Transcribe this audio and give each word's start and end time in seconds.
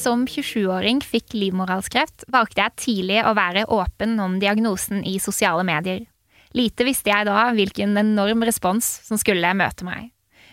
som 0.00 0.24
27-åring 0.28 1.02
fikk 1.04 1.34
livmorhalskreft, 1.36 2.24
valgte 2.32 2.64
jeg 2.64 2.78
tidlig 2.80 3.20
å 3.24 3.34
være 3.36 3.66
åpen 3.72 4.16
om 4.22 4.38
diagnosen 4.40 5.04
i 5.06 5.18
sosiale 5.22 5.66
medier. 5.66 6.06
Lite 6.56 6.86
visste 6.88 7.12
jeg 7.12 7.28
da 7.28 7.50
hvilken 7.54 7.94
enorm 8.00 8.42
respons 8.46 8.88
som 9.06 9.20
skulle 9.20 9.52
møte 9.54 9.86
meg. 9.86 10.10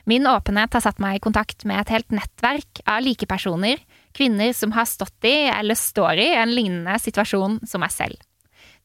Min 0.07 0.27
åpenhet 0.29 0.75
har 0.77 0.83
satt 0.85 1.01
meg 1.03 1.17
i 1.17 1.23
kontakt 1.23 1.65
med 1.67 1.81
et 1.81 1.89
helt 1.91 2.13
nettverk 2.15 2.79
av 2.87 3.01
likepersoner, 3.03 3.81
kvinner 4.15 4.53
som 4.55 4.71
har 4.75 4.87
stått 4.87 5.27
i 5.27 5.49
eller 5.51 5.75
står 5.75 6.21
i 6.23 6.29
en 6.37 6.53
lignende 6.53 6.95
situasjon 7.01 7.59
som 7.67 7.83
meg 7.83 7.91
selv. 7.91 8.21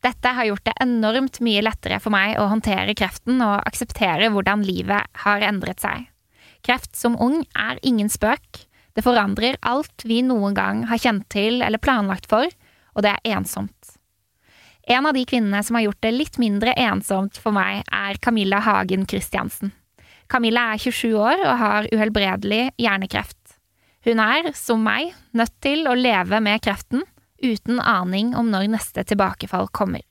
Dette 0.02 0.33
har 0.34 0.48
gjort 0.48 0.65
det 0.66 0.74
enormt 0.83 1.38
mye 1.47 1.62
lettere 1.62 2.01
for 2.02 2.10
meg 2.10 2.34
å 2.42 2.48
håndtere 2.51 2.97
kreften 2.98 3.38
og 3.45 3.60
akseptere 3.62 4.33
hvordan 4.34 4.65
livet 4.66 5.06
har 5.23 5.45
endret 5.47 5.84
seg. 5.84 6.09
Kreft 6.66 6.98
som 6.98 7.15
ung 7.23 7.45
er 7.55 7.79
ingen 7.87 8.10
spøk. 8.10 8.65
Det 8.92 9.05
forandrer 9.05 9.56
alt 9.60 10.05
vi 10.05 10.20
noen 10.27 10.55
gang 10.56 10.84
har 10.91 11.00
kjent 11.00 11.28
til 11.33 11.62
eller 11.64 11.80
planlagt 11.83 12.28
for, 12.30 12.48
og 12.92 13.05
det 13.05 13.14
er 13.14 13.37
ensomt. 13.38 13.96
En 14.91 15.06
av 15.06 15.14
de 15.14 15.23
kvinnene 15.28 15.62
som 15.62 15.78
har 15.78 15.87
gjort 15.87 16.02
det 16.02 16.12
litt 16.16 16.38
mindre 16.42 16.74
ensomt 16.74 17.38
for 17.38 17.55
meg, 17.55 17.84
er 17.86 18.19
Camilla 18.20 18.59
Hagen 18.64 19.06
Christiansen. 19.09 19.73
Camilla 20.33 20.73
er 20.73 20.83
27 20.83 21.12
år 21.14 21.45
og 21.45 21.59
har 21.60 21.88
uhelbredelig 21.92 22.62
hjernekreft. 22.80 23.38
Hun 24.02 24.19
er, 24.19 24.50
som 24.59 24.83
meg, 24.83 25.12
nødt 25.36 25.55
til 25.62 25.86
å 25.86 25.95
leve 25.95 26.41
med 26.42 26.62
kreften, 26.64 27.05
uten 27.42 27.78
aning 27.78 28.34
om 28.38 28.50
når 28.50 28.70
neste 28.72 29.05
tilbakefall 29.06 29.69
kommer. 29.74 30.02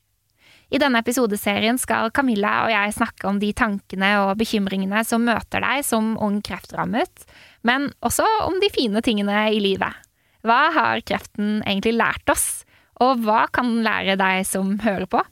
I 0.72 0.80
denne 0.80 1.02
episodeserien 1.04 1.76
skal 1.76 2.08
Camilla 2.16 2.62
og 2.64 2.72
jeg 2.72 2.94
snakke 2.96 3.28
om 3.28 3.36
de 3.40 3.50
tankene 3.52 4.14
og 4.22 4.38
bekymringene 4.40 5.02
som 5.04 5.24
møter 5.26 5.60
deg 5.60 5.84
som 5.84 6.14
ung 6.16 6.38
kreftrammet, 6.44 7.26
men 7.66 7.90
også 8.04 8.26
om 8.46 8.58
de 8.62 8.70
fine 8.74 9.02
tingene 9.04 9.46
i 9.54 9.60
livet. 9.62 9.94
Hva 10.42 10.62
har 10.74 11.04
kreften 11.06 11.60
egentlig 11.62 11.94
lært 11.98 12.32
oss, 12.32 12.64
og 13.02 13.22
hva 13.26 13.46
kan 13.54 13.70
den 13.70 13.86
lære 13.86 14.18
deg 14.18 14.42
som 14.46 14.76
hører 14.82 15.08
på? 15.10 15.22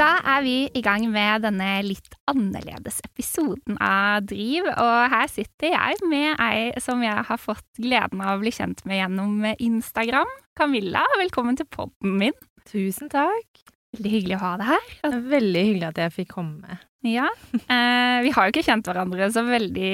Da 0.00 0.14
er 0.32 0.40
vi 0.40 0.54
i 0.72 0.80
gang 0.80 1.02
med 1.12 1.42
denne 1.44 1.82
litt 1.84 2.14
annerledes 2.30 3.02
episoden 3.04 3.76
av 3.84 4.24
Driv, 4.30 4.64
og 4.70 5.12
her 5.12 5.26
sitter 5.28 5.74
jeg 5.74 5.98
med 6.08 6.40
ei 6.40 6.70
som 6.80 7.04
jeg 7.04 7.26
har 7.28 7.40
fått 7.42 7.66
gleden 7.76 8.22
av 8.24 8.38
å 8.38 8.40
bli 8.40 8.54
kjent 8.54 8.80
med 8.88 9.02
gjennom 9.02 9.44
Instagram. 9.58 10.32
Camilla, 10.56 11.04
velkommen 11.20 11.60
til 11.60 11.68
podden 11.68 12.16
min. 12.22 12.38
Tusen 12.70 13.12
takk. 13.12 13.70
Veldig 13.96 14.12
hyggelig 14.12 14.36
å 14.38 14.44
ha 14.44 14.52
deg 14.60 14.70
her. 14.70 14.92
Er 15.08 15.18
veldig 15.32 15.62
hyggelig 15.66 15.88
at 15.88 16.00
jeg 16.04 16.14
fikk 16.14 16.32
komme. 16.36 16.78
Ja. 17.06 17.26
Eh, 17.56 18.18
vi 18.22 18.32
har 18.34 18.46
jo 18.46 18.52
ikke 18.52 18.64
kjent 18.66 18.86
hverandre 18.86 19.30
så 19.32 19.42
veldig 19.46 19.92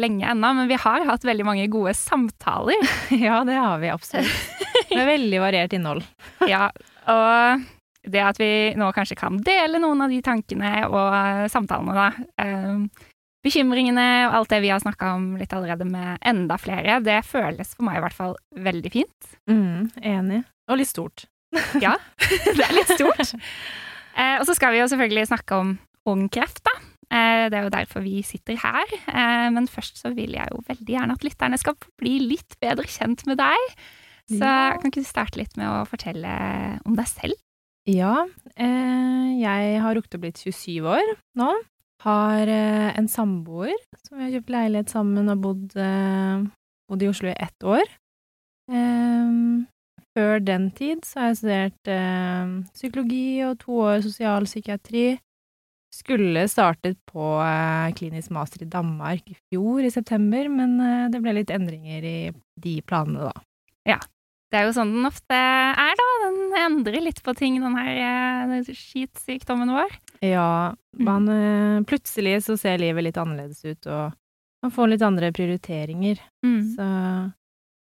lenge 0.00 0.30
ennå, 0.32 0.52
men 0.56 0.70
vi 0.70 0.78
har 0.80 1.04
hatt 1.06 1.26
veldig 1.26 1.46
mange 1.46 1.66
gode 1.70 1.92
samtaler. 1.94 2.80
ja, 3.26 3.42
det 3.46 3.58
har 3.60 3.78
vi 3.82 3.92
absolutt. 3.92 4.62
Med 4.90 5.06
veldig 5.10 5.42
variert 5.42 5.76
innhold. 5.76 6.02
ja, 6.52 6.70
og 7.12 7.66
det 8.06 8.22
at 8.22 8.40
vi 8.40 8.50
nå 8.78 8.88
kanskje 8.96 9.18
kan 9.18 9.38
dele 9.44 9.82
noen 9.82 10.06
av 10.06 10.14
de 10.14 10.22
tankene 10.24 10.72
og 10.88 11.50
samtalene, 11.52 11.94
da. 11.94 12.08
Eh, 12.42 13.06
bekymringene 13.46 14.08
og 14.26 14.40
alt 14.40 14.56
det 14.56 14.62
vi 14.64 14.72
har 14.72 14.82
snakka 14.82 15.12
om 15.20 15.30
litt 15.38 15.52
allerede 15.54 15.86
med 15.86 16.18
enda 16.26 16.58
flere, 16.58 16.98
det 17.04 17.20
føles 17.28 17.76
for 17.76 17.86
meg 17.86 18.00
i 18.00 18.04
hvert 18.06 18.16
fall 18.16 18.34
veldig 18.58 18.90
fint. 18.90 19.32
Mm, 19.50 19.92
enig. 20.02 20.42
Og 20.66 20.80
litt 20.80 20.90
stort. 20.90 21.28
ja, 21.84 21.94
det 22.26 22.64
er 22.64 22.74
litt 22.76 22.92
stort. 22.96 23.36
Eh, 24.16 24.36
og 24.40 24.46
så 24.48 24.56
skal 24.56 24.74
vi 24.74 24.82
jo 24.82 24.90
selvfølgelig 24.90 25.28
snakke 25.30 25.60
om 25.62 25.76
ung 26.08 26.26
kreft, 26.32 26.62
da. 26.66 26.74
Eh, 27.06 27.46
det 27.52 27.58
er 27.58 27.66
jo 27.66 27.74
derfor 27.74 28.02
vi 28.02 28.20
sitter 28.26 28.58
her. 28.58 28.96
Eh, 29.06 29.46
men 29.54 29.68
først 29.70 30.00
så 30.02 30.10
vil 30.16 30.34
jeg 30.38 30.50
jo 30.52 30.64
veldig 30.66 30.96
gjerne 30.96 31.16
at 31.16 31.26
lytterne 31.26 31.60
skal 31.60 31.78
bli 32.00 32.18
litt 32.24 32.58
bedre 32.62 32.88
kjent 32.90 33.26
med 33.30 33.38
deg. 33.42 33.78
Så 34.26 34.42
ja. 34.42 34.74
kan 34.74 34.90
ikke 34.90 35.04
du 35.04 35.06
starte 35.06 35.38
litt 35.38 35.54
med 35.58 35.70
å 35.70 35.84
fortelle 35.86 36.30
om 36.86 36.96
deg 36.98 37.06
selv? 37.10 37.38
Ja, 37.86 38.26
eh, 38.58 39.26
jeg 39.38 39.78
har 39.78 39.94
rukket 39.94 40.16
å 40.18 40.22
blitt 40.24 40.42
27 40.42 40.82
år 40.90 41.12
nå. 41.38 41.52
Har 42.02 42.50
eh, 42.50 42.90
en 42.98 43.06
samboer 43.08 43.76
som 44.02 44.18
vi 44.18 44.26
har 44.26 44.34
kjøpt 44.34 44.50
leilighet 44.52 44.90
sammen 44.90 45.30
og 45.30 45.44
bodd, 45.44 45.76
eh, 45.78 46.42
bodd 46.90 47.04
i 47.06 47.10
Oslo 47.12 47.30
i 47.30 47.38
ett 47.38 47.66
år. 47.66 47.86
Før 50.16 50.40
den 50.40 50.70
tid 50.72 51.04
så 51.04 51.20
har 51.20 51.32
jeg 51.34 51.38
studert 51.42 51.90
psykologi 52.72 53.42
og 53.44 53.58
to 53.60 53.82
år 53.84 54.00
sosialpsykiatri. 54.06 55.06
Skulle 55.92 56.46
startet 56.48 56.96
på 57.08 57.34
klinisk 57.96 58.32
master 58.32 58.64
i 58.64 58.70
Danmark 58.72 59.28
i 59.28 59.36
fjor, 59.36 59.84
i 59.84 59.92
september, 59.92 60.48
men 60.48 60.78
det 61.12 61.20
ble 61.20 61.36
litt 61.36 61.52
endringer 61.52 62.04
i 62.04 62.18
de 62.64 62.74
planene, 62.88 63.28
da. 63.28 63.44
Ja, 63.92 64.00
det 64.52 64.60
er 64.60 64.68
jo 64.68 64.74
sånn 64.76 64.92
den 64.94 65.08
ofte 65.08 65.36
er, 65.36 65.96
da. 65.98 66.04
Den 66.22 66.36
endrer 66.60 67.02
litt 67.02 67.18
på 67.26 67.34
ting, 67.36 67.58
den 67.62 67.74
her 67.78 68.52
eh, 68.54 68.68
skitsykdommen 68.70 69.72
vår. 69.74 69.96
Ja, 70.24 70.74
mm. 70.96 71.02
man 71.06 71.26
mm. 71.26 71.86
Plutselig 71.90 72.38
så 72.46 72.56
ser 72.60 72.78
livet 72.80 73.08
litt 73.08 73.18
annerledes 73.20 73.64
ut, 73.66 73.88
og 73.90 74.14
man 74.64 74.74
får 74.74 74.92
litt 74.92 75.04
andre 75.06 75.32
prioriteringer. 75.34 76.22
Mm. 76.46 76.62
Så 76.76 76.86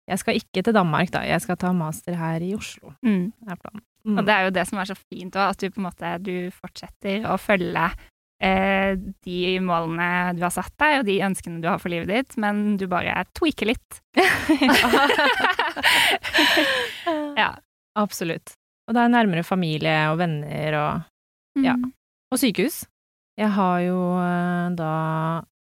jeg 0.06 0.18
skal 0.22 0.38
ikke 0.38 0.62
til 0.62 0.74
Danmark, 0.76 1.10
da. 1.14 1.20
Jeg 1.26 1.40
skal 1.42 1.56
ta 1.60 1.72
master 1.74 2.14
her 2.18 2.38
i 2.44 2.54
Oslo. 2.56 2.88
Mm. 3.02 3.32
er 3.48 3.56
planen. 3.62 3.84
Og 4.06 4.22
det 4.22 4.34
er 4.34 4.42
jo 4.46 4.52
det 4.54 4.62
som 4.68 4.78
er 4.78 4.86
så 4.86 4.94
fint 4.94 5.34
òg, 5.34 5.50
at 5.50 5.58
du 5.58 5.66
på 5.72 5.80
en 5.80 5.88
måte 5.88 6.12
du 6.22 6.36
fortsetter 6.54 7.24
å 7.26 7.34
følge 7.42 7.88
eh, 8.38 8.94
de 9.26 9.40
målene 9.66 10.36
du 10.38 10.44
har 10.46 10.54
satt 10.54 10.70
deg, 10.78 11.00
og 11.00 11.08
de 11.08 11.16
ønskene 11.26 11.58
du 11.62 11.66
har 11.66 11.80
for 11.82 11.90
livet 11.90 12.12
ditt, 12.12 12.36
men 12.38 12.76
du 12.78 12.86
bare 12.90 13.24
tweaker 13.34 13.66
litt. 13.72 13.90
ja. 17.42 17.50
Absolutt. 17.96 18.52
Og 18.86 18.94
det 18.94 19.00
er 19.02 19.08
nærmere 19.08 19.42
familie 19.46 20.10
og 20.12 20.18
venner 20.20 20.74
og 20.76 20.90
ja. 21.64 21.74
Mm. 21.80 21.92
Og 22.34 22.40
sykehus. 22.42 22.82
Jeg 23.38 23.48
har 23.56 23.78
jo 23.84 23.98
eh, 24.20 24.66
da 24.76 24.90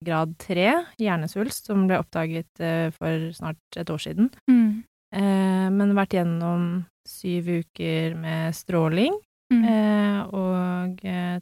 grad 0.06 0.38
tre 0.42 0.70
hjernesvulst, 1.02 1.70
som 1.70 1.88
ble 1.90 2.00
oppdaget 2.02 2.64
eh, 2.64 2.88
for 2.96 3.28
snart 3.38 3.80
et 3.80 3.92
år 3.94 4.02
siden. 4.02 4.32
Mm. 4.50 4.82
Eh, 5.16 5.68
men 5.74 5.98
vært 5.98 6.16
gjennom 6.18 6.72
syv 7.08 7.50
uker 7.62 8.16
med 8.20 8.56
stråling 8.56 9.18
Mm. 9.52 9.64
Eh, 9.68 10.22
og 10.32 11.02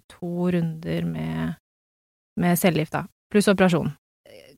to 0.10 0.52
runder 0.56 1.06
med, 1.06 1.58
med 2.42 2.60
cellegift, 2.60 2.96
da. 2.96 3.06
Pluss 3.30 3.50
operasjon. 3.52 3.92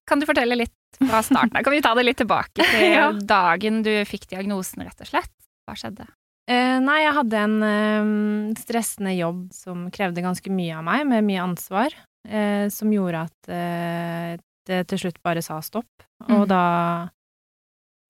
Kan 0.07 0.22
du 0.22 0.25
fortelle 0.28 0.56
litt 0.57 0.97
fra 0.97 1.22
starten 1.23 1.57
av? 1.57 1.66
Kan 1.66 1.75
vi 1.75 1.83
ta 1.83 1.94
det 1.97 2.06
litt 2.07 2.19
tilbake 2.22 2.63
til 2.73 2.95
ja. 2.95 3.12
dagen 3.12 3.81
du 3.85 3.91
fikk 4.07 4.29
diagnosen, 4.31 4.85
rett 4.88 5.03
og 5.03 5.12
slett? 5.12 5.33
Hva 5.68 5.78
skjedde? 5.78 6.07
Nei, 6.51 6.97
jeg 7.03 7.13
hadde 7.16 7.41
en 7.45 8.56
stressende 8.59 9.13
jobb 9.13 9.44
som 9.56 9.85
krevde 9.94 10.23
ganske 10.25 10.51
mye 10.51 10.79
av 10.79 10.83
meg, 10.83 11.06
med 11.07 11.23
mye 11.23 11.44
ansvar, 11.45 11.94
eh, 12.27 12.67
som 12.73 12.93
gjorde 12.93 13.25
at 13.27 13.51
eh, 13.51 14.35
det 14.69 14.83
til 14.91 15.05
slutt 15.05 15.21
bare 15.25 15.43
sa 15.45 15.57
stopp. 15.65 16.05
Og 16.29 16.43
mm. 16.45 16.49
da 16.51 16.65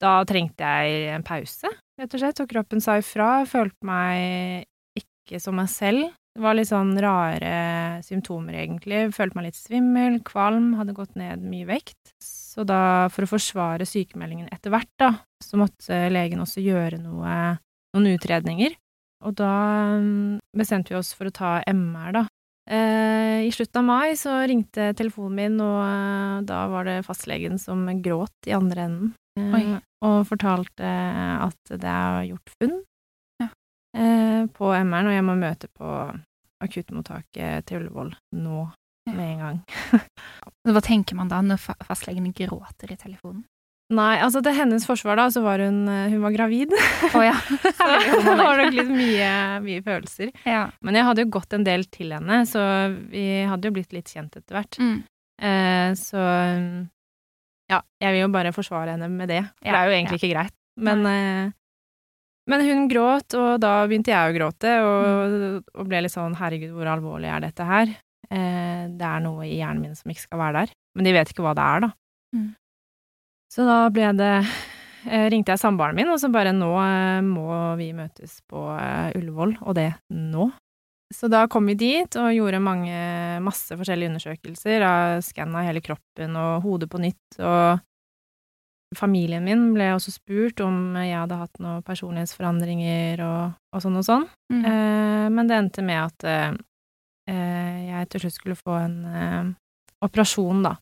da 0.01 0.15
trengte 0.25 0.65
jeg 0.65 1.11
en 1.13 1.23
pause, 1.25 1.69
rett 1.99 2.15
og 2.17 2.21
slett, 2.23 2.39
og 2.41 2.49
kroppen 2.49 2.81
sa 2.81 2.97
ifra. 2.97 3.43
Følte 3.45 3.85
meg 3.85 4.65
ikke 4.97 5.37
som 5.41 5.59
meg 5.59 5.69
selv. 5.69 6.09
Det 6.31 6.41
var 6.41 6.55
litt 6.55 6.69
sånn 6.69 6.93
rare 7.03 7.53
symptomer, 8.07 8.55
egentlig. 8.63 9.09
Følte 9.13 9.37
meg 9.37 9.49
litt 9.49 9.59
svimmel, 9.59 10.17
kvalm, 10.25 10.71
hadde 10.79 10.95
gått 10.95 11.17
ned 11.19 11.43
mye 11.43 11.67
vekt. 11.67 12.15
Så 12.23 12.65
da, 12.67 13.09
for 13.11 13.27
å 13.27 13.31
forsvare 13.33 13.87
sykemeldingen 13.87 14.49
etter 14.51 14.73
hvert, 14.73 14.91
da, 14.99 15.11
så 15.43 15.59
måtte 15.59 16.05
legen 16.11 16.41
også 16.41 16.63
gjøre 16.63 17.01
noe, 17.03 17.35
noen 17.93 18.13
utredninger. 18.15 18.73
Og 19.27 19.35
da 19.37 19.53
mm, 20.01 20.39
bestemte 20.57 20.95
vi 20.95 20.97
oss 20.97 21.11
for 21.13 21.29
å 21.29 21.35
ta 21.35 21.59
MR, 21.69 22.15
da. 22.15 22.25
Eh, 22.71 23.47
I 23.47 23.51
slutten 23.51 23.81
av 23.81 23.83
mai 23.83 24.15
så 24.15 24.37
ringte 24.47 24.93
telefonen 24.95 25.35
min, 25.35 25.57
og 25.63 25.79
eh, 25.83 26.35
da 26.47 26.61
var 26.71 26.87
det 26.87 27.01
fastlegen 27.03 27.59
som 27.59 27.83
gråt 28.03 28.47
i 28.47 28.55
andre 28.55 28.85
enden. 28.87 29.13
Eh, 29.39 29.73
og 30.07 30.23
fortalte 30.29 30.87
at 30.87 31.71
det 31.71 31.87
er 31.87 32.29
gjort 32.29 32.53
funn 32.57 32.77
eh, 33.43 34.43
på 34.55 34.71
MR-en, 34.71 35.11
og 35.11 35.17
jeg 35.17 35.27
må 35.27 35.35
møte 35.39 35.69
på 35.75 35.91
akuttmottaket 36.61 37.67
til 37.67 37.81
Ullevål 37.81 38.13
nå 38.39 38.63
med 39.11 39.25
en 39.25 39.43
gang. 39.43 39.61
Hva 40.71 40.83
tenker 40.85 41.17
man 41.17 41.31
da 41.31 41.41
når 41.43 41.59
fastlegen 41.87 42.31
gråter 42.37 42.93
i 42.93 42.99
telefonen? 42.99 43.43
Nei, 43.91 44.13
altså 44.23 44.39
til 44.43 44.55
hennes 44.55 44.85
forsvar 44.87 45.19
da, 45.19 45.27
så 45.33 45.43
var 45.43 45.61
hun, 45.63 45.83
eh, 45.91 46.11
hun 46.13 46.23
var 46.23 46.35
gravid. 46.35 46.73
Oh, 47.11 47.23
ja. 47.25 47.35
så 47.79 47.89
det 48.27 48.35
var 48.39 48.61
nok 48.61 48.77
litt 48.77 48.91
mye, 48.91 49.31
mye 49.65 49.83
følelser. 49.85 50.31
Ja. 50.47 50.65
Men 50.85 50.99
jeg 50.99 51.07
hadde 51.09 51.25
jo 51.25 51.31
gått 51.37 51.55
en 51.57 51.67
del 51.67 51.85
til 51.91 52.15
henne, 52.15 52.41
så 52.49 52.63
vi 53.11 53.25
hadde 53.49 53.69
jo 53.69 53.75
blitt 53.75 53.95
litt 53.95 54.11
kjent 54.11 54.37
etter 54.39 54.59
hvert. 54.59 54.79
Mm. 54.81 54.99
Eh, 55.41 55.87
så 55.99 56.27
ja, 57.71 57.79
jeg 58.03 58.13
vil 58.15 58.23
jo 58.25 58.29
bare 58.33 58.53
forsvare 58.55 58.95
henne 58.95 59.09
med 59.11 59.31
det. 59.31 59.41
For 59.59 59.69
ja, 59.69 59.73
det 59.73 59.81
er 59.81 59.89
jo 59.89 59.97
egentlig 59.97 60.21
ikke 60.21 60.35
greit. 60.35 60.55
Men 60.81 61.03
eh, 61.09 61.57
men 62.49 62.63
hun 62.65 62.87
gråt, 62.89 63.35
og 63.37 63.59
da 63.61 63.83
begynte 63.87 64.11
jeg 64.11 64.31
å 64.31 64.33
gråte, 64.33 64.71
og, 64.83 65.03
mm. 65.29 65.59
og 65.77 65.87
ble 65.87 65.99
litt 66.03 66.11
sånn 66.11 66.33
herregud, 66.39 66.71
hvor 66.73 66.89
alvorlig 66.89 67.29
er 67.29 67.43
dette 67.45 67.67
her? 67.69 67.91
eh, 68.31 68.83
det 68.89 69.07
er 69.07 69.23
noe 69.23 69.47
i 69.47 69.57
hjernen 69.59 69.83
min 69.85 69.97
som 69.97 70.11
ikke 70.11 70.25
skal 70.27 70.41
være 70.41 70.63
der. 70.63 70.75
Men 70.97 71.07
de 71.07 71.15
vet 71.15 71.31
ikke 71.33 71.45
hva 71.45 71.55
det 71.57 71.67
er, 71.67 71.85
da. 71.85 71.91
Mm. 72.35 72.47
Så 73.51 73.65
da 73.67 73.77
ble 73.91 74.13
det 74.15 74.33
eh, 74.39 75.27
ringte 75.33 75.51
jeg 75.51 75.59
samboeren 75.59 75.97
min, 75.97 76.09
og 76.13 76.19
så 76.21 76.29
bare 76.31 76.53
nå 76.55 76.71
eh, 76.79 77.21
må 77.25 77.75
vi 77.79 77.89
møtes 77.97 78.39
på 78.47 78.69
eh, 78.77 79.11
Ullevål, 79.19 79.57
og 79.65 79.75
det 79.75 79.89
nå. 80.15 80.49
Så 81.11 81.27
da 81.27 81.41
kom 81.51 81.65
vi 81.67 81.75
dit 81.75 82.15
og 82.15 82.29
gjorde 82.31 82.61
mange, 82.63 82.95
masse 83.43 83.75
forskjellige 83.75 84.13
undersøkelser, 84.13 84.85
skanna 85.27 85.65
hele 85.67 85.81
kroppen 85.83 86.37
og 86.39 86.61
hodet 86.63 86.87
på 86.93 87.01
nytt, 87.03 87.35
og 87.43 87.81
familien 88.95 89.43
min 89.43 89.65
ble 89.75 89.89
også 89.95 90.11
spurt 90.15 90.59
om 90.63 90.95
jeg 90.99 91.15
hadde 91.15 91.39
hatt 91.39 91.59
noen 91.63 91.83
personlighetsforandringer 91.87 93.21
og, 93.27 93.53
og 93.75 93.83
sånn 93.83 93.99
og 93.99 94.07
sånn, 94.07 94.25
Mm. 94.51 94.63
eh, 94.67 95.27
men 95.31 95.47
det 95.47 95.55
endte 95.57 95.83
med 95.83 95.99
at 95.99 96.25
eh, 96.27 96.55
eh, 97.31 97.77
jeg 97.87 98.09
til 98.11 98.23
slutt 98.25 98.35
skulle 98.35 98.57
få 98.59 98.73
en 98.81 98.97
eh, 99.07 99.51
operasjon, 100.03 100.63
da. 100.65 100.73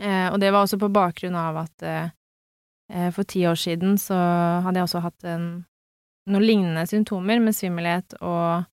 Eh, 0.00 0.28
og 0.32 0.40
det 0.42 0.50
var 0.52 0.64
også 0.66 0.78
på 0.80 0.88
bakgrunn 0.92 1.36
av 1.38 1.56
at 1.64 1.82
eh, 1.86 2.08
eh, 2.92 3.10
for 3.14 3.22
ti 3.30 3.44
år 3.46 3.54
siden 3.60 3.96
så 4.00 4.16
hadde 4.64 4.80
jeg 4.80 4.88
også 4.88 5.02
hatt 5.04 5.24
en, 5.30 5.44
noen 6.30 6.42
lignende 6.46 6.86
symptomer 6.90 7.38
med 7.44 7.54
svimmelhet 7.54 8.16
og 8.20 8.64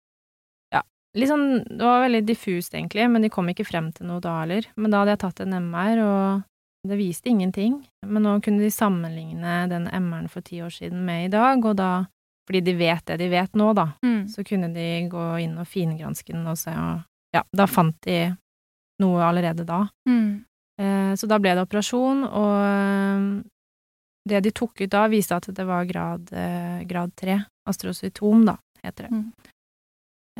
ja, 0.73 0.81
litt 1.19 1.29
sånn 1.29 1.63
Det 1.68 1.83
var 1.83 2.06
veldig 2.07 2.23
diffust, 2.25 2.73
egentlig, 2.73 3.06
men 3.12 3.21
de 3.21 3.29
kom 3.29 3.50
ikke 3.51 3.68
frem 3.68 3.91
til 3.94 4.07
noe 4.09 4.23
da 4.23 4.39
heller. 4.41 4.65
Men 4.77 4.91
da 4.94 5.01
hadde 5.03 5.13
jeg 5.18 5.23
tatt 5.25 5.44
en 5.45 5.57
MR, 5.59 6.01
og 6.06 6.47
det 6.89 6.97
viste 6.97 7.29
ingenting. 7.29 7.75
Men 8.07 8.24
nå 8.25 8.38
kunne 8.41 8.63
de 8.63 8.71
sammenligne 8.74 9.67
den 9.69 9.85
MR-en 9.91 10.29
for 10.31 10.41
ti 10.41 10.62
år 10.65 10.71
siden 10.74 11.03
med 11.06 11.27
i 11.27 11.31
dag, 11.35 11.62
og 11.65 11.75
da 11.77 11.91
fordi 12.50 12.63
de 12.65 12.74
vet 12.75 13.06
det 13.06 13.19
de 13.21 13.27
vet 13.31 13.53
nå, 13.56 13.67
da, 13.77 13.91
Mm. 14.03 14.24
så 14.27 14.44
kunne 14.44 14.71
de 14.74 14.88
gå 15.07 15.25
inn 15.44 15.53
og 15.62 15.67
fingranske 15.69 16.33
den 16.33 16.47
og 16.50 16.57
se, 16.57 16.71
og 16.74 17.03
ja, 17.35 17.44
da 17.56 17.67
fant 17.69 17.95
de 18.03 18.35
noe 19.00 19.21
allerede 19.24 19.63
da. 19.67 19.83
Mm. 20.09 20.41
Eh, 20.81 21.16
så 21.16 21.30
da 21.30 21.38
ble 21.42 21.54
det 21.56 21.66
operasjon, 21.66 22.25
og 22.25 22.56
eh, 22.66 23.25
det 24.30 24.44
de 24.45 24.54
tok 24.56 24.83
ut 24.83 24.92
da, 24.94 25.06
viste 25.12 25.38
at 25.38 25.50
det 25.54 25.66
var 25.68 25.88
grad, 25.89 26.31
eh, 26.33 26.81
grad 26.89 27.13
3, 27.19 27.38
astrocytom, 27.69 28.45
da, 28.50 28.57
heter 28.83 29.10
det. 29.10 29.16
Mm. 29.22 29.31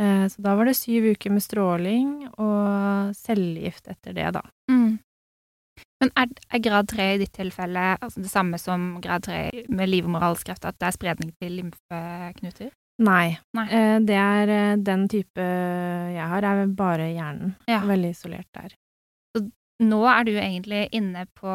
Så 0.02 0.42
da 0.42 0.54
var 0.56 0.66
det 0.66 0.78
syv 0.80 1.04
uker 1.14 1.34
med 1.36 1.44
stråling 1.44 2.12
og 2.40 3.12
cellegift 3.14 3.90
etter 3.92 4.16
det, 4.16 4.30
da. 4.34 4.42
Mm. 4.72 4.96
Men 6.02 6.12
er, 6.18 6.32
er 6.48 6.62
grad 6.64 6.88
3 6.90 7.08
i 7.12 7.20
ditt 7.22 7.34
tilfelle 7.36 7.84
altså 8.00 8.24
det 8.24 8.32
samme 8.32 8.58
som 8.58 8.96
grad 9.04 9.28
3 9.28 9.66
med 9.70 9.92
livmorhalskreft, 9.92 10.66
at 10.66 10.80
det 10.80 10.88
er 10.88 10.96
spredning 10.96 11.34
til 11.44 11.60
lymfeknuter? 11.60 12.72
Nei. 13.04 13.36
Nei. 13.60 13.68
Det 14.08 14.18
er 14.18 14.56
den 14.82 15.06
type 15.12 15.46
jeg 16.16 16.32
har, 16.34 16.50
er 16.50 16.72
bare 16.72 17.12
hjernen. 17.12 17.54
Ja. 17.70 17.84
Veldig 17.92 18.16
isolert 18.16 18.50
der. 18.58 18.74
Nå 19.82 20.02
er 20.06 20.26
du 20.28 20.32
egentlig 20.38 20.84
inne 20.94 21.26
på 21.38 21.52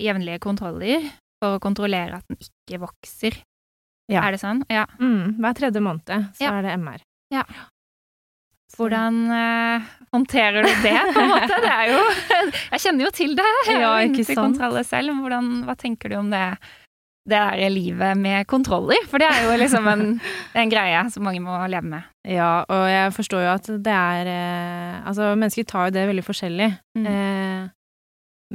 jevnlige 0.00 0.40
kontroller 0.40 1.04
for 1.38 1.58
å 1.58 1.62
kontrollere 1.62 2.16
at 2.18 2.24
den 2.30 2.38
ikke 2.40 2.80
vokser. 2.86 3.36
Ja. 4.08 4.22
Er 4.24 4.32
det 4.32 4.40
sånn? 4.40 4.62
Ja. 4.72 4.86
Mm, 4.98 5.36
hver 5.38 5.54
tredje 5.58 5.82
måned 5.84 6.08
så 6.08 6.40
Ja. 6.46 6.54
er 6.56 6.62
det 6.64 6.72
MR. 6.80 7.02
Ja. 7.34 7.42
Hvordan 8.76 9.16
eh, 9.32 9.86
håndterer 10.12 10.62
du 10.62 10.68
det, 10.84 10.96
på 11.14 11.20
en 11.22 11.30
måte? 11.32 11.56
Det 11.64 11.70
er 11.72 11.88
jo 11.92 12.00
Jeg 12.74 12.82
kjenner 12.84 13.04
jo 13.06 13.12
til 13.16 13.32
det. 13.38 13.46
Jeg 13.66 13.80
Ja, 13.80 13.92
ikke 14.04 14.24
sant? 14.28 14.38
kontroller 14.42 14.84
selv. 14.86 15.14
Hvordan, 15.22 15.48
hva 15.66 15.74
tenker 15.80 16.12
du 16.12 16.18
om 16.20 16.28
det, 16.32 16.42
det 17.28 17.36
der 17.38 17.70
livet 17.72 18.16
med 18.18 18.46
kontroller? 18.48 19.02
For 19.10 19.20
det 19.20 19.28
er 19.28 19.44
jo 19.46 19.56
liksom 19.60 19.88
en, 19.92 20.04
en 20.62 20.70
greie 20.72 21.02
som 21.12 21.26
mange 21.28 21.42
må 21.44 21.56
leve 21.68 21.84
med. 21.92 22.06
Ja, 22.28 22.64
og 22.68 22.84
jeg 22.88 23.12
forstår 23.16 23.44
jo 23.46 23.50
at 23.54 23.68
det 23.84 23.94
er 23.94 24.30
eh, 24.32 24.94
Altså, 25.08 25.30
mennesker 25.38 25.64
tar 25.68 25.88
jo 25.88 25.94
det 25.96 26.06
veldig 26.10 26.24
forskjellig. 26.26 26.70
Mm. 26.98 27.06
Eh, 27.12 27.68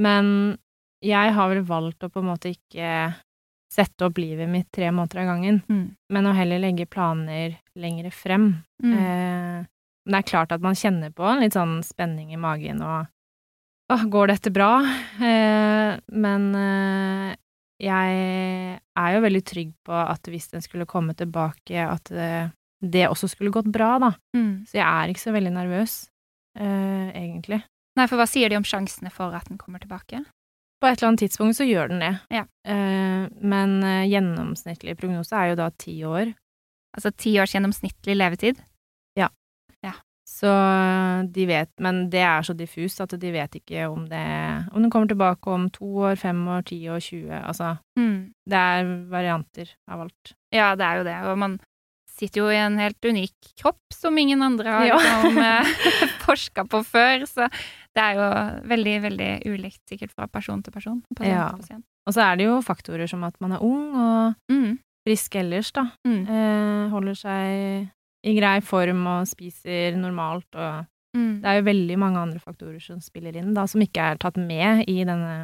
men 0.04 0.34
jeg 1.04 1.34
har 1.36 1.50
vel 1.52 1.62
valgt 1.68 2.04
å 2.06 2.10
på 2.14 2.22
en 2.24 2.30
måte 2.31 2.54
ikke 2.54 3.14
sette 3.74 4.06
opp 4.06 4.20
livet 4.22 4.50
mitt 4.50 4.68
tre 4.74 4.92
måneder 4.94 5.24
av 5.24 5.30
gangen, 5.31 5.62
Mm. 5.69 5.86
men 6.14 6.28
å 6.30 6.34
heller 6.38 6.60
legge 6.62 6.86
planer 6.86 7.56
lengre 7.76 8.12
frem. 8.14 8.64
Mm. 8.84 8.94
Eh, 8.94 9.66
det 10.06 10.19
er 10.19 10.28
klart 10.30 10.52
at 10.54 10.62
man 10.62 10.76
kjenner 10.78 11.10
på 11.16 11.26
en 11.26 11.42
litt 11.42 11.56
sånn 11.58 11.80
spenning 11.86 12.34
i 12.34 12.38
magen 12.38 12.81
og 12.86 13.08
Åh, 13.92 14.06
går 14.10 14.28
dette 14.31 14.50
bra? 14.56 14.78
Eh, 15.19 15.98
men 16.16 16.46
eh, 16.56 17.36
jeg 17.83 18.80
er 18.80 19.15
jo 19.15 19.24
veldig 19.25 19.44
trygg 19.47 19.74
på 19.85 19.95
at 19.95 20.30
hvis 20.31 20.50
den 20.53 20.63
skulle 20.63 20.88
komme 20.89 21.15
tilbake, 21.18 21.83
at 21.83 22.12
det, 22.13 22.33
det 22.80 23.07
også 23.09 23.30
skulle 23.31 23.53
gått 23.53 23.69
bra, 23.74 23.97
da. 24.01 24.13
Mm. 24.38 24.63
Så 24.69 24.80
jeg 24.80 24.88
er 24.88 25.12
ikke 25.12 25.24
så 25.24 25.35
veldig 25.35 25.53
nervøs, 25.56 25.97
uh, 26.59 27.09
egentlig. 27.12 27.63
Nei, 28.00 28.07
for 28.09 28.18
hva 28.18 28.27
sier 28.30 28.50
de 28.50 28.57
om 28.57 28.65
sjansene 28.65 29.12
for 29.13 29.35
at 29.35 29.50
den 29.50 29.59
kommer 29.62 29.83
tilbake? 29.83 30.24
På 30.81 30.89
et 30.89 30.97
eller 30.97 31.13
annet 31.13 31.25
tidspunkt 31.25 31.57
så 31.59 31.68
gjør 31.68 31.94
den 31.94 32.01
det. 32.03 32.13
Ja. 32.33 32.45
Uh, 32.68 33.27
men 33.44 33.77
uh, 33.85 34.03
gjennomsnittlig 34.09 34.97
prognose 35.00 35.38
er 35.38 35.53
jo 35.53 35.59
da 35.59 35.69
ti 35.80 36.00
år. 36.07 36.33
Altså 36.94 37.13
ti 37.15 37.35
års 37.41 37.56
gjennomsnittlig 37.56 38.18
levetid? 38.18 38.59
Så 40.33 40.50
de 41.35 41.44
vet, 41.45 41.69
men 41.83 42.07
det 42.09 42.24
er 42.25 42.41
så 42.47 42.56
diffust 42.57 43.01
at 43.03 43.12
de 43.21 43.30
vet 43.35 43.53
ikke 43.59 43.83
om 43.91 44.07
det 44.09 44.21
Om 44.74 44.81
den 44.81 44.89
kommer 44.89 45.12
tilbake 45.12 45.51
om 45.53 45.68
to 45.69 45.85
år, 46.07 46.15
fem 46.18 46.39
år, 46.50 46.63
ti 46.65 46.80
år, 46.89 46.97
20 47.03 47.30
Altså, 47.44 47.75
Mm. 48.00 48.31
det 48.50 48.57
er 48.57 48.89
varianter 49.12 49.69
av 49.88 50.01
alt. 50.07 50.33
Ja, 50.51 50.74
det 50.75 50.85
er 50.88 50.97
jo 50.97 51.03
det. 51.03 51.18
Og 51.30 51.38
man 51.38 51.59
sitter 52.09 52.41
jo 52.41 52.50
i 52.50 52.57
en 52.57 52.77
helt 52.80 53.01
unik 53.06 53.53
kropp 53.62 53.94
som 53.94 54.18
ingen 54.18 54.41
andre 54.41 54.69
har 54.69 54.85
Ja. 54.88 54.97
liksom, 54.97 55.38
eh, 55.51 55.63
forska 56.25 56.65
på 56.69 56.81
før. 56.85 57.25
Så 57.30 57.47
det 57.94 58.01
er 58.01 58.13
jo 58.18 58.68
veldig, 58.69 59.01
veldig 59.01 59.31
ulikt 59.45 59.81
sikkert 59.89 60.12
fra 60.15 60.27
person 60.27 60.63
til 60.63 60.71
person. 60.74 61.03
Ja. 61.21 61.51
til. 61.62 61.83
Og 62.07 62.13
så 62.13 62.21
er 62.25 62.35
det 62.38 62.45
jo 62.50 62.57
faktorer 62.62 63.07
som 63.07 63.24
at 63.24 63.35
man 63.39 63.51
er 63.53 63.62
ung 63.62 63.94
og 63.95 64.35
Mm. 64.51 64.80
frisk 65.07 65.35
ellers, 65.35 65.71
da. 65.71 65.91
Mm. 66.07 66.27
Eh, 66.27 66.89
holder 66.89 67.13
seg 67.15 67.89
i 68.24 68.34
grei 68.38 68.58
form 68.64 69.06
og 69.18 69.30
spiser 69.30 70.00
normalt 70.00 70.60
og 70.60 70.90
Mm. 71.14 71.44
Det 71.44 71.46
er 71.46 71.60
jo 71.60 71.66
veldig 71.68 71.96
mange 72.02 72.18
andre 72.18 72.40
faktorer 72.42 72.80
som 72.81 72.98
spiller 72.98 73.36
inn, 73.38 73.52
da, 73.54 73.68
som 73.70 73.84
ikke 73.86 74.02
er 74.02 74.16
tatt 74.18 74.34
med 74.42 74.80
i 74.90 75.04
denne 75.06 75.36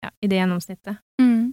ja, 0.00 0.08
i 0.24 0.30
det 0.32 0.38
gjennomsnittet. 0.38 1.02
Mm. 1.20 1.50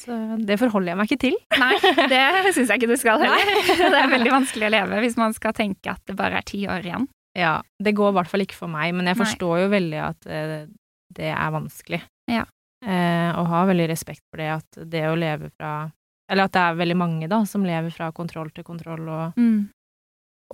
Så 0.00 0.16
det 0.46 0.56
forholder 0.60 0.92
jeg 0.92 0.98
meg 1.00 1.10
ikke 1.10 1.22
til. 1.26 1.36
Nei, 1.60 1.74
det 2.12 2.20
syns 2.54 2.70
jeg 2.70 2.80
ikke 2.80 2.90
du 2.92 3.00
skal 3.00 3.20
heller. 3.20 3.50
Det 3.80 3.98
er 3.98 4.12
veldig 4.14 4.32
vanskelig 4.32 4.68
å 4.68 4.72
leve 4.72 5.00
hvis 5.04 5.18
man 5.20 5.34
skal 5.36 5.54
tenke 5.56 5.92
at 5.92 6.00
det 6.08 6.16
bare 6.18 6.40
er 6.40 6.46
ti 6.48 6.62
år 6.70 6.86
igjen. 6.86 7.08
Ja, 7.36 7.58
det 7.82 7.94
går 7.98 8.12
i 8.12 8.16
hvert 8.18 8.30
fall 8.30 8.44
ikke 8.44 8.58
for 8.58 8.72
meg, 8.72 8.94
men 8.96 9.10
jeg 9.10 9.18
Nei. 9.18 9.20
forstår 9.22 9.64
jo 9.64 9.68
veldig 9.74 10.00
at 10.02 10.30
eh, 10.30 10.54
det 11.14 11.30
er 11.30 11.52
vanskelig. 11.54 12.00
Ja. 12.30 12.46
Eh, 12.80 13.28
og 13.36 13.50
har 13.52 13.68
veldig 13.68 13.90
respekt 13.90 14.24
for 14.30 14.40
det 14.40 14.48
at 14.54 14.80
det 14.90 15.04
å 15.10 15.18
leve 15.18 15.50
fra 15.52 15.74
Eller 16.30 16.46
at 16.46 16.52
det 16.54 16.60
er 16.62 16.76
veldig 16.78 16.96
mange, 16.96 17.28
da, 17.28 17.40
som 17.44 17.64
lever 17.66 17.90
fra 17.90 18.12
kontroll 18.14 18.50
til 18.54 18.62
kontroll, 18.64 19.08
og, 19.10 19.32
Mm. 19.36 19.68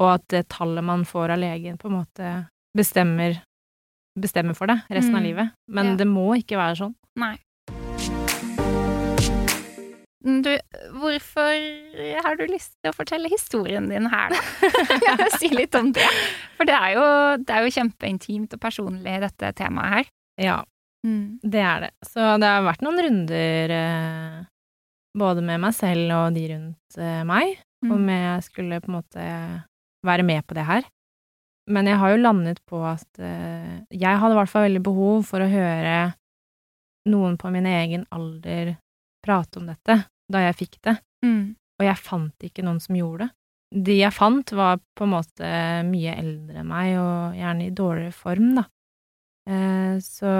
og 0.00 0.14
at 0.14 0.24
det 0.32 0.48
tallet 0.48 0.82
man 0.84 1.04
får 1.04 1.30
av 1.34 1.38
legen, 1.38 1.76
på 1.76 1.90
en 1.90 1.98
måte 2.02 2.30
bestemmer 2.76 3.42
bestemmer 4.18 4.56
for 4.56 4.66
det 4.66 4.78
resten 4.88 5.14
av 5.14 5.20
Mm. 5.20 5.26
livet. 5.28 5.50
Men 5.68 5.86
Ja. 5.90 5.96
det 5.96 6.06
må 6.08 6.32
ikke 6.40 6.56
være 6.56 6.76
sånn. 6.80 6.94
Nei. 7.16 7.36
Mm, 10.26 10.42
Du, 10.42 10.58
hvorfor 10.98 12.22
har 12.24 12.34
du 12.36 12.46
lyst 12.50 12.72
til 12.82 12.90
å 12.90 12.96
fortelle 12.96 13.28
historien 13.30 13.88
din 13.88 14.06
her, 14.10 14.30
da? 14.30 14.40
Jeg 15.06 15.18
vil 15.20 15.30
si 15.38 15.48
litt 15.54 15.74
om 15.78 15.92
det? 15.92 16.06
For 16.56 16.64
det 16.66 16.74
er 16.74 16.94
jo, 16.96 17.04
det 17.44 17.50
er 17.54 17.62
jo 17.66 17.74
kjempeintimt 17.76 18.56
og 18.56 18.60
personlig, 18.60 19.20
dette 19.22 19.52
temaet 19.54 19.92
her. 19.98 20.04
Ja, 20.38 20.62
Mm. 21.06 21.38
det 21.44 21.60
er 21.62 21.80
det. 21.84 21.90
Så 22.08 22.18
det 22.40 22.48
har 22.48 22.64
vært 22.66 22.82
noen 22.82 22.98
runder 22.98 23.70
eh, 23.70 24.44
både 25.16 25.42
med 25.44 25.60
meg 25.62 25.74
selv 25.76 26.12
og 26.16 26.34
de 26.36 26.48
rundt 26.54 26.98
eh, 27.00 27.22
meg, 27.28 27.56
Mm. 27.84 27.90
om 27.92 28.06
jeg 28.08 28.42
skulle 28.46 28.78
på 28.80 28.88
en 28.88 28.94
måte 28.96 29.24
være 30.06 30.24
med 30.24 30.46
på 30.48 30.54
det 30.56 30.64
her. 30.64 30.82
Men 31.68 31.86
jeg 31.90 31.98
har 32.00 32.10
jo 32.14 32.22
landet 32.22 32.58
på 32.66 32.78
at 32.88 33.18
eh, 33.20 33.82
jeg 33.92 34.18
hadde 34.18 34.32
i 34.32 34.38
hvert 34.38 34.48
fall 34.48 34.64
veldig 34.64 34.82
behov 34.82 35.26
for 35.28 35.44
å 35.44 35.50
høre 35.50 36.14
noen 37.06 37.36
på 37.36 37.50
min 37.52 37.66
egen 37.68 38.06
alder 38.10 38.72
prate 39.22 39.60
om 39.60 39.66
dette 39.68 39.98
da 40.32 40.38
jeg 40.46 40.56
fikk 40.56 40.78
det, 40.88 40.96
Mm. 41.24 41.54
og 41.78 41.84
jeg 41.86 41.96
fant 42.00 42.38
ikke 42.48 42.64
noen 42.64 42.80
som 42.80 42.96
gjorde 42.96 43.26
det. 43.28 43.84
De 43.84 43.98
jeg 44.00 44.12
fant, 44.16 44.52
var 44.56 44.80
på 44.96 45.04
en 45.04 45.10
måte 45.12 45.52
mye 45.90 46.16
eldre 46.16 46.60
enn 46.62 46.66
meg, 46.70 46.96
og 46.98 47.34
gjerne 47.36 47.66
i 47.66 47.70
dårligere 47.76 48.12
form, 48.14 48.54
da. 48.56 48.64
Eh, 49.46 49.98
så 50.00 50.32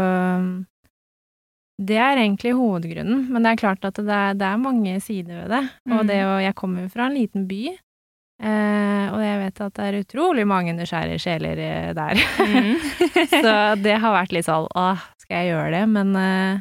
det 1.86 1.96
er 2.02 2.18
egentlig 2.20 2.52
hovedgrunnen, 2.58 3.26
men 3.32 3.42
det 3.46 3.52
er 3.54 3.60
klart 3.62 3.84
at 3.88 3.94
det 4.02 4.12
er, 4.12 4.34
det 4.38 4.46
er 4.48 4.60
mange 4.62 4.98
sider 5.04 5.42
ved 5.44 5.50
det. 5.54 5.62
Og 5.90 6.00
Mm. 6.02 6.06
det 6.10 6.20
å 6.26 6.36
Jeg 6.42 6.54
kommer 6.58 6.88
fra 6.92 7.06
en 7.06 7.14
liten 7.16 7.46
by, 7.48 7.62
eh, 8.42 9.06
og 9.14 9.20
jeg 9.22 9.38
vet 9.44 9.60
at 9.66 9.74
det 9.78 9.84
er 9.88 10.00
utrolig 10.02 10.46
mange 10.46 10.74
nysgjerrige 10.76 11.22
sjeler 11.22 11.58
eh, 11.58 11.92
der. 11.96 12.14
Mm. 12.40 12.76
så 13.44 13.54
det 13.82 13.98
har 14.02 14.16
vært 14.18 14.32
litt 14.36 14.48
sånn 14.48 14.66
åh, 14.74 15.04
skal 15.22 15.42
jeg 15.44 15.52
gjøre 15.54 15.70
det? 15.78 15.84
Men 15.94 16.12
eh, 16.20 16.60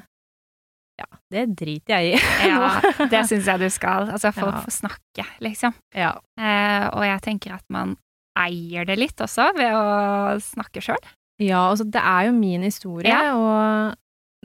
ja, 1.02 1.10
det 1.34 1.46
driter 1.60 1.98
jeg 2.00 2.16
i. 2.16 2.24
ja, 2.52 2.70
det 3.12 3.26
syns 3.28 3.50
jeg 3.52 3.60
du 3.66 3.70
skal. 3.74 4.10
Altså, 4.16 4.32
folk 4.36 4.54
Ja. 4.56 4.64
får 4.64 4.78
snakke, 4.80 5.26
liksom. 5.44 5.74
ja. 5.94 6.14
Eh, 6.40 6.88
og 6.94 7.04
jeg 7.04 7.22
tenker 7.26 7.58
at 7.58 7.66
man 7.70 7.98
eier 8.40 8.86
det 8.88 8.98
litt 9.00 9.22
også, 9.24 9.50
ved 9.56 9.72
å 9.76 10.40
snakke 10.44 10.82
sjøl. 10.84 11.00
Ja, 11.40 11.66
altså 11.72 11.84
det 11.92 12.00
er 12.00 12.26
jo 12.30 12.34
min 12.36 12.64
historie, 12.64 13.12
Ja. 13.12 13.34
og 13.36 13.96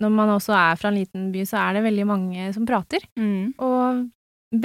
når 0.01 0.13
man 0.15 0.33
også 0.37 0.55
er 0.57 0.79
fra 0.81 0.91
en 0.91 0.99
liten 0.99 1.29
by, 1.35 1.45
så 1.49 1.61
er 1.61 1.77
det 1.79 1.85
veldig 1.89 2.07
mange 2.09 2.49
som 2.57 2.67
prater. 2.69 3.05
Mm. 3.21 3.53
Og 3.61 4.07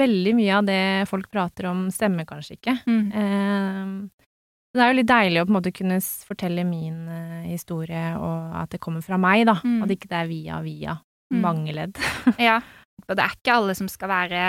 veldig 0.00 0.32
mye 0.38 0.54
av 0.58 0.66
det 0.66 0.82
folk 1.10 1.28
prater 1.30 1.68
om, 1.70 1.86
stemmer 1.94 2.26
kanskje 2.28 2.56
ikke. 2.58 2.76
Mm. 2.88 3.02
Eh, 3.12 4.30
det 4.76 4.84
er 4.84 4.90
jo 4.92 4.98
litt 4.98 5.08
deilig 5.08 5.40
å 5.40 5.46
på 5.46 5.52
en 5.54 5.56
måte 5.56 5.72
kunne 5.76 6.00
fortelle 6.02 6.64
min 6.68 7.06
eh, 7.08 7.44
historie, 7.52 8.08
og 8.18 8.56
at 8.62 8.74
det 8.74 8.80
kommer 8.82 9.04
fra 9.04 9.16
meg, 9.20 9.46
da. 9.48 9.58
Mm. 9.64 9.78
At 9.86 9.94
ikke 9.94 10.10
det 10.10 10.18
er 10.22 10.32
via 10.32 10.58
via. 10.64 10.96
Mm. 11.32 11.40
Mange 11.44 11.76
ledd. 11.76 12.02
Ja. 12.48 12.58
Og 13.06 13.12
det 13.12 13.22
er 13.22 13.34
ikke 13.36 13.54
alle 13.54 13.74
som 13.76 13.88
skal 13.92 14.08
være 14.08 14.42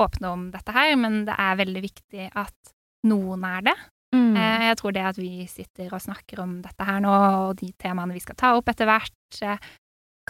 åpne 0.00 0.30
om 0.32 0.44
dette 0.50 0.72
her, 0.74 0.94
men 0.98 1.26
det 1.28 1.34
er 1.38 1.58
veldig 1.60 1.82
viktig 1.84 2.30
at 2.40 2.72
noen 3.06 3.44
er 3.44 3.66
det. 3.68 3.74
Mm. 4.16 4.32
Eh, 4.36 4.64
Jeg 4.70 4.78
tror 4.80 4.94
det 4.96 5.04
at 5.12 5.18
vi 5.20 5.44
sitter 5.48 5.92
og 5.92 6.00
snakker 6.02 6.40
om 6.42 6.56
dette 6.64 6.86
her 6.88 7.00
nå, 7.04 7.12
og 7.12 7.56
de 7.60 7.68
temaene 7.80 8.16
vi 8.16 8.22
skal 8.24 8.38
ta 8.40 8.54
opp 8.58 8.72
etter 8.72 8.88
hvert, 8.88 9.38
eh, 9.44 9.60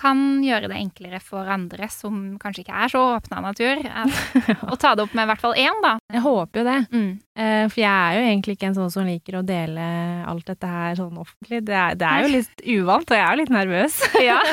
kan 0.03 0.21
gjøre 0.43 0.67
det 0.73 0.79
enklere 0.81 1.21
for 1.23 1.47
andre 1.55 1.87
som 1.95 2.17
kanskje 2.43 2.65
ikke 2.65 2.81
er 2.85 2.91
så 2.91 3.03
åpne 3.15 3.39
av 3.39 3.45
natur, 3.47 3.83
å 4.73 4.79
ta 4.83 4.93
det 4.99 5.05
opp 5.07 5.15
med 5.15 5.29
i 5.29 5.31
hvert 5.31 5.45
fall 5.45 5.55
én, 5.63 5.79
da. 5.85 5.93
Jeg 6.11 6.25
håper 6.27 6.63
jo 6.63 6.67
det. 6.67 6.79
Mm. 6.91 7.13
Eh, 7.39 7.63
For 7.71 7.81
jeg 7.85 7.93
er 7.93 8.19
jo 8.19 8.25
egentlig 8.33 8.57
ikke 8.59 8.71
en 8.73 8.79
sånn 8.81 8.91
som 8.93 9.07
liker 9.07 9.39
å 9.39 9.45
dele 9.47 9.87
alt 10.27 10.51
dette 10.51 10.73
her 10.75 10.99
sånn 10.99 11.23
offentlig. 11.23 11.63
Det 11.71 11.79
er, 11.79 11.95
det 12.01 12.11
er 12.11 12.27
jo 12.27 12.33
litt 12.35 12.67
uvant, 12.77 13.07
og 13.07 13.17
jeg 13.17 13.25
er 13.25 13.33
jo 13.37 13.43
litt 13.45 13.55
nervøs. 13.61 14.01
Ja. 14.33 14.41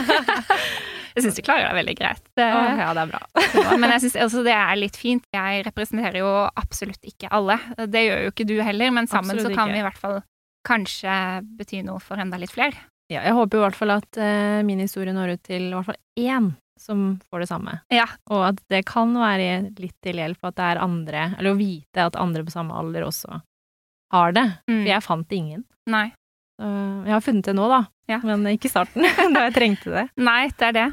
Jeg 1.18 1.24
syns 1.26 1.40
du 1.40 1.42
klarer 1.44 1.66
deg 1.66 1.76
veldig 1.80 1.94
greit. 1.98 2.22
Åh, 2.38 2.68
ja, 2.80 2.90
det 2.96 3.02
er 3.02 3.10
bra. 3.10 3.20
Så, 3.52 3.64
Men 3.82 3.92
jeg 3.96 4.04
syns 4.06 4.16
også 4.24 4.44
det 4.46 4.54
er 4.56 4.78
litt 4.80 4.96
fint. 4.96 5.26
Jeg 5.36 5.64
representerer 5.66 6.20
jo 6.22 6.30
absolutt 6.54 7.02
ikke 7.10 7.32
alle. 7.36 7.58
Det 7.90 8.04
gjør 8.06 8.22
jo 8.28 8.32
ikke 8.32 8.46
du 8.48 8.54
heller, 8.64 8.94
men 8.96 9.10
sammen 9.10 9.34
Absolutt 9.36 9.50
så 9.50 9.58
kan 9.58 9.68
ikke. 9.68 9.74
vi 9.74 9.82
i 9.82 9.88
hvert 9.88 10.00
fall 10.00 10.20
kanskje 10.70 11.18
bety 11.60 11.82
noe 11.88 12.00
for 12.04 12.22
enda 12.22 12.40
litt 12.40 12.54
flere. 12.54 12.78
Ja, 13.10 13.24
jeg 13.26 13.34
håper 13.34 13.58
i 13.58 13.64
hvert 13.64 13.78
fall 13.78 13.94
at 13.96 14.20
eh, 14.22 14.60
min 14.66 14.82
historie 14.84 15.14
når 15.16 15.38
ut 15.38 15.46
til 15.48 15.70
i 15.70 15.74
hvert 15.74 15.88
fall 15.88 16.02
én 16.20 16.52
som 16.80 17.20
får 17.30 17.44
det 17.44 17.50
samme. 17.50 17.74
Ja. 17.92 18.06
Og 18.32 18.46
at 18.54 18.62
det 18.72 18.86
kan 18.88 19.12
være 19.18 19.74
litt 19.82 19.98
til 20.06 20.22
hjelp 20.22 20.46
at 20.48 20.56
det 20.60 20.68
er 20.72 20.84
andre, 20.84 21.26
eller 21.38 21.54
å 21.54 21.60
vite 21.60 22.06
at 22.06 22.20
andre 22.20 22.46
på 22.48 22.54
samme 22.54 22.78
alder 22.78 23.08
også 23.08 23.42
har 24.14 24.36
det. 24.38 24.46
Mm. 24.70 24.78
For 24.78 24.92
jeg 24.94 25.06
fant 25.06 25.36
ingen. 25.36 25.66
Nei. 25.90 26.08
Så 26.60 26.70
jeg 27.08 27.16
har 27.16 27.24
funnet 27.24 27.50
det 27.50 27.56
nå, 27.56 27.68
da. 27.72 27.82
Ja. 28.10 28.20
Men 28.26 28.48
ikke 28.52 28.70
i 28.70 28.74
starten, 28.74 29.06
da 29.36 29.46
jeg 29.48 29.56
trengte 29.58 29.94
det. 29.94 30.06
Nei, 30.20 30.42
det 30.56 30.70
er 30.70 30.78
det. 30.78 30.88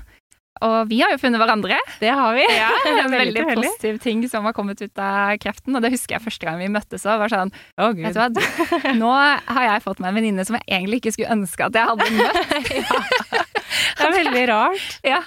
Og 0.65 0.89
vi 0.89 1.01
har 1.03 1.13
jo 1.13 1.19
funnet 1.21 1.41
hverandre. 1.43 1.77
Det 2.01 2.13
har 2.17 2.37
vi. 2.37 2.45
Ja, 2.57 2.71
Det 2.85 2.93
er 2.93 3.01
en 3.03 3.13
veldig 3.21 3.45
veldig 3.51 3.63
positiv 3.67 3.99
ting 4.05 4.23
som 4.31 4.47
har 4.49 4.55
kommet 4.57 4.81
ut 4.81 5.03
av 5.03 5.37
kreften. 5.43 5.77
Og 5.77 5.85
det 5.85 5.93
husker 5.93 6.17
jeg 6.17 6.25
første 6.25 6.49
gang 6.49 6.61
vi 6.63 6.71
møttes 6.73 7.05
og 7.05 7.21
Var 7.25 7.33
sånn 7.33 7.53
oh, 7.53 7.93
Vet 7.93 8.17
du 8.17 8.21
hva, 8.21 8.93
nå 8.97 9.13
har 9.13 9.69
jeg 9.69 9.85
fått 9.85 10.01
meg 10.03 10.13
en 10.13 10.21
venninne 10.21 10.47
som 10.49 10.59
jeg 10.59 10.67
egentlig 10.69 11.03
ikke 11.03 11.17
skulle 11.17 11.37
ønske 11.37 11.69
at 11.69 11.77
jeg 11.77 11.91
hadde 11.93 12.11
møtt. 12.17 13.47
Det 13.97 14.07
er 14.07 14.15
veldig 14.15 14.45
rart, 14.51 14.99
Ja, 15.13 15.21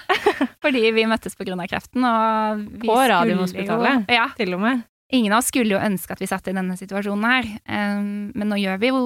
fordi 0.62 0.84
vi 0.94 1.06
møttes 1.08 1.36
på 1.38 1.44
grunn 1.46 1.60
av 1.62 1.68
kreften. 1.70 2.04
Og 2.06 2.62
vi 2.80 2.88
På 2.88 2.98
Radiumhospitalet? 2.98 4.10
Ja, 4.10 4.28
til 4.38 4.54
og 4.56 4.62
med. 4.64 4.84
ingen 5.12 5.34
av 5.34 5.42
oss 5.42 5.50
skulle 5.50 5.74
jo 5.76 5.82
ønske 5.82 6.14
at 6.14 6.22
vi 6.22 6.28
satt 6.30 6.48
i 6.50 6.54
denne 6.56 6.76
situasjonen 6.78 7.26
her, 7.26 7.50
um, 7.66 8.30
men 8.34 8.50
nå 8.50 8.58
gjør 8.62 8.80
vi 8.82 8.92
jo, 8.92 9.02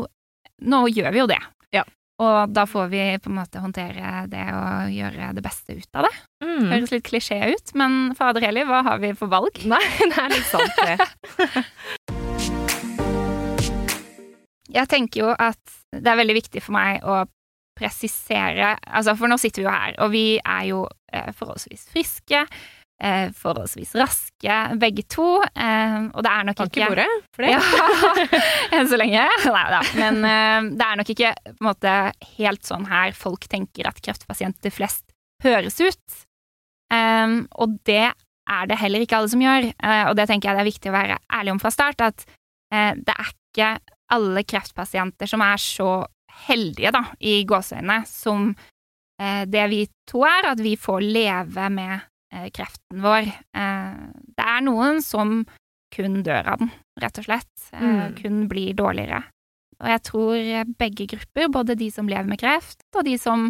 nå 0.71 0.85
gjør 0.93 1.11
vi 1.15 1.23
jo 1.23 1.29
det. 1.31 1.41
Og 2.23 2.53
da 2.55 2.63
får 2.71 2.91
vi 2.93 3.03
på 3.19 3.31
en 3.31 3.39
måte 3.41 3.59
håndtere 3.59 4.27
det 4.31 4.45
og 4.55 4.93
gjøre 4.95 5.33
det 5.35 5.43
beste 5.43 5.75
ut 5.75 5.99
av 5.99 6.07
det. 6.07 6.13
Mm. 6.45 6.69
Høres 6.71 6.93
litt 6.95 7.07
klisjé 7.09 7.41
ut, 7.51 7.73
men 7.75 8.15
fader 8.15 8.45
heller, 8.47 8.69
hva 8.69 8.85
har 8.87 9.01
vi 9.03 9.11
for 9.19 9.33
valg? 9.33 9.59
Nei, 9.67 9.83
det 10.13 10.19
er 10.23 10.31
litt 10.31 10.47
sant, 10.47 10.75
det. 10.79 10.97
Jeg 14.75 14.91
tenker 14.91 15.21
jo 15.21 15.31
at 15.31 15.61
det 15.95 16.11
er 16.11 16.19
veldig 16.19 16.35
viktig 16.39 16.63
for 16.65 16.75
meg 16.75 17.05
å 17.07 17.25
presisere 17.79 18.77
Altså, 18.87 19.15
for 19.19 19.31
nå 19.31 19.37
sitter 19.39 19.63
vi 19.63 19.67
jo 19.67 19.75
her, 19.75 19.95
og 20.03 20.11
vi 20.15 20.25
er 20.39 20.65
jo 20.69 20.85
eh, 21.11 21.31
forholdsvis 21.35 21.89
friske. 21.91 22.45
Eh, 23.03 23.33
forholdsvis 23.35 23.97
raske, 23.99 24.59
begge 24.79 25.03
to. 25.11 25.41
Eh, 25.43 25.97
og 26.15 26.23
det 26.23 26.31
er 26.31 26.45
nok 26.47 26.61
ikke 26.63 26.79
ikke 26.79 26.91
bordet 26.93 27.09
for 27.35 27.43
det. 27.43 27.51
Ja, 27.51 28.21
enn 28.79 28.91
så 28.91 28.99
lenge. 29.01 29.25
Nei 29.51 29.65
da. 29.73 29.81
Men 29.99 30.21
eh, 30.29 30.69
det 30.79 30.87
er 30.87 31.01
nok 31.01 31.11
ikke 31.17 31.33
måte 31.65 31.95
helt 32.37 32.63
sånn 32.65 32.87
her 32.89 33.17
folk 33.19 33.49
tenker 33.51 33.91
at 33.91 33.99
kreftpasienter 34.05 34.73
flest 34.75 35.11
høres 35.45 35.81
ut. 35.83 36.21
Em, 36.95 37.43
og 37.59 37.75
det 37.89 38.07
er 38.15 38.71
det 38.71 38.79
heller 38.79 39.03
ikke 39.05 39.19
alle 39.19 39.33
som 39.33 39.43
gjør. 39.43 39.69
Eh, 39.75 40.05
og 40.07 40.15
det 40.19 40.29
tenker 40.31 40.51
jeg 40.51 40.59
det 40.59 40.65
er 40.65 40.71
viktig 40.71 40.93
å 40.93 40.97
være 40.97 41.19
ærlig 41.41 41.55
om 41.57 41.61
fra 41.63 41.75
start, 41.75 42.05
at 42.05 42.27
eh, 42.71 42.93
det 42.95 43.17
er 43.17 43.35
ikke 43.35 43.71
alle 44.15 44.45
kreftpasienter 44.47 45.31
som 45.31 45.43
er 45.45 45.61
så 45.61 45.91
heldige, 46.47 46.95
da, 46.95 47.05
i 47.25 47.41
gåseøynene, 47.49 48.03
som 48.11 48.51
eh, 49.21 49.45
det 49.51 49.69
vi 49.73 49.85
to 50.11 50.25
er, 50.29 50.51
at 50.53 50.63
vi 50.63 50.75
får 50.79 51.05
leve 51.05 51.69
med 51.75 51.95
eh, 51.97 52.11
kreften 52.55 53.03
vår. 53.05 53.29
Eh, 53.57 54.01
det 54.39 54.47
er 54.47 54.65
noen 54.67 55.01
som 55.05 55.45
kun 55.95 56.23
dør 56.27 56.49
av 56.55 56.59
den, 56.65 56.73
rett 57.01 57.19
og 57.23 57.29
slett. 57.29 57.69
Eh, 57.73 57.81
Mm. 57.85 58.15
Kun 58.19 58.49
blir 58.51 58.75
dårligere. 58.75 59.23
Og 59.81 59.89
jeg 59.91 60.03
tror 60.07 60.35
eh, 60.37 60.65
begge 60.79 61.07
grupper, 61.11 61.49
både 61.51 61.77
de 61.79 61.91
som 61.91 62.09
lever 62.09 62.27
med 62.31 62.39
kreft, 62.41 62.83
og 62.97 63.05
de 63.07 63.17
som 63.19 63.49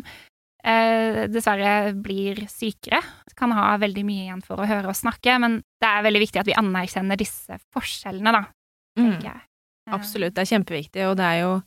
eh, 0.64 1.26
dessverre 1.28 1.92
blir 1.94 2.44
sykere, 2.48 3.00
kan 3.36 3.52
ha 3.52 3.76
veldig 3.76 4.04
mye 4.06 4.24
igjen 4.28 4.42
for 4.44 4.56
å 4.62 4.66
høre 4.68 4.88
og 4.92 4.96
snakke, 4.96 5.34
men 5.42 5.58
det 5.82 5.88
er 5.90 6.04
veldig 6.06 6.20
viktig 6.22 6.40
at 6.40 6.46
vi 6.48 6.54
anerkjenner 6.56 7.16
disse 7.20 7.58
forskjellene, 7.74 8.32
da, 8.32 8.44
Mm. 8.96 9.16
Eh, 9.24 9.40
Absolutt, 9.92 10.32
det 10.36 10.44
er 10.44 10.52
kjempeviktig, 10.56 11.02
og 11.10 11.16
det 11.18 11.24
er 11.26 11.40
jo 11.42 11.62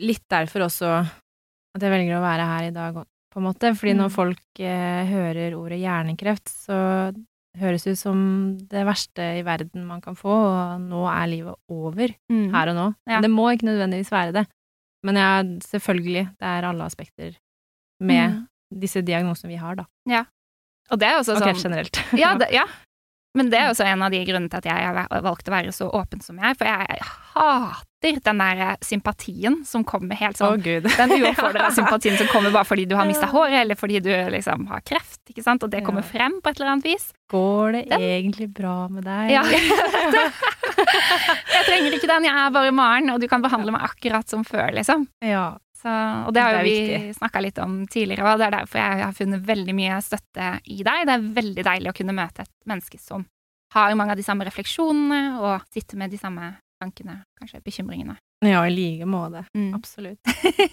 litt 0.00 0.22
derfor 0.30 0.60
også 0.68 0.86
at 1.74 1.82
jeg 1.82 1.90
velger 1.92 2.16
å 2.16 2.22
være 2.22 2.46
her 2.48 2.68
i 2.68 2.70
dag, 2.72 2.96
på 3.32 3.40
en 3.40 3.46
måte. 3.48 3.72
Fordi 3.78 3.94
når 3.96 4.10
Mm. 4.10 4.14
folk 4.14 4.60
eh, 4.60 5.04
hører 5.08 5.54
ordet 5.56 5.80
hjernekreft, 5.80 6.48
så 6.48 6.76
høres 7.58 7.84
det 7.84 7.92
ut 7.96 7.98
som 8.00 8.18
det 8.68 8.84
verste 8.88 9.24
i 9.38 9.42
verden 9.44 9.84
man 9.86 10.00
kan 10.00 10.14
få, 10.16 10.32
og 10.32 10.80
nå 10.80 11.02
er 11.08 11.26
livet 11.28 11.54
over, 11.68 12.14
mm. 12.32 12.50
her 12.52 12.68
og 12.72 12.76
nå. 12.78 12.86
Ja. 13.08 13.20
Det 13.20 13.30
må 13.30 13.50
ikke 13.52 13.68
nødvendigvis 13.68 14.10
være 14.12 14.32
det. 14.32 14.46
Men 15.04 15.16
ja, 15.16 15.42
selvfølgelig, 15.60 16.28
det 16.38 16.46
er 16.48 16.64
alle 16.68 16.84
aspekter 16.84 17.36
med 18.00 18.30
Mm. 18.30 18.46
disse 18.80 19.02
diagnosene 19.02 19.48
vi 19.50 19.56
har, 19.60 19.74
da. 19.76 19.84
Og 20.90 20.98
det 20.98 21.08
er 21.08 21.18
også 21.18 21.34
Og 21.36 21.38
sånn 21.42 21.48
kreft 21.52 21.62
generelt. 21.64 21.96
Ja, 22.22 22.34
det, 22.36 22.48
ja. 22.52 22.64
Men 23.34 23.48
det 23.50 23.58
er 23.58 23.70
også 23.70 23.84
en 23.86 24.02
av 24.02 24.10
de 24.12 24.24
grunnene 24.26 24.50
til 24.50 24.58
at 24.58 24.64
jeg 24.64 24.74
har 24.74 25.22
valgt 25.22 25.48
å 25.48 25.52
være 25.54 25.72
så 25.72 25.88
åpen 25.92 26.20
som 26.22 26.36
jeg 26.36 26.50
er, 26.50 26.54
for 26.54 26.64
jeg 26.68 26.98
hater 27.34 27.86
den 28.02 28.38
der 28.42 28.76
sympatien 28.82 29.60
som 29.68 29.84
kommer 29.86 30.18
helt 30.18 30.36
sånn 30.40 30.60
gud. 30.62 30.88
Den 30.98 31.14
uoppfordra 31.20 31.70
sympatien 31.74 32.18
som 32.18 32.26
kommer 32.32 32.50
bare 32.54 32.66
fordi 32.68 32.84
du 32.90 32.96
har 32.98 33.06
mista 33.08 33.28
håret, 33.30 33.60
eller 33.62 33.78
fordi 33.78 34.00
du 34.02 34.10
liksom 34.34 34.66
har 34.72 34.82
kreft, 34.86 35.20
ikke 35.30 35.44
sant, 35.46 35.62
og 35.62 35.70
det 35.72 35.84
kommer 35.86 36.02
frem 36.06 36.40
på 36.42 36.50
et 36.50 36.60
eller 36.60 36.74
annet 36.74 36.88
vis. 36.90 37.10
Går 37.32 37.72
det 37.78 37.82
Den- 37.92 38.06
egentlig 38.10 38.50
bra 38.52 38.88
med 38.92 39.06
deg? 39.06 39.30
Ja. 39.32 39.42
jeg 41.54 41.64
trenger 41.68 41.96
ikke 41.96 42.10
den, 42.10 42.26
jeg 42.28 42.36
er 42.44 42.54
bare 42.54 42.72
Maren, 42.74 43.10
og 43.14 43.20
du 43.22 43.28
kan 43.30 43.42
behandle 43.44 43.74
meg 43.74 43.84
akkurat 43.86 44.28
som 44.28 44.44
før, 44.46 44.72
liksom. 44.78 45.08
ja. 45.24 45.52
Så, 45.82 45.90
og 45.90 46.30
det 46.30 46.38
har 46.44 46.52
jo 46.52 46.58
Det 46.62 46.98
vi 47.02 47.14
snakka 47.16 47.40
litt 47.42 47.56
om 47.58 47.72
tidligere, 47.90 48.22
og 48.30 48.38
det 48.38 48.44
er 48.46 48.54
derfor 48.54 48.78
jeg 48.78 49.00
har 49.02 49.16
funnet 49.16 49.42
veldig 49.48 49.74
mye 49.74 49.96
støtte 50.06 50.50
i 50.70 50.76
deg. 50.86 51.00
Det 51.08 51.14
er 51.16 51.24
veldig 51.40 51.64
deilig 51.66 51.90
å 51.90 51.96
kunne 51.96 52.14
møte 52.14 52.44
et 52.44 52.52
menneske 52.70 53.00
som 53.02 53.24
har 53.74 53.96
mange 53.98 54.14
av 54.14 54.20
de 54.20 54.22
samme 54.22 54.46
refleksjonene, 54.46 55.40
og 55.42 55.64
sitter 55.74 55.98
med 55.98 56.14
de 56.14 56.20
samme 56.22 56.52
tankene, 56.82 57.22
kanskje 57.40 57.62
bekymringene. 57.64 58.18
Ja, 58.44 58.64
i 58.66 58.72
like 58.74 59.06
måte. 59.06 59.44
Mm. 59.56 59.72
Absolutt. 59.78 60.18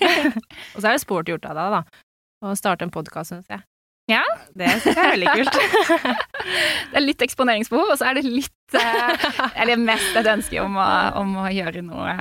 Og 0.75 0.81
så 0.81 0.87
er 0.89 0.95
det 0.95 1.03
sport 1.03 1.29
gjort 1.29 1.45
av 1.45 1.59
deg, 1.59 1.75
da. 1.77 2.05
Å 2.49 2.55
starte 2.57 2.87
en 2.87 2.93
podkast, 2.93 3.33
syns 3.33 3.51
jeg. 3.51 3.61
Ja. 4.09 4.23
Det 4.57 4.69
syns 4.81 4.97
jeg 4.97 5.05
er 5.05 5.13
veldig 5.13 5.35
kult. 5.37 6.17
Det 6.89 6.97
er 6.97 7.03
litt 7.03 7.21
eksponeringsbehov, 7.21 7.91
og 7.93 7.99
så 7.99 8.09
er 8.09 8.17
det 8.17 8.23
litt 8.25 8.77
eh, 8.79 9.25
Eller 9.61 9.77
mest 9.77 10.15
et 10.17 10.25
ønske 10.31 10.57
om 10.63 10.79
å, 10.81 10.87
om 11.19 11.35
å 11.43 11.47
gjøre 11.53 11.83
noe 11.85 12.15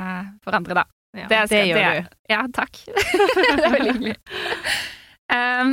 for 0.44 0.58
andre, 0.58 0.82
da. 0.82 0.84
Ja, 1.16 1.28
Det 1.30 1.38
det, 1.48 1.62
gjør 1.70 2.00
du. 2.02 2.16
Ja, 2.28 2.42
takk. 2.52 2.82
det 2.92 3.54
er 3.56 3.72
veldig 3.72 3.94
hyggelig. 3.96 4.16
Um, 5.32 5.72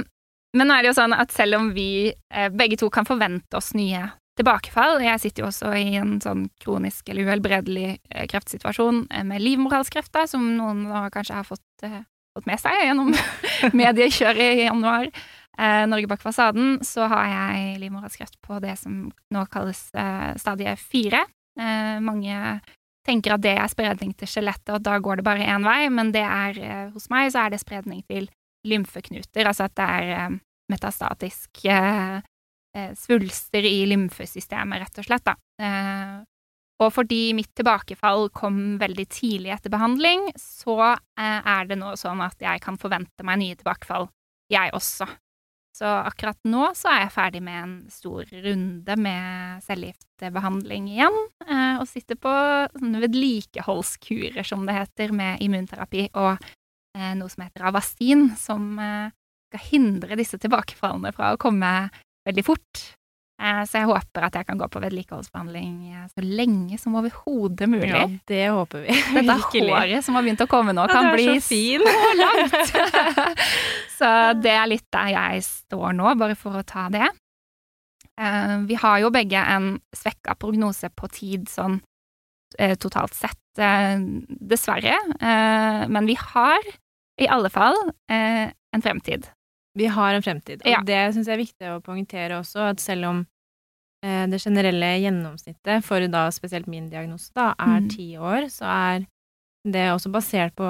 men 0.55 0.69
nå 0.69 0.77
er 0.77 0.86
det 0.86 0.93
jo 0.93 0.98
sånn 1.01 1.15
at 1.15 1.36
selv 1.36 1.60
om 1.60 1.74
vi 1.75 1.89
eh, 2.13 2.48
begge 2.53 2.79
to 2.79 2.88
kan 2.93 3.07
forvente 3.07 3.60
oss 3.60 3.74
nye 3.75 4.05
tilbakefall 4.39 5.00
Jeg 5.04 5.22
sitter 5.24 5.44
jo 5.44 5.50
også 5.50 5.72
i 5.80 5.96
en 6.00 6.18
sånn 6.24 6.48
kronisk 6.62 7.10
eller 7.12 7.30
uhelbredelig 7.30 7.88
eh, 8.12 8.25
kreftsituasjon 8.32 9.06
eh, 9.10 9.24
med 9.27 9.44
livmorhalskreft, 9.44 10.18
som 10.32 10.46
noen 10.58 10.86
kanskje 11.13 11.39
har 11.39 11.48
fått, 11.48 11.65
eh, 11.88 12.04
fått 12.36 12.50
med 12.50 12.62
seg 12.62 12.84
gjennom 12.84 13.13
mediekjøret 13.82 14.62
i 14.62 14.68
januar. 14.68 15.10
Eh, 15.58 15.84
Norge 15.88 16.12
bak 16.12 16.24
fasaden, 16.24 16.80
så 16.84 17.08
har 17.12 17.27
jeg 17.32 17.80
livmorhalskreft 17.84 18.39
på 18.44 18.60
det 18.63 18.75
som 18.82 19.06
nå 19.32 19.46
kalles 19.51 19.88
eh, 19.96 20.34
stadie 20.42 20.75
fire. 20.80 21.24
Eh, 21.60 21.96
mange 22.04 22.60
tenker 23.08 23.36
at 23.36 23.44
det 23.46 23.54
er 23.56 23.72
spredning 23.72 24.12
til 24.18 24.27
skjelettet, 24.27 24.74
og 24.75 24.84
da 24.84 24.98
går 25.00 25.22
det 25.22 25.27
bare 25.27 25.48
én 25.48 25.63
vei, 25.63 25.86
men 25.94 26.10
det 26.12 26.25
er, 26.25 26.89
hos 26.89 27.06
meg 27.13 27.30
så 27.32 27.46
er 27.46 27.54
det 27.54 27.62
spredning 27.62 28.01
til 28.10 28.25
lymfeknuter, 28.65 29.46
altså 29.46 29.68
at 29.70 29.75
det 29.77 29.86
er 29.86 30.39
metastatisk 30.74 31.68
svulster 33.00 33.65
i 33.67 33.86
lymfesystemet, 33.89 34.82
rett 34.84 35.01
og 35.03 35.08
slett, 35.08 35.25
da. 35.27 35.36
Eh, 35.62 36.24
Og 36.84 36.89
fordi 36.91 37.29
mitt 37.32 37.53
tilbakefall 37.55 38.25
kom 38.36 38.77
veldig 38.82 39.05
tidlig 39.08 39.53
etter 39.55 39.72
behandling, 39.72 40.25
så 40.36 40.75
eh, 40.91 41.39
er 41.39 41.70
det 41.70 41.77
nå 41.79 41.94
sånn 41.96 42.20
at 42.20 42.36
jeg 42.44 42.60
kan 42.65 42.75
forvente 42.75 43.24
meg 43.24 43.39
nye 43.39 43.55
tilbakefall, 43.55 44.10
jeg 44.51 44.74
også. 44.75 45.08
Så 45.75 45.88
akkurat 45.88 46.36
nå 46.44 46.65
så 46.75 46.91
er 46.91 47.00
jeg 47.05 47.13
ferdig 47.15 47.41
med 47.48 47.62
en 47.62 47.77
stor 47.91 48.27
runde 48.44 48.96
med 49.00 49.63
cellegiftbehandling 49.63 50.89
igjen, 50.98 51.17
eh, 51.48 51.79
og 51.79 51.88
sitter 51.88 52.20
på 52.20 52.34
sånne 52.75 53.01
vedlikeholdskurer, 53.08 54.44
som 54.44 54.67
det 54.67 54.75
heter, 54.75 55.15
med 55.15 55.39
immunterapi 55.48 56.10
og 56.13 56.36
eh, 56.98 57.13
noe 57.15 57.32
som 57.32 57.44
heter 57.48 57.70
Avastin, 57.72 58.34
som 58.36 58.75
eh, 58.84 59.15
skal 59.48 59.63
hindre 59.72 60.20
disse 60.20 60.39
tilbakefallene 60.44 61.15
fra 61.15 61.34
å 61.36 61.39
komme 61.39 61.72
veldig 62.25 62.44
fort. 62.46 62.84
Eh, 63.41 63.63
så 63.67 63.82
jeg 63.82 63.88
håper 63.89 64.24
at 64.29 64.36
jeg 64.39 64.48
kan 64.48 64.60
gå 64.62 64.67
på 64.72 64.79
vedlikeholdsbehandling 64.79 65.72
eh, 65.91 66.03
så 66.08 66.24
lenge 66.24 66.77
som 66.79 66.96
overhodet 66.96 67.67
mulig. 67.67 67.89
Ja, 67.91 68.05
det 68.32 68.44
håper 68.55 68.86
vi. 68.86 68.96
Dette 69.17 69.36
håret 69.67 70.05
som 70.05 70.15
har 70.15 70.24
begynt 70.24 70.44
å 70.46 70.48
komme 70.48 70.72
nå, 70.75 70.86
kan 70.88 71.10
Ja, 71.10 71.15
bli 71.17 71.25
så 71.36 71.50
fin. 71.50 71.84
så 71.84 72.13
langt. 72.22 72.72
så 73.98 74.12
det 74.39 74.55
er 74.55 74.72
litt 74.72 74.88
der 74.96 75.12
jeg 75.17 75.44
står 75.50 75.98
nå, 76.00 76.13
bare 76.22 76.38
for 76.39 76.62
å 76.62 76.63
ta 76.67 76.88
det. 76.94 77.10
Eh, 78.15 78.55
Vi 78.72 78.79
har 78.79 79.03
jo 79.03 79.12
begge 79.12 79.44
en 79.58 79.74
svekka 79.96 80.38
prognose 80.39 80.89
på 80.96 81.12
tid 81.12 81.51
sånn 81.51 81.82
totalt 82.79 83.12
sett, 83.12 83.36
dessverre. 83.60 84.94
Men 85.91 86.05
vi 86.08 86.13
har 86.15 86.63
i 87.20 87.27
alle 87.27 87.50
fall 87.51 87.75
en 88.08 88.84
fremtid. 88.86 89.25
Vi 89.75 89.86
har 89.91 90.13
en 90.15 90.22
fremtid. 90.24 90.62
Og 90.63 90.72
Ja. 90.72 90.82
det 90.86 91.13
syns 91.15 91.27
jeg 91.27 91.36
er 91.36 91.44
viktig 91.44 91.67
å 91.74 91.82
poengtere 91.84 92.38
også, 92.39 92.70
at 92.72 92.79
selv 92.79 93.05
om 93.10 93.25
eh, 94.05 94.25
det 94.29 94.39
generelle 94.44 94.94
gjennomsnittet 95.01 95.84
for 95.84 96.00
da 96.08 96.27
spesielt 96.32 96.67
min 96.67 96.89
diagnose 96.89 97.32
da 97.36 97.53
er 97.60 97.82
Mm. 97.82 97.89
ti 97.89 98.15
år, 98.17 98.48
så 98.53 98.65
er 98.70 99.05
det 99.65 99.88
også 99.91 100.12
basert 100.12 100.53
på 100.55 100.67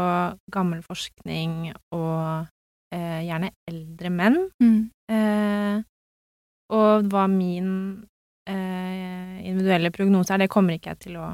gammel 0.52 0.82
forskning 0.82 1.74
og 1.92 2.48
eh, 2.94 3.22
gjerne 3.28 3.52
eldre 3.68 4.10
menn. 4.10 4.38
Eh, 5.12 5.82
og 6.72 7.04
hva 7.12 7.28
min 7.30 8.06
eh, 8.48 9.42
individuelle 9.46 9.92
prognose 9.92 10.32
er, 10.34 10.38
det 10.46 10.50
kommer 10.50 10.74
ikke 10.80 10.94
jeg 10.96 11.00
til 11.00 11.18
å, 11.18 11.28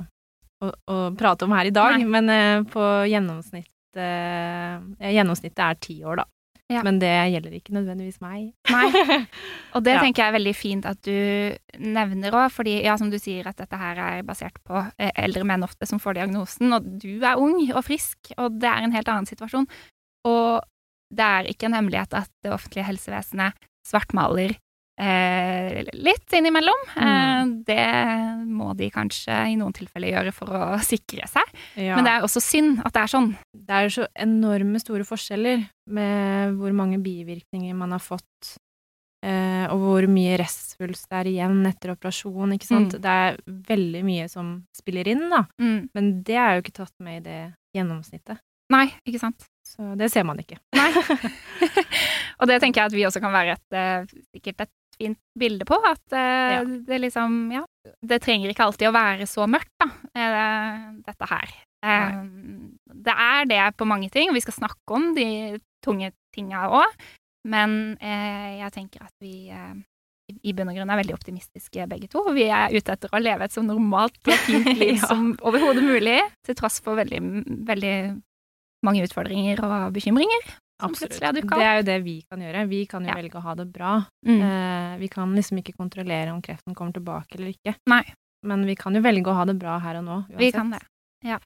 å, 0.64 0.72
å 0.90 1.16
prate 1.16 1.44
om 1.46 1.52
her 1.52 1.66
i 1.70 1.76
dag, 1.76 2.00
Nei. 2.00 2.06
men 2.08 2.30
eh, 2.30 2.64
på 2.64 2.82
gjennomsnitt 3.12 3.70
eh, 3.96 4.80
Gjennomsnittet 5.14 5.60
er 5.60 5.76
ti 5.80 6.02
år, 6.04 6.24
da. 6.24 6.26
Ja. 6.72 6.82
Men 6.88 7.00
det 7.02 7.12
gjelder 7.34 7.56
ikke 7.58 7.74
nødvendigvis 7.76 8.22
meg. 8.24 8.52
Nei. 8.72 8.88
Og 9.76 9.84
det 9.84 9.94
Ja. 9.98 10.02
tenker 10.06 10.24
jeg 10.24 10.32
er 10.32 10.38
veldig 10.38 10.54
fint 10.56 10.86
at 10.88 11.02
du 11.04 11.16
nevner 11.84 12.32
òg, 12.32 12.48
fordi 12.56 12.78
ja, 12.86 12.96
som 12.98 13.10
du 13.12 13.18
sier, 13.20 13.48
at 13.52 13.58
dette 13.60 13.78
her 13.78 14.00
er 14.00 14.24
basert 14.28 14.58
på 14.68 14.80
eh, 14.98 15.12
eldre 15.20 15.44
menn 15.48 15.64
ofte 15.68 15.86
som 15.90 16.00
får 16.00 16.16
diagnosen, 16.22 16.72
og 16.74 16.88
du 17.02 17.20
er 17.22 17.38
ung 17.42 17.60
og 17.74 17.84
frisk, 17.88 18.32
og 18.38 18.60
det 18.62 18.70
er 18.72 18.84
en 18.88 18.96
helt 18.96 19.12
annen 19.12 19.28
situasjon. 19.30 19.68
Og 20.30 20.62
det 21.12 21.26
er 21.28 21.50
ikke 21.52 21.68
en 21.68 21.76
hemmelighet 21.76 22.14
at 22.22 22.30
det 22.46 22.54
offentlige 22.56 22.88
helsevesenet 22.88 23.54
svartmaler 23.88 24.56
eh, 25.02 25.82
litt 25.98 26.36
innimellom. 26.38 26.82
Eh, 26.96 27.44
det 27.68 27.86
må 28.48 28.72
de 28.78 28.90
kanskje 28.94 29.36
i 29.52 29.58
noen 29.60 29.74
tilfeller 29.76 30.14
gjøre 30.16 30.34
for 30.36 30.54
å 30.56 30.64
sikre 30.86 31.28
seg, 31.30 31.54
Ja. 31.76 31.96
men 31.98 32.06
det 32.06 32.14
er 32.14 32.26
også 32.28 32.42
synd 32.44 32.82
at 32.86 32.94
det 32.94 33.02
er 33.04 33.14
sånn. 33.16 33.32
det 33.56 33.78
er 33.78 33.90
så 33.90 34.08
enorme 34.16 34.80
store 34.82 35.08
forskjeller 35.08 35.66
med 35.90 36.58
hvor 36.60 36.74
mange 36.74 37.02
bivirkninger 37.02 37.76
man 37.76 37.92
har 37.92 38.04
fått, 38.04 38.58
eh, 39.26 39.66
og 39.72 39.80
hvor 39.80 40.08
mye 40.08 40.38
restsvulst 40.42 41.10
det 41.10 41.18
er 41.20 41.32
igjen 41.34 41.66
etter 41.68 41.96
operasjon, 41.96 42.54
ikke 42.54 42.70
sant. 42.70 42.94
Mm. 42.96 43.02
Det 43.02 43.18
er 43.26 43.42
veldig 43.48 44.04
mye 44.06 44.30
som 44.30 44.54
spiller 44.76 45.08
inn, 45.08 45.30
da. 45.30 45.46
Mm. 45.60 45.90
Men 45.94 46.14
det 46.24 46.38
er 46.38 46.56
jo 46.56 46.66
ikke 46.66 46.80
tatt 46.84 46.96
med 47.00 47.22
i 47.22 47.26
det 47.30 47.42
gjennomsnittet. 47.76 48.40
Nei, 48.72 48.88
ikke 49.06 49.20
sant. 49.20 49.48
Så 49.68 49.96
det 50.00 50.10
ser 50.12 50.24
man 50.24 50.40
ikke. 50.40 50.58
Nei. 50.76 50.90
og 52.40 52.48
det 52.50 52.62
tenker 52.64 52.82
jeg 52.82 52.92
at 52.92 52.96
vi 52.96 53.06
også 53.08 53.22
kan 53.24 53.34
være 53.36 53.58
et, 53.58 53.76
eh, 53.76 54.22
sikkert 54.36 54.66
et 54.66 54.72
fint 55.02 55.18
bilde 55.38 55.66
på. 55.68 55.82
At 55.90 56.14
eh, 56.14 56.54
Ja. 56.60 56.64
det 56.64 57.02
liksom, 57.02 57.42
ja 57.58 57.66
Det 58.06 58.22
trenger 58.22 58.52
ikke 58.54 58.66
alltid 58.70 58.88
å 58.92 58.94
være 58.94 59.26
så 59.26 59.48
mørkt, 59.50 59.74
da, 59.82 59.90
eh, 60.14 60.80
dette 61.08 61.28
her. 61.34 61.50
Eh, 61.82 62.22
det 62.94 63.16
er 63.18 63.46
det 63.50 63.62
på 63.78 63.88
mange 63.90 64.10
ting. 64.14 64.30
Vi 64.34 64.42
skal 64.46 64.54
snakke 64.60 64.94
om 64.94 65.16
de 65.18 65.58
tunge 65.84 66.12
tinga 66.36 66.68
òg. 66.70 66.94
Men 67.50 67.98
eh, 68.00 68.60
jeg 68.62 68.72
tenker 68.76 69.02
at 69.08 69.14
vi 69.20 69.50
eh, 69.50 69.74
i- 70.30 70.40
i 70.52 70.54
bunn 70.54 70.70
og 70.70 70.76
grunn 70.78 70.92
er 70.94 71.00
veldig 71.02 71.16
optimistiske 71.18 71.88
begge 71.90 72.08
to. 72.08 72.22
Vi 72.36 72.46
er 72.54 72.70
ute 72.70 72.94
etter 72.94 73.10
å 73.12 73.20
leve 73.20 73.44
et 73.44 73.52
så 73.52 73.64
normalt 73.66 74.22
og 74.30 74.38
fint 74.46 74.70
liv 74.78 75.00
Ja. 75.02 75.08
som 75.10 75.34
overhodet 75.42 75.82
mulig, 75.84 76.20
til 76.46 76.56
tross 76.56 76.78
for 76.86 76.96
veldig, 77.02 77.20
veldig 77.66 77.96
mange 78.86 79.02
utfordringer 79.08 79.60
og 79.66 79.92
bekymringer. 79.98 80.54
Opp. 80.82 80.96
Det 81.00 81.22
er 81.66 81.80
jo 81.82 81.86
det 81.88 81.98
vi 82.04 82.16
kan 82.30 82.42
gjøre. 82.44 82.64
Vi 82.70 82.86
kan 82.90 83.04
jo 83.06 83.12
Ja. 83.12 83.16
velge 83.20 83.38
å 83.40 83.44
ha 83.46 83.56
det 83.56 83.68
bra. 83.74 83.94
Mm. 84.26 84.42
Eh, 84.42 84.98
vi 85.02 85.08
kan 85.08 85.36
liksom 85.36 85.60
ikke 85.62 85.76
kontrollere 85.78 86.32
om 86.34 86.42
kreften 86.42 86.76
kommer 86.76 86.94
tilbake 86.94 87.38
eller 87.38 87.54
ikke. 87.54 87.76
Nei. 87.88 88.04
Men 88.44 88.66
vi 88.66 88.76
kan 88.76 88.96
jo 88.96 89.02
velge 89.02 89.30
å 89.30 89.36
ha 89.38 89.46
det 89.46 89.60
bra 89.60 89.78
her 89.80 90.00
og 90.02 90.06
nå. 90.08 90.24
Vi 90.38 90.52
kan 90.52 90.72
det. 90.74 90.82
Ja. 91.24 91.38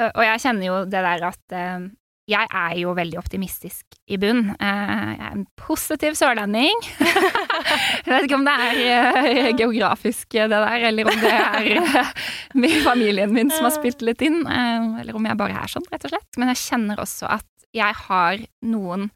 Og 0.00 0.22
jeg 0.24 0.40
kjenner 0.40 0.64
jo 0.66 0.78
det 0.88 1.02
der 1.04 1.22
at 1.28 1.52
eh, 1.52 1.84
jeg 2.26 2.48
er 2.56 2.72
jo 2.80 2.94
veldig 2.96 3.18
optimistisk 3.20 3.84
i 4.08 4.16
bunn. 4.16 4.54
Eh, 4.56 4.94
jeg 5.12 5.20
er 5.20 5.34
en 5.36 5.46
positiv 5.60 6.16
sørlending. 6.16 6.80
jeg 8.06 8.08
vet 8.08 8.24
ikke 8.26 8.38
om 8.38 8.46
det 8.48 8.54
er 8.64 8.80
eh, 8.80 9.50
geografisk 9.58 10.34
eh, 10.34 10.48
det 10.48 10.60
der, 10.64 10.86
eller 10.88 11.10
om 11.12 11.20
det 11.20 11.32
er 11.36 11.68
eh, 11.82 12.12
med 12.56 12.78
familien 12.86 13.32
min 13.36 13.52
som 13.52 13.68
har 13.68 13.74
spilt 13.76 14.00
litt 14.02 14.24
inn, 14.24 14.40
eh, 14.48 14.88
eller 15.04 15.14
om 15.20 15.28
jeg 15.28 15.36
bare 15.36 15.60
er 15.62 15.68
sånn, 15.76 15.84
rett 15.92 16.08
og 16.08 16.14
slett. 16.14 16.40
Men 16.40 16.54
jeg 16.54 16.62
kjenner 16.64 17.04
også 17.04 17.28
at 17.36 17.44
jeg 17.74 17.98
har 18.06 18.44
noen 18.66 19.10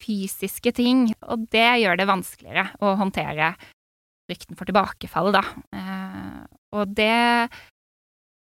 fysiske 0.00 0.72
ting, 0.76 1.10
og 1.28 1.48
det 1.52 1.68
gjør 1.82 2.00
det 2.00 2.08
vanskeligere 2.08 2.70
å 2.80 2.94
håndtere 3.00 3.52
frykten 4.30 4.56
for 4.56 4.68
tilbakefall, 4.68 5.32
da. 5.34 5.42
Eh, 5.76 6.44
og 6.76 6.94
det 6.96 7.50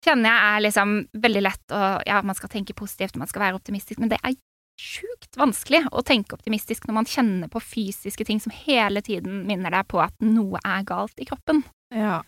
kjenner 0.04 0.30
jeg 0.30 0.50
er 0.50 0.64
liksom 0.66 0.98
veldig 1.24 1.42
lett 1.42 1.74
å 1.74 1.80
Ja, 2.06 2.20
man 2.22 2.36
skal 2.38 2.52
tenke 2.52 2.76
positivt, 2.76 3.18
man 3.18 3.30
skal 3.30 3.48
være 3.48 3.58
optimistisk, 3.58 3.98
men 4.02 4.12
det 4.12 4.20
er 4.22 4.36
sjukt 4.78 5.34
vanskelig 5.38 5.82
å 5.90 6.04
tenke 6.06 6.36
optimistisk 6.36 6.86
når 6.86 6.98
man 7.00 7.08
kjenner 7.10 7.50
på 7.50 7.62
fysiske 7.62 8.24
ting 8.28 8.38
som 8.38 8.54
hele 8.54 9.02
tiden 9.02 9.42
minner 9.48 9.74
deg 9.74 9.88
på 9.90 9.98
at 10.04 10.14
noe 10.22 10.60
er 10.62 10.86
galt 10.86 11.18
i 11.18 11.26
kroppen. 11.26 11.64
Ja. 11.90 12.20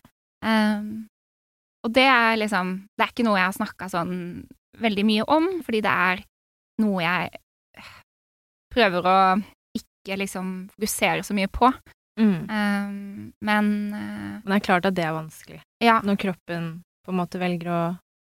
Um, 0.43 1.07
og 1.85 1.93
det 1.93 2.07
er 2.09 2.33
liksom 2.41 2.71
Det 2.97 3.03
er 3.05 3.11
ikke 3.13 3.25
noe 3.27 3.37
jeg 3.37 3.45
har 3.45 3.53
snakka 3.53 3.87
sånn 3.93 4.15
veldig 4.81 5.03
mye 5.05 5.25
om, 5.29 5.47
fordi 5.65 5.81
det 5.85 5.93
er 5.93 6.23
noe 6.81 7.01
jeg 7.03 7.41
prøver 8.71 9.07
å 9.07 9.17
ikke 9.77 10.17
liksom 10.21 10.53
fokusere 10.75 11.25
så 11.25 11.35
mye 11.37 11.49
på. 11.51 11.69
Mm. 12.19 12.37
Um, 12.51 13.33
men 13.41 13.67
uh, 13.95 14.39
Men 14.43 14.53
det 14.53 14.57
er 14.59 14.65
klart 14.65 14.87
at 14.89 14.95
det 14.97 15.05
er 15.07 15.15
vanskelig. 15.15 15.61
ja. 15.83 15.99
Når 16.03 16.19
kroppen 16.19 16.71
på 17.05 17.13
en 17.13 17.17
måte 17.17 17.39
velger 17.41 17.71
å 17.71 17.81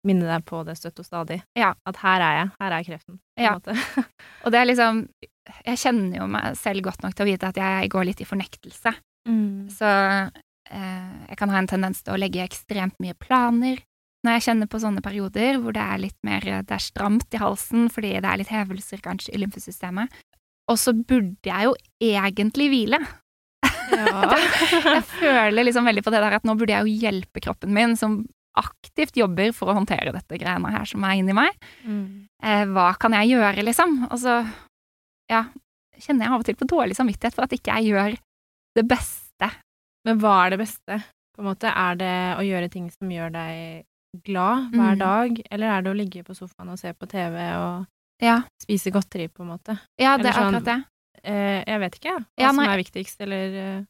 minne 0.07 0.27
deg 0.27 0.43
på 0.47 0.63
det 0.67 0.75
støtt 0.79 0.99
og 0.99 1.07
stadig. 1.07 1.39
Ja. 1.55 1.73
At 1.87 1.99
her 2.03 2.23
er 2.23 2.37
jeg. 2.39 2.49
Her 2.59 2.75
er 2.75 2.87
kreften. 2.87 3.19
Ja. 3.39 3.53
Og 4.43 4.51
det 4.51 4.59
er 4.59 4.67
liksom 4.67 5.05
Jeg 5.67 5.79
kjenner 5.79 6.17
jo 6.21 6.27
meg 6.31 6.57
selv 6.59 6.83
godt 6.87 7.03
nok 7.03 7.15
til 7.15 7.25
å 7.25 7.29
vite 7.29 7.51
at 7.51 7.59
jeg 7.59 7.91
går 7.91 8.07
litt 8.09 8.23
i 8.23 8.27
fornektelse. 8.27 8.93
Mm. 9.29 9.69
Så 9.71 9.87
uh, 9.87 11.13
jeg 11.29 11.39
kan 11.39 11.53
ha 11.53 11.61
en 11.61 11.69
tendens 11.71 12.03
til 12.03 12.15
å 12.15 12.19
legge 12.19 12.43
ekstremt 12.43 12.97
mye 13.03 13.15
planer 13.19 13.83
når 14.23 14.37
jeg 14.37 14.45
kjenner 14.47 14.69
på 14.71 14.79
sånne 14.79 15.03
perioder 15.03 15.57
hvor 15.61 15.75
det 15.75 15.83
er 15.83 15.99
litt 15.99 16.17
mer 16.23 16.45
Det 16.63 16.75
er 16.75 16.83
stramt 16.83 17.35
i 17.35 17.41
halsen 17.41 17.89
fordi 17.91 18.13
det 18.15 18.29
er 18.29 18.39
litt 18.39 18.53
hevelser 18.53 19.01
kanskje 19.03 19.33
i 19.35 19.41
lymfesystemet. 19.41 20.13
Og 20.71 20.79
så 20.79 20.93
burde 20.95 21.49
jeg 21.49 21.67
jo 21.67 21.73
egentlig 21.99 22.69
hvile. 22.71 23.01
Ja. 23.91 24.37
Jeg 24.95 25.03
føler 25.11 25.67
liksom 25.67 25.85
veldig 25.87 26.03
på 26.05 26.13
det 26.13 26.21
der 26.23 26.37
at 26.37 26.47
nå 26.47 26.55
burde 26.57 26.73
jeg 26.73 26.87
jo 26.87 27.03
hjelpe 27.03 27.41
kroppen 27.43 27.73
min, 27.75 27.97
som 27.99 28.21
aktivt 28.57 29.17
jobber 29.17 29.51
for 29.55 29.69
å 29.69 29.75
håndtere 29.77 30.13
dette 30.15 30.37
greiene 30.39 30.71
her 30.73 30.87
som 30.87 31.03
er 31.05 31.19
inni 31.19 31.35
meg. 31.35 31.55
Mm. 31.83 32.25
Eh, 32.43 32.63
hva 32.73 32.91
kan 33.01 33.15
jeg 33.17 33.33
gjøre, 33.33 33.65
liksom? 33.65 33.95
Og 34.09 34.17
så, 34.21 34.39
ja, 35.31 35.43
kjenner 35.99 36.27
jeg 36.27 36.33
av 36.33 36.43
og 36.43 36.47
til 36.47 36.57
på 36.59 36.69
dårlig 36.69 36.97
samvittighet 36.97 37.37
for 37.37 37.47
at 37.47 37.55
ikke 37.55 37.79
jeg 37.79 37.93
gjør 37.93 38.17
det 38.77 38.85
beste. 38.89 39.49
Men 40.07 40.21
hva 40.21 40.35
er 40.45 40.53
det 40.53 40.61
beste? 40.63 40.99
På 41.33 41.41
en 41.41 41.49
måte, 41.49 41.69
Er 41.69 41.97
det 41.97 42.15
å 42.37 42.45
gjøre 42.45 42.69
ting 42.69 42.91
som 42.93 43.09
gjør 43.09 43.33
deg 43.33 43.85
glad 44.23 44.69
hver 44.71 44.93
Mm. 44.95 44.99
dag, 44.99 45.41
eller 45.51 45.67
er 45.77 45.81
det 45.81 45.91
å 45.91 45.97
ligge 45.97 46.23
på 46.23 46.35
sofaen 46.35 46.69
og 46.69 46.77
se 46.79 46.93
på 46.93 47.07
TV 47.09 47.35
og 47.57 47.85
Ja, 48.21 48.41
spise 48.61 48.91
godteri, 48.91 49.27
på 49.27 49.41
en 49.43 49.49
måte? 49.57 49.79
ja 49.99 50.17
det 50.17 50.27
er 50.27 50.33
sånn- 50.33 50.53
akkurat 50.53 50.63
det. 50.65 50.83
Eh, 51.23 51.63
jeg 51.65 51.79
vet 51.79 51.95
ikke, 51.95 52.09
jeg. 52.11 52.19
Hva 52.19 52.43
Ja, 52.43 52.49
som 52.49 52.59
er 52.59 52.77
viktigst, 52.83 53.21
eller 53.21 53.55
eh, 53.79 53.83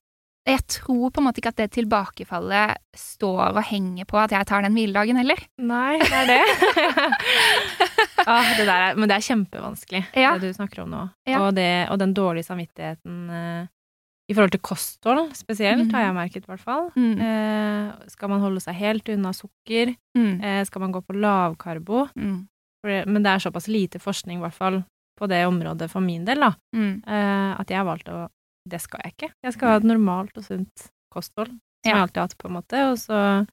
Jeg 0.45 0.59
tror 0.67 1.09
på 1.09 1.19
en 1.19 1.23
måte 1.27 1.39
ikke 1.39 1.47
at 1.53 1.55
det 1.55 1.71
tilbakefallet 1.71 2.75
står 2.93 3.55
og 3.55 3.63
henger 3.63 4.03
på 4.05 4.17
at 4.19 4.29
jeg 4.31 4.45
tar 4.45 4.61
den 4.61 4.73
hviledagen 4.75 5.15
heller. 5.15 5.39
Nei, 5.57 5.99
det 5.99 6.11
er 6.11 6.25
det. 6.27 6.41
ah, 8.27 8.43
det 8.57 8.67
er, 8.67 8.95
men 8.95 9.07
det 9.09 9.15
er 9.15 9.27
kjempevanskelig, 9.27 10.03
Ja. 10.15 10.37
det 10.37 10.49
du 10.51 10.53
snakker 10.53 10.83
om 10.83 10.89
nå. 10.91 11.03
Og, 11.39 11.53
det, 11.55 11.89
og 11.89 11.97
den 11.99 12.13
dårlige 12.13 12.43
samvittigheten 12.47 13.29
eh, 13.29 13.67
i 14.29 14.33
forhold 14.33 14.51
til 14.51 14.61
kosthold 14.63 15.33
spesielt, 15.35 15.91
har 15.91 16.05
jeg 16.07 16.13
merket 16.15 16.43
i 16.45 16.47
hvert 16.47 16.59
fall. 16.63 16.89
Mm. 16.95 17.19
Eh, 17.21 18.07
skal 18.07 18.29
man 18.29 18.39
holde 18.41 18.61
seg 18.63 18.75
helt 18.79 19.09
unna 19.09 19.33
sukker? 19.35 19.95
Mm. 20.17 20.41
Eh, 20.43 20.63
skal 20.65 20.81
man 20.81 20.93
gå 20.95 21.01
på 21.03 21.13
lavkarbo? 21.19 22.07
Mm. 22.15 22.47
Men 22.83 23.23
det 23.23 23.31
er 23.31 23.39
såpass 23.39 23.67
lite 23.67 23.99
forskning, 23.99 24.39
i 24.39 24.41
hvert 24.43 24.53
fall, 24.57 24.83
på 25.19 25.27
det 25.27 25.45
området 25.47 25.89
for 25.91 26.01
min 26.01 26.25
del, 26.25 26.39
da, 26.39 26.53
Mm. 26.75 27.03
eh, 27.07 27.55
at 27.59 27.67
jeg 27.69 27.77
har 27.77 27.85
valgt 27.85 28.09
å 28.09 28.27
Det 28.65 28.79
skal 28.79 29.01
jeg 29.03 29.11
ikke. 29.13 29.31
Jeg 29.43 29.53
skal 29.53 29.67
ha 29.69 29.75
et 29.75 29.83
normalt 29.83 30.37
og 30.37 30.43
sunt 30.45 30.87
kosthold, 31.11 31.49
som 31.49 31.59
jeg 31.83 31.95
alltid 31.99 32.15
har 32.15 32.27
hatt, 32.29 32.37
på 32.37 32.47
en 32.47 32.53
måte, 32.55 32.91
og 32.91 32.95
så 32.97 33.45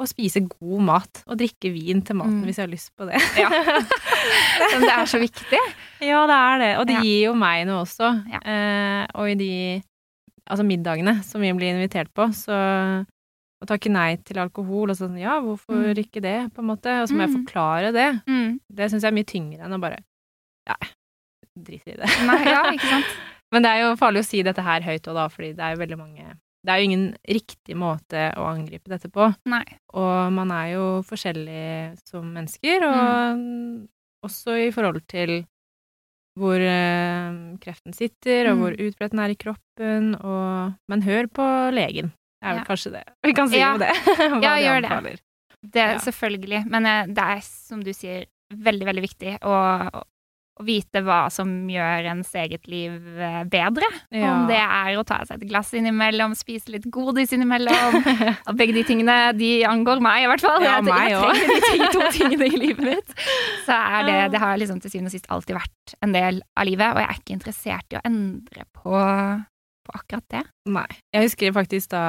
og 0.00 0.08
spise 0.08 0.40
god 0.48 0.80
mat, 0.82 1.22
og 1.28 1.38
drikke 1.38 1.70
vin 1.72 2.00
til 2.02 2.16
maten 2.16 2.40
Mm. 2.40 2.44
hvis 2.48 2.56
jeg 2.58 2.66
har 2.66 2.72
lyst 2.72 2.90
på 2.98 3.06
det. 3.06 3.20
Ja. 3.38 3.48
Men 4.72 4.80
det 4.82 4.90
er 4.92 5.06
så 5.06 5.18
viktig. 5.22 5.60
Ja, 6.02 6.22
det 6.26 6.36
er 6.38 6.58
det. 6.58 6.70
Og 6.80 6.86
det 6.86 6.94
Ja. 6.96 7.02
gir 7.02 7.24
jo 7.28 7.34
meg 7.34 7.66
noe 7.66 7.84
også. 7.84 8.08
Ja. 8.32 8.40
Eh, 8.42 9.06
og 9.14 9.30
i 9.30 9.34
de 9.38 9.82
altså 10.50 10.64
middagene 10.66 11.22
som 11.24 11.40
vi 11.40 11.52
blir 11.52 11.70
invitert 11.74 12.10
på, 12.14 12.26
så 12.34 13.06
å 13.62 13.66
takke 13.68 13.90
nei 13.94 14.16
til 14.26 14.40
alkohol 14.42 14.90
og 14.90 14.96
sånn 14.98 15.18
ja, 15.20 15.36
hvorfor 15.40 15.76
Mm. 15.94 15.94
ikke 16.02 16.20
det, 16.20 16.52
på 16.52 16.58
en 16.64 16.66
måte. 16.72 16.90
Og 17.02 17.08
så 17.08 17.14
må 17.14 17.22
jeg 17.28 17.30
Mm. 17.30 17.44
forklare 17.46 17.92
det. 17.92 18.22
Mm. 18.26 18.58
Det 18.74 18.90
syns 18.90 19.02
jeg 19.02 19.12
er 19.12 19.14
mye 19.14 19.24
tyngre 19.24 19.60
enn 19.62 19.74
å 19.74 19.80
bare 19.80 19.98
ja, 20.66 20.74
drit 21.58 21.82
i 21.86 21.94
det. 21.96 22.08
Nei, 22.26 22.44
ja, 22.44 22.64
ikke 22.72 22.88
sant? 22.90 23.06
Men 23.52 23.62
det 23.62 23.70
er 23.70 23.80
jo 23.82 23.96
farlig 23.96 24.18
å 24.24 24.24
si 24.26 24.42
dette 24.42 24.62
her 24.62 24.80
høyt 24.80 25.06
òg, 25.06 25.14
da, 25.14 25.28
fordi 25.28 25.52
det 25.54 25.60
er 25.60 25.74
jo 25.76 25.80
veldig 25.84 25.98
mange 25.98 26.31
Det 26.64 26.70
er 26.70 26.78
jo 26.78 26.84
ingen 26.90 27.06
riktig 27.26 27.74
måte 27.74 28.28
å 28.38 28.44
angripe 28.52 28.86
dette 28.92 29.08
på. 29.10 29.34
Nei. 29.50 29.64
Og 29.98 30.32
man 30.32 30.50
er 30.54 30.68
jo 30.76 30.84
forskjellig 31.02 31.98
som 32.06 32.28
mennesker, 32.36 32.84
og 32.86 34.28
også 34.28 34.54
i 34.68 34.70
forhold 34.70 35.02
til 35.10 35.40
hvor 36.38 36.56
eh, 36.62 37.32
kreften 37.60 37.92
sitter, 37.92 38.46
og 38.52 38.56
Mm. 38.56 38.60
hvor 38.62 38.76
utbredt 38.78 39.10
den 39.12 39.20
er 39.20 39.30
i 39.34 39.36
kroppen, 39.36 40.14
og 40.24 40.74
Men 40.88 41.02
hør 41.02 41.26
på 41.28 41.44
legen. 41.74 42.12
Det 42.40 42.46
er 42.48 42.54
vel 42.54 42.62
Ja. 42.62 42.64
kanskje 42.64 42.92
det 42.92 43.04
vi 43.26 43.32
kan 43.34 43.48
si 43.50 43.58
Ja. 43.58 43.72
om 43.74 43.78
det. 43.80 43.90
Hva 44.16 44.42
Ja, 44.42 44.54
de 44.56 44.62
gjør 44.62 44.80
det. 44.80 44.90
anbefaler. 44.90 45.18
Det 45.62 45.82
er 45.82 45.92
Ja. 45.92 45.98
selvfølgelig. 45.98 46.66
Men 46.70 46.86
eh, 46.86 47.06
det 47.06 47.18
er, 47.18 47.40
som 47.42 47.82
du 47.82 47.90
sier, 47.92 48.26
veldig, 48.54 48.84
veldig 48.86 49.02
viktig 49.02 49.38
å, 49.42 50.04
å 50.60 50.64
vite 50.68 51.00
hva 51.00 51.30
som 51.32 51.48
gjør 51.72 52.08
ens 52.10 52.28
eget 52.36 52.66
liv 52.68 52.92
eh, 53.16 53.38
bedre. 53.48 53.86
Ja. 54.12 54.34
Om 54.34 54.42
det 54.50 54.58
er 54.60 54.98
å 55.00 55.04
ta 55.08 55.22
seg 55.24 55.38
et 55.40 55.48
glass 55.48 55.70
innimellom, 55.78 56.34
spise 56.36 56.74
litt 56.74 56.84
godis 56.92 57.32
innimellom. 57.32 57.96
Og 58.50 58.58
begge 58.58 58.74
de 58.76 58.82
tingene, 58.84 59.16
de 59.38 59.48
angår 59.64 60.02
meg 60.04 60.26
i 60.26 60.28
hvert 60.28 60.44
fall. 60.44 60.60
Ja, 60.66 60.74
jeg, 60.76 60.90
meg 60.90 61.08
jeg 61.08 61.16
også. 61.16 61.32
trenger 61.32 61.54
de 61.54 61.70
ting, 61.70 61.86
to 61.96 62.10
tingene 62.18 62.50
i 62.50 62.60
livet 62.66 62.84
mitt. 62.90 63.16
Så 63.64 63.78
er 63.78 64.04
det, 64.10 64.18
det 64.36 64.42
har 64.44 64.60
liksom 64.60 64.82
til 64.84 64.92
syvende 64.92 65.08
og 65.12 65.16
sist 65.16 65.30
alltid 65.32 65.56
vært 65.56 65.96
en 66.04 66.12
del 66.18 66.42
av 66.52 66.68
livet, 66.68 66.92
og 66.92 67.00
jeg 67.00 67.08
er 67.08 67.22
ikke 67.24 67.36
interessert 67.38 67.96
i 67.96 68.00
å 68.02 68.04
endre 68.12 68.68
på, 68.76 68.92
på 69.88 69.96
akkurat 70.02 70.28
det. 70.36 70.44
Nei. 70.76 70.86
Jeg 71.16 71.30
husker 71.30 71.56
faktisk 71.56 71.90
da 71.96 72.04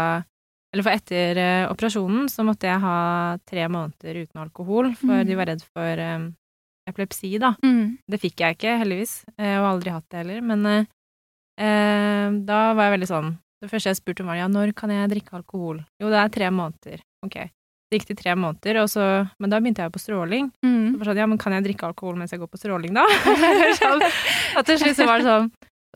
Eller 0.73 0.83
for 0.85 0.93
etter 0.99 1.37
eh, 1.37 1.65
operasjonen 1.71 2.27
så 2.33 2.43
måtte 2.45 2.65
jeg 2.65 2.81
ha 2.81 2.99
tre 3.45 3.67
måneder 3.69 4.23
uten 4.25 4.39
alkohol, 4.43 4.91
for 4.99 5.21
Mm. 5.21 5.27
de 5.29 5.35
var 5.37 5.47
redd 5.53 5.61
for 5.71 6.01
eh, 6.01 6.23
epilepsi, 6.89 7.31
da. 7.41 7.53
Mm. 7.63 7.97
Det 8.09 8.19
fikk 8.21 8.43
jeg 8.43 8.57
ikke, 8.57 8.75
heldigvis, 8.81 9.15
eh, 9.37 9.57
og 9.59 9.69
aldri 9.75 9.93
hatt 9.93 10.05
det 10.11 10.21
heller. 10.21 10.43
Men 10.45 10.69
eh, 10.69 10.85
eh, 11.61 12.37
da 12.47 12.61
var 12.73 12.89
jeg 12.89 12.95
veldig 12.97 13.11
sånn 13.11 13.33
Det 13.63 13.71
første 13.71 13.93
jeg 13.93 13.99
spurte 14.01 14.23
om, 14.23 14.31
var 14.31 14.41
ja, 14.41 14.47
når 14.51 14.73
kan 14.75 14.91
jeg 14.91 15.11
drikke 15.13 15.37
alkohol? 15.39 15.83
Jo, 16.01 16.09
det 16.11 16.19
er 16.19 16.31
tre 16.35 16.49
måneder. 16.51 17.03
Ok. 17.23 17.37
Det 17.87 17.99
gikk 17.99 18.09
til 18.09 18.17
tre 18.19 18.33
måneder, 18.35 18.81
og 18.81 18.89
så 18.91 19.03
Men 19.39 19.53
da 19.53 19.59
begynte 19.61 19.85
jeg 19.85 19.93
på 19.93 20.01
stråling. 20.01 20.49
Mm. 20.65 20.95
Så 20.95 20.99
var 20.99 21.11
sånn, 21.11 21.21
ja, 21.23 21.27
men 21.29 21.39
kan 21.39 21.55
jeg 21.55 21.67
drikke 21.69 21.91
alkohol 21.91 22.17
mens 22.19 22.33
jeg 22.35 22.41
går 22.41 22.51
på 22.51 22.59
stråling, 22.59 22.97
da? 22.97 23.05
sånn, 23.83 24.03
og 24.57 24.65
til 24.67 24.81
slutt 24.81 24.99
så 24.99 25.07
var 25.07 25.21
det 25.21 25.29
sånn 25.29 25.51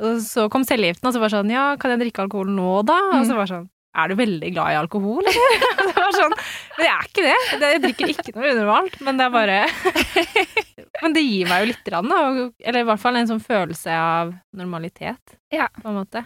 Og 0.06 0.22
så 0.24 0.46
kom 0.54 0.64
cellegiften, 0.68 1.10
og 1.10 1.16
så 1.16 1.24
var 1.24 1.34
det 1.34 1.40
sånn, 1.42 1.52
ja, 1.58 1.72
kan 1.82 1.96
jeg 1.96 2.06
drikke 2.06 2.28
alkohol 2.28 2.54
nå, 2.54 2.84
da? 2.88 3.02
Og 3.18 3.26
så 3.28 3.36
var 3.36 3.50
det 3.50 3.56
sånn 3.56 3.68
er 3.98 4.12
du 4.12 4.18
veldig 4.20 4.50
glad 4.54 4.74
i 4.74 4.78
alkohol, 4.78 5.26
eller? 5.26 5.64
det 5.90 5.96
var 5.98 6.14
sånn, 6.16 6.36
men 6.78 6.86
jeg 6.86 6.94
er 6.94 7.08
ikke 7.08 7.26
det. 7.26 7.38
det. 7.62 7.72
Jeg 7.72 7.84
drikker 7.86 8.14
ikke 8.14 8.36
noe 8.36 8.52
unormalt, 8.54 9.00
men 9.08 9.20
det 9.20 9.26
er 9.26 9.34
bare 9.34 9.58
Men 11.02 11.14
det 11.14 11.22
gir 11.22 11.46
meg 11.50 11.62
jo 11.64 11.70
litt, 11.72 11.90
rann, 11.94 12.10
eller 12.12 12.80
i 12.82 12.88
hvert 12.88 13.02
fall 13.04 13.16
en 13.20 13.28
sånn 13.30 13.44
følelse 13.44 13.94
av 13.94 14.34
normalitet, 14.58 15.38
Ja. 15.54 15.68
på 15.82 15.90
en 15.92 16.00
måte. 16.02 16.24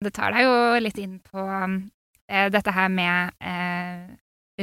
Det 0.00 0.12
tar 0.16 0.32
deg 0.32 0.46
jo 0.46 0.54
litt 0.80 0.96
inn 1.02 1.18
på 1.20 1.42
eh, 1.44 2.48
dette 2.48 2.72
her 2.72 2.88
med 2.88 3.34
eh, 3.44 4.06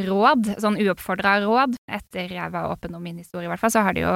råd, 0.08 0.56
sånn 0.64 0.80
uoppfordra 0.82 1.36
råd. 1.46 1.76
Etter 1.94 2.34
jeg 2.34 2.54
var 2.56 2.72
åpen 2.74 2.96
om 2.98 3.04
min 3.06 3.20
historie, 3.22 3.46
i 3.46 3.52
hvert 3.52 3.62
fall, 3.62 3.74
så 3.76 3.84
har 3.86 3.94
det 3.98 4.02
jo 4.08 4.16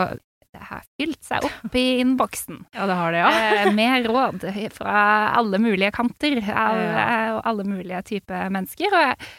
det 0.51 0.65
har 0.67 0.81
fylt 0.99 1.21
seg 1.23 1.45
opp 1.47 1.75
i 1.79 1.83
innboksen. 2.01 2.57
Ja, 2.75 2.87
det 2.89 2.97
har 2.97 3.13
det, 3.13 3.21
ja. 3.21 3.29
Eh, 3.61 3.69
med 3.77 4.09
råd 4.09 4.43
fra 4.73 4.95
alle 5.37 5.61
mulige 5.61 5.93
kanter 5.95 6.41
av, 6.41 6.81
Ja. 6.81 7.05
eh, 7.05 7.37
alle 7.47 7.63
mulige 7.69 8.01
typer 8.09 8.49
mennesker. 8.51 8.89
Og 8.91 9.05
jeg, 9.05 9.29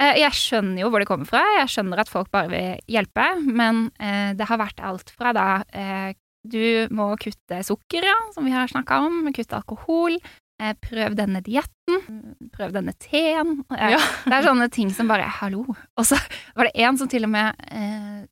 jeg 0.00 0.32
skjønner 0.32 0.80
jo 0.82 0.90
hvor 0.90 1.02
det 1.02 1.08
kommer 1.10 1.28
fra, 1.28 1.42
jeg 1.58 1.68
skjønner 1.74 2.00
at 2.00 2.08
folk 2.12 2.30
bare 2.32 2.48
vil 2.52 2.78
hjelpe, 2.88 3.26
men 3.44 3.88
eh, 4.00 4.32
det 4.38 4.46
har 4.48 4.60
vært 4.62 4.80
alt 4.80 5.10
fra 5.12 5.32
da 5.36 5.46
eh, 5.76 6.12
du 6.48 6.88
må 6.96 7.10
kutte 7.20 7.58
sukker, 7.66 8.06
ja, 8.08 8.14
som 8.32 8.46
vi 8.48 8.54
har 8.54 8.70
snakka 8.72 9.00
om, 9.04 9.26
kutte 9.36 9.58
alkohol, 9.58 10.16
eh, 10.62 10.72
prøv 10.80 11.16
denne 11.18 11.42
dietten, 11.44 12.00
prøv 12.54 12.72
denne 12.78 12.94
teen. 12.96 13.58
Eh, 13.76 13.90
Ja. 13.92 14.00
Det 14.24 14.38
er 14.38 14.46
sånne 14.48 14.70
ting 14.72 14.88
som 14.96 15.10
bare 15.10 15.26
hallo. 15.40 15.66
Og 15.98 16.06
så 16.08 16.16
var 16.56 16.70
det 16.70 16.80
en 16.80 16.96
som 16.96 17.08
til 17.12 17.28
og 17.28 17.34
med 17.34 17.60
eh, 17.68 18.24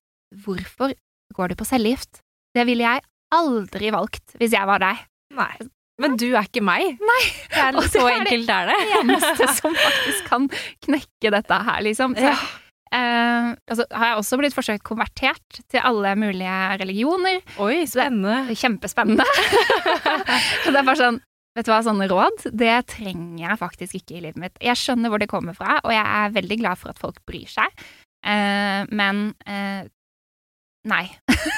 Hvorfor 0.44 0.92
går 1.36 1.48
du 1.52 1.54
på 1.60 1.64
cellegift? 1.68 2.22
Det 2.56 2.64
ville 2.68 2.84
jeg 2.84 3.04
aldri 3.36 3.90
valgt 3.92 4.38
hvis 4.40 4.52
jeg 4.56 4.66
var 4.68 4.80
deg. 4.80 5.04
Nei. 5.36 5.52
Men 5.98 6.14
du 6.20 6.28
er 6.30 6.46
ikke 6.46 6.62
meg. 6.62 6.96
Nei. 7.02 7.20
Det 7.50 7.58
er 7.58 7.74
så 7.74 7.82
det 7.82 7.90
så 7.90 8.04
er 8.06 8.08
det 8.08 8.18
enkelt 8.22 8.50
er 8.54 8.68
det. 8.70 8.78
Eneste 9.00 9.48
som 9.58 9.74
faktisk 9.74 10.28
kan 10.30 10.48
knekke 10.86 11.32
dette 11.34 11.60
her, 11.68 11.80
liksom. 11.82 12.14
Så, 12.14 12.22
Ja. 12.30 12.34
eh, 12.94 13.48
altså, 13.66 13.86
har 13.90 14.12
jeg 14.12 14.18
også 14.20 14.38
blitt 14.38 14.54
forsøkt 14.54 14.84
konvertert 14.86 15.60
til 15.68 15.80
alle 15.82 16.14
mulige 16.16 16.58
religioner. 16.84 17.40
Oi, 17.58 17.82
spennende. 17.90 18.54
Kjempespennende. 18.54 19.26
Så 20.64 20.70
det 20.70 20.78
er 20.78 20.86
bare 20.86 21.00
sånn 21.02 21.18
Vet 21.58 21.66
du 21.66 21.72
hva, 21.72 21.80
sånne 21.82 22.06
råd, 22.06 22.44
det 22.54 22.74
trenger 22.92 23.40
jeg 23.48 23.58
faktisk 23.58 23.96
ikke 23.98 24.14
i 24.14 24.20
livet 24.28 24.36
mitt. 24.38 24.58
Jeg 24.62 24.78
skjønner 24.78 25.10
hvor 25.10 25.18
det 25.18 25.26
kommer 25.32 25.56
fra, 25.56 25.80
og 25.82 25.90
jeg 25.90 26.04
er 26.06 26.34
veldig 26.36 26.58
glad 26.60 26.78
for 26.78 26.92
at 26.92 27.00
folk 27.02 27.16
bryr 27.26 27.48
seg, 27.50 27.72
eh, 28.22 28.84
men 28.94 29.24
eh, 29.42 29.88
nei. 30.86 31.00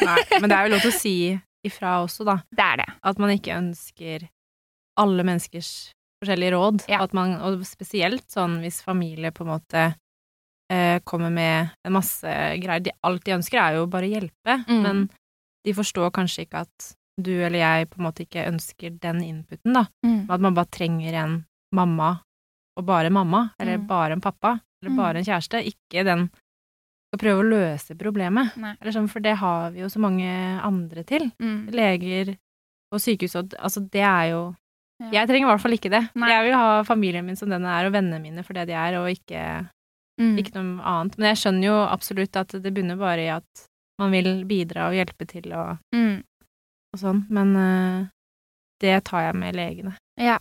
Nei, 0.00 0.16
men 0.40 0.46
det 0.48 0.56
er 0.56 0.64
jo 0.64 0.72
lov 0.72 0.86
til 0.86 0.94
å 0.94 0.96
si 0.96 1.12
ifra 1.66 1.98
også, 2.04 2.24
da. 2.24 2.38
Det 2.50 2.64
er 2.64 2.76
det. 2.82 2.88
At 3.04 3.18
man 3.18 3.30
ikke 3.30 3.56
ønsker 3.56 4.28
alle 5.00 5.24
menneskers 5.24 5.92
forskjellige 6.22 6.52
råd. 6.56 6.84
Ja. 6.88 7.06
Man, 7.16 7.34
og 7.40 7.62
spesielt 7.68 8.26
sånn 8.32 8.58
hvis 8.60 8.82
familie 8.84 9.30
på 9.32 9.44
en 9.46 9.52
måte 9.54 9.84
eh, 10.70 11.00
kommer 11.04 11.30
med 11.34 11.70
en 11.84 11.92
masse 11.96 12.28
greier. 12.62 12.80
De, 12.84 12.92
alt 13.02 13.24
de 13.24 13.32
ønsker, 13.38 13.58
er 13.58 13.78
jo 13.80 13.86
bare 13.90 14.06
å 14.06 14.12
hjelpe, 14.14 14.58
Mm. 14.68 14.82
men 14.82 15.08
de 15.66 15.72
forstår 15.74 16.10
kanskje 16.12 16.46
ikke 16.46 16.60
at 16.66 16.94
du 17.20 17.32
eller 17.42 17.58
jeg 17.58 17.88
på 17.90 17.98
en 17.98 18.04
måte 18.06 18.22
ikke 18.24 18.46
ønsker 18.48 18.98
den 19.00 19.18
inputen, 19.22 19.74
da. 19.74 19.86
Mm. 20.06 20.30
At 20.30 20.40
man 20.40 20.54
bare 20.54 20.70
trenger 20.70 21.12
en 21.24 21.34
mamma, 21.74 22.20
og 22.78 22.86
bare 22.86 23.10
mamma, 23.10 23.50
eller 23.60 23.78
Mm. 23.78 23.86
bare 23.88 24.12
en 24.12 24.20
pappa, 24.20 24.60
eller 24.82 24.90
Mm. 24.90 24.96
bare 24.96 25.16
en 25.18 25.24
kjæreste. 25.24 25.64
Ikke 25.66 26.04
den 26.04 26.30
skal 27.10 27.18
prøve 27.24 27.42
å 27.42 27.48
løse 27.50 27.96
problemet. 27.98 28.52
Eller 28.80 28.92
sånn, 28.94 29.08
for 29.10 29.20
det 29.20 29.36
har 29.40 29.70
vi 29.74 29.80
jo 29.82 29.88
så 29.90 29.98
mange 29.98 30.30
andre 30.62 31.02
til 31.04 31.30
Mm. 31.42 31.70
leger 31.74 32.36
og 32.92 33.00
sykehus 33.00 33.34
og 33.36 33.54
Altså, 33.58 33.80
det 33.90 34.02
er 34.02 34.30
jo 34.30 34.54
Ja. 35.00 35.10
Jeg 35.24 35.28
trenger 35.28 35.48
i 35.48 35.50
hvert 35.54 35.60
fall 35.62 35.72
ikke 35.72 35.90
det. 35.90 36.10
Nei. 36.14 36.28
Jeg 36.28 36.44
vil 36.44 36.54
ha 36.58 36.82
familien 36.84 37.24
min 37.24 37.34
som 37.36 37.48
den 37.48 37.64
er, 37.64 37.86
og 37.86 37.92
vennene 37.94 38.20
mine 38.20 38.44
for 38.44 38.52
det 38.52 38.66
de 38.68 38.74
er, 38.74 38.94
og 39.00 39.08
ikke, 39.08 39.66
Mm. 40.20 40.36
ikke 40.38 40.52
noe 40.54 40.82
annet. 40.84 41.16
Men 41.18 41.34
jeg 41.34 41.36
skjønner 41.40 41.64
jo 41.64 41.86
absolutt 41.88 42.36
at 42.36 42.48
det 42.62 42.74
bunner 42.74 42.98
bare 42.98 43.18
i 43.24 43.28
at 43.28 43.66
man 43.98 44.10
vil 44.12 44.44
bidra 44.44 44.88
og 44.90 44.92
hjelpe 44.94 45.26
til 45.26 45.50
og, 45.54 45.78
Mm. 45.94 46.22
og 46.92 47.00
sånn, 47.00 47.24
men 47.30 47.56
uh, 47.56 48.06
det 48.80 49.02
tar 49.04 49.32
jeg 49.32 49.34
med 49.36 49.54
legene. 49.54 49.96
Ja. 50.18 50.38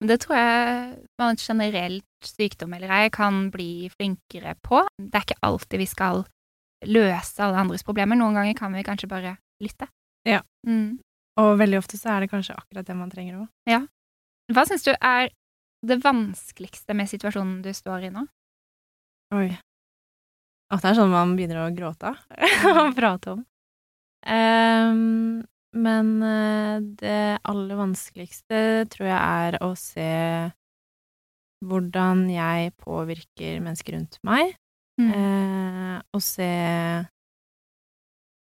Men 0.00 0.08
det 0.08 0.20
tror 0.22 0.36
jeg 0.38 0.96
man 1.20 1.36
generelt, 1.40 2.06
sykdom 2.24 2.72
eller 2.76 2.92
ei, 2.96 3.10
kan 3.12 3.48
bli 3.52 3.88
flinkere 3.92 4.54
på. 4.64 4.82
Det 4.96 5.18
er 5.18 5.26
ikke 5.26 5.42
alltid 5.44 5.82
vi 5.82 5.88
skal 5.88 6.24
løse 6.88 7.44
alle 7.44 7.60
andres 7.60 7.84
problemer. 7.84 8.16
Noen 8.16 8.38
ganger 8.38 8.56
kan 8.56 8.72
vi 8.72 8.84
kanskje 8.84 9.10
bare 9.10 9.34
lytte. 9.60 9.90
Ja. 10.28 10.40
Mm. 10.66 10.98
Og 11.40 11.56
veldig 11.60 11.80
ofte 11.80 12.00
så 12.00 12.14
er 12.14 12.24
det 12.24 12.32
kanskje 12.32 12.56
akkurat 12.56 12.88
det 12.88 12.96
man 12.96 13.12
trenger 13.12 13.42
òg. 13.42 13.88
Hva 14.50 14.64
syns 14.66 14.84
du 14.84 14.92
er 14.96 15.30
det 15.86 16.00
vanskeligste 16.04 16.96
med 16.96 17.08
situasjonen 17.08 17.60
du 17.64 17.70
står 17.76 18.08
i 18.08 18.14
nå? 18.14 18.24
Oi. 19.36 19.48
At 20.70 20.82
det 20.82 20.92
er 20.92 20.98
sånn 20.98 21.12
man 21.12 21.36
begynner 21.38 21.64
å 21.64 21.70
gråte 21.74 22.12
av 22.12 22.80
å 22.84 22.90
prate 22.96 23.36
om. 23.36 23.44
Ehm, 24.28 25.40
men 25.76 26.22
eh, 26.26 26.80
det 27.00 27.38
aller 27.46 27.76
vanskeligste 27.78 28.88
tror 28.90 29.06
jeg 29.06 29.20
er 29.20 29.58
å 29.62 29.70
se 29.78 30.08
hvordan 31.64 32.24
jeg 32.32 32.72
påvirker 32.80 33.60
mennesker 33.64 33.98
rundt 33.98 34.18
meg, 34.26 34.54
Mm. 35.00 35.12
eh, 35.14 36.00
og 36.12 36.20
se 36.20 36.46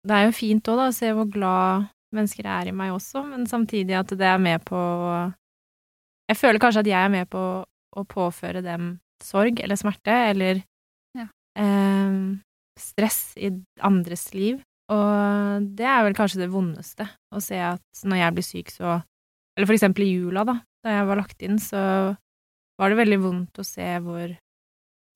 Det 0.06 0.14
er 0.14 0.24
jo 0.28 0.32
fint 0.32 0.68
òg, 0.70 0.76
da, 0.78 0.86
å 0.88 0.94
se 0.94 1.10
hvor 1.12 1.26
glad 1.28 1.88
mennesker 2.14 2.46
er 2.46 2.68
i 2.70 2.72
meg 2.72 2.92
også, 2.94 3.24
men 3.28 3.44
samtidig 3.50 3.98
at 3.98 4.08
det 4.16 4.24
er 4.24 4.38
med 4.38 4.64
på 4.64 4.78
Jeg 6.30 6.36
føler 6.36 6.58
kanskje 6.60 6.80
at 6.80 6.86
jeg 6.86 7.04
er 7.04 7.08
med 7.12 7.28
på 7.28 7.42
å 7.96 8.04
påføre 8.04 8.62
dem 8.62 9.00
sorg 9.22 9.60
eller 9.60 9.76
smerte 9.76 10.14
eller 10.30 10.62
Ja. 11.16 11.26
eh, 11.56 12.36
stress 12.78 13.34
i 13.36 13.50
andres 13.80 14.32
liv. 14.34 14.62
Og 14.88 15.66
det 15.76 15.84
er 15.84 16.04
vel 16.06 16.14
kanskje 16.16 16.40
det 16.44 16.50
vondeste, 16.52 17.04
å 17.34 17.40
se 17.44 17.58
at 17.60 18.02
når 18.08 18.20
jeg 18.22 18.34
blir 18.38 18.46
syk, 18.46 18.70
så 18.72 19.02
Eller 19.58 19.66
for 19.66 19.74
eksempel 19.74 20.04
i 20.06 20.12
jula, 20.14 20.44
da, 20.46 20.54
da 20.86 20.90
jeg 20.94 21.06
var 21.08 21.16
lagt 21.18 21.42
inn, 21.42 21.56
så 21.58 21.80
var 22.78 22.88
det 22.92 22.98
veldig 23.00 23.16
vondt 23.24 23.58
å 23.58 23.64
se 23.66 23.88
hvor 24.04 24.36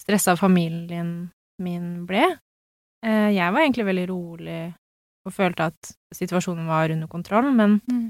stressa 0.03 0.35
familien 0.37 1.31
min 1.63 2.05
ble. 2.09 2.25
Eh, 3.07 3.29
jeg 3.37 3.53
var 3.55 3.63
egentlig 3.63 3.87
veldig 3.87 4.07
rolig 4.11 4.75
og 5.25 5.33
følte 5.37 5.69
at 5.71 5.93
situasjonen 6.19 6.67
var 6.67 6.91
under 6.91 7.07
kontroll, 7.07 7.53
men, 7.55 7.79
Mm. 7.89 8.09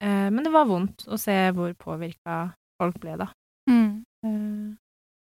eh, 0.00 0.30
men 0.30 0.44
det 0.44 0.52
var 0.54 0.66
vondt 0.70 1.08
å 1.10 1.18
se 1.18 1.34
hvor 1.50 1.74
påvirka 1.74 2.54
folk 2.80 3.00
ble, 3.02 3.16
da. 3.18 3.26
Mm. 3.68 4.04
Eh, 4.24 4.30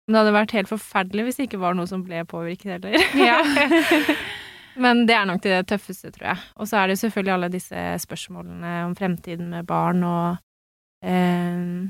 Men 0.05 0.13
det 0.13 0.19
hadde 0.21 0.33
vært 0.38 0.51
helt 0.53 0.69
forferdelig 0.69 1.23
hvis 1.25 1.38
det 1.38 1.49
ikke 1.49 1.59
var 1.65 1.73
noe 1.73 1.88
som 1.89 2.03
ble 2.05 2.21
påvirket 2.29 2.77
heller. 2.77 2.93
Ja. 3.17 3.41
Men 4.81 5.05
det 5.07 5.15
er 5.15 5.27
nok 5.29 5.43
det 5.43 5.61
tøffeste, 5.69 6.11
tror 6.15 6.31
jeg. 6.33 6.43
Og 6.59 6.69
så 6.69 6.81
er 6.81 6.91
det 6.91 6.99
selvfølgelig 6.99 7.33
alle 7.35 7.51
disse 7.53 7.83
spørsmålene 8.03 8.73
om 8.88 8.95
fremtiden 8.97 9.47
med 9.53 9.67
barn 9.69 10.03
og 10.07 10.38
eh, 11.05 11.88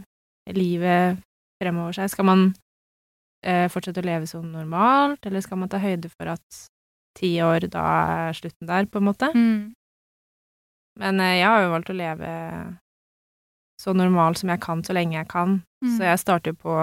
livet 0.54 1.24
fremover 1.62 1.98
seg. 1.98 2.12
Skal 2.14 2.30
man 2.30 2.46
eh, 3.46 3.66
fortsette 3.74 4.04
å 4.04 4.08
leve 4.08 4.30
som 4.30 4.46
normalt, 4.52 5.26
eller 5.26 5.44
skal 5.44 5.62
man 5.64 5.72
ta 5.72 5.82
høyde 5.82 6.12
for 6.14 6.36
at 6.36 6.66
ti 7.18 7.38
år, 7.42 7.70
da 7.72 7.86
er 8.28 8.38
slutten 8.38 8.70
der, 8.70 8.90
på 8.92 9.02
en 9.02 9.08
måte? 9.10 9.32
Mm. 9.34 9.74
Men 11.00 11.22
eh, 11.24 11.40
jeg 11.40 11.50
har 11.50 11.66
jo 11.66 11.74
valgt 11.74 11.94
å 11.94 11.98
leve 11.98 12.34
så 13.82 13.94
normal 13.96 14.38
som 14.40 14.52
jeg 14.54 14.62
kan, 14.64 14.84
så 14.86 14.96
lenge 14.96 15.18
jeg 15.18 15.28
kan. 15.32 15.60
Mm. 15.84 15.96
Så 15.98 16.08
jeg 16.08 16.22
starter 16.22 16.56
på 16.56 16.76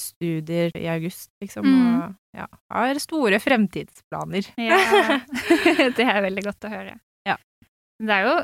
studier 0.00 0.72
i 0.78 0.86
august, 0.92 1.30
liksom, 1.42 1.66
Mm. 1.66 1.86
og 2.00 2.38
ja, 2.38 2.46
har 2.72 2.98
store 3.02 3.38
fremtidsplaner. 3.42 4.48
Ja, 4.60 4.78
det 5.96 6.06
er 6.06 6.22
veldig 6.24 6.44
godt 6.46 6.66
å 6.66 6.72
høre. 6.72 6.96
Ja. 7.28 7.36
Det 8.00 8.16
er 8.16 8.26
jo, 8.28 8.34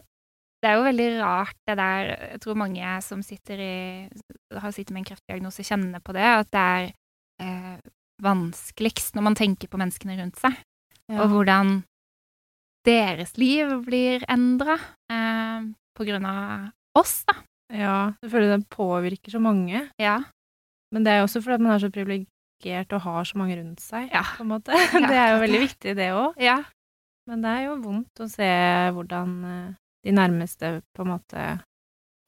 det 0.63 0.71
er 0.71 0.77
jo 0.79 0.87
veldig 0.87 1.09
rart 1.21 1.57
det 1.69 1.77
der 1.79 2.09
Jeg 2.33 2.41
tror 2.45 2.59
mange 2.61 2.95
som 3.05 3.23
sitter 3.25 3.61
i 3.63 3.75
har 4.57 4.73
sittet 4.75 4.93
med 4.95 5.03
en 5.05 5.11
kreftdiagnose, 5.11 5.65
kjenner 5.67 6.03
på 6.05 6.15
det, 6.17 6.25
at 6.27 6.51
det 6.55 6.65
er 6.77 6.89
eh, 7.43 7.77
vanskeligst 8.23 9.17
når 9.17 9.27
man 9.31 9.37
tenker 9.39 9.69
på 9.69 9.79
menneskene 9.81 10.17
rundt 10.21 10.39
seg, 10.41 10.57
og 11.13 11.29
hvordan 11.31 11.81
deres 12.87 13.35
liv 13.41 13.73
blir 13.87 14.25
endra 14.31 14.77
eh, 15.13 15.67
på 15.97 16.07
grunn 16.07 16.27
av 16.31 16.71
oss, 16.99 17.21
da. 17.29 17.35
Ja, 17.75 17.97
føler 18.23 18.53
det 18.57 18.69
påvirker 18.71 19.35
så 19.35 19.41
mange. 19.43 19.89
Ja. 19.99 20.21
Men 20.95 21.05
det 21.05 21.13
er 21.13 21.19
jo 21.23 21.27
også 21.29 21.43
fordi 21.43 21.63
man 21.67 21.73
er 21.75 21.83
så 21.83 21.91
privilegert 21.93 22.93
og 22.97 23.01
har 23.07 23.25
så 23.27 23.37
mange 23.41 23.57
rundt 23.59 23.81
seg, 23.83 24.09
Ja. 24.13 24.23
på 24.37 24.45
en 24.47 24.53
måte. 24.55 24.71
Det 25.11 25.17
er 25.19 25.35
jo 25.35 25.43
veldig 25.43 25.61
viktig, 25.67 25.97
det 25.99 26.11
òg. 26.15 26.35
ja. 26.41 26.63
Men 27.27 27.41
det 27.43 27.51
er 27.51 27.63
jo 27.67 27.73
vondt 27.83 28.21
å 28.23 28.29
se 28.31 28.47
hvordan 28.95 29.31
eh, 29.51 29.71
de 30.07 30.13
nærmeste 30.15 30.69
på 30.95 31.03
en 31.03 31.09
måte 31.11 31.47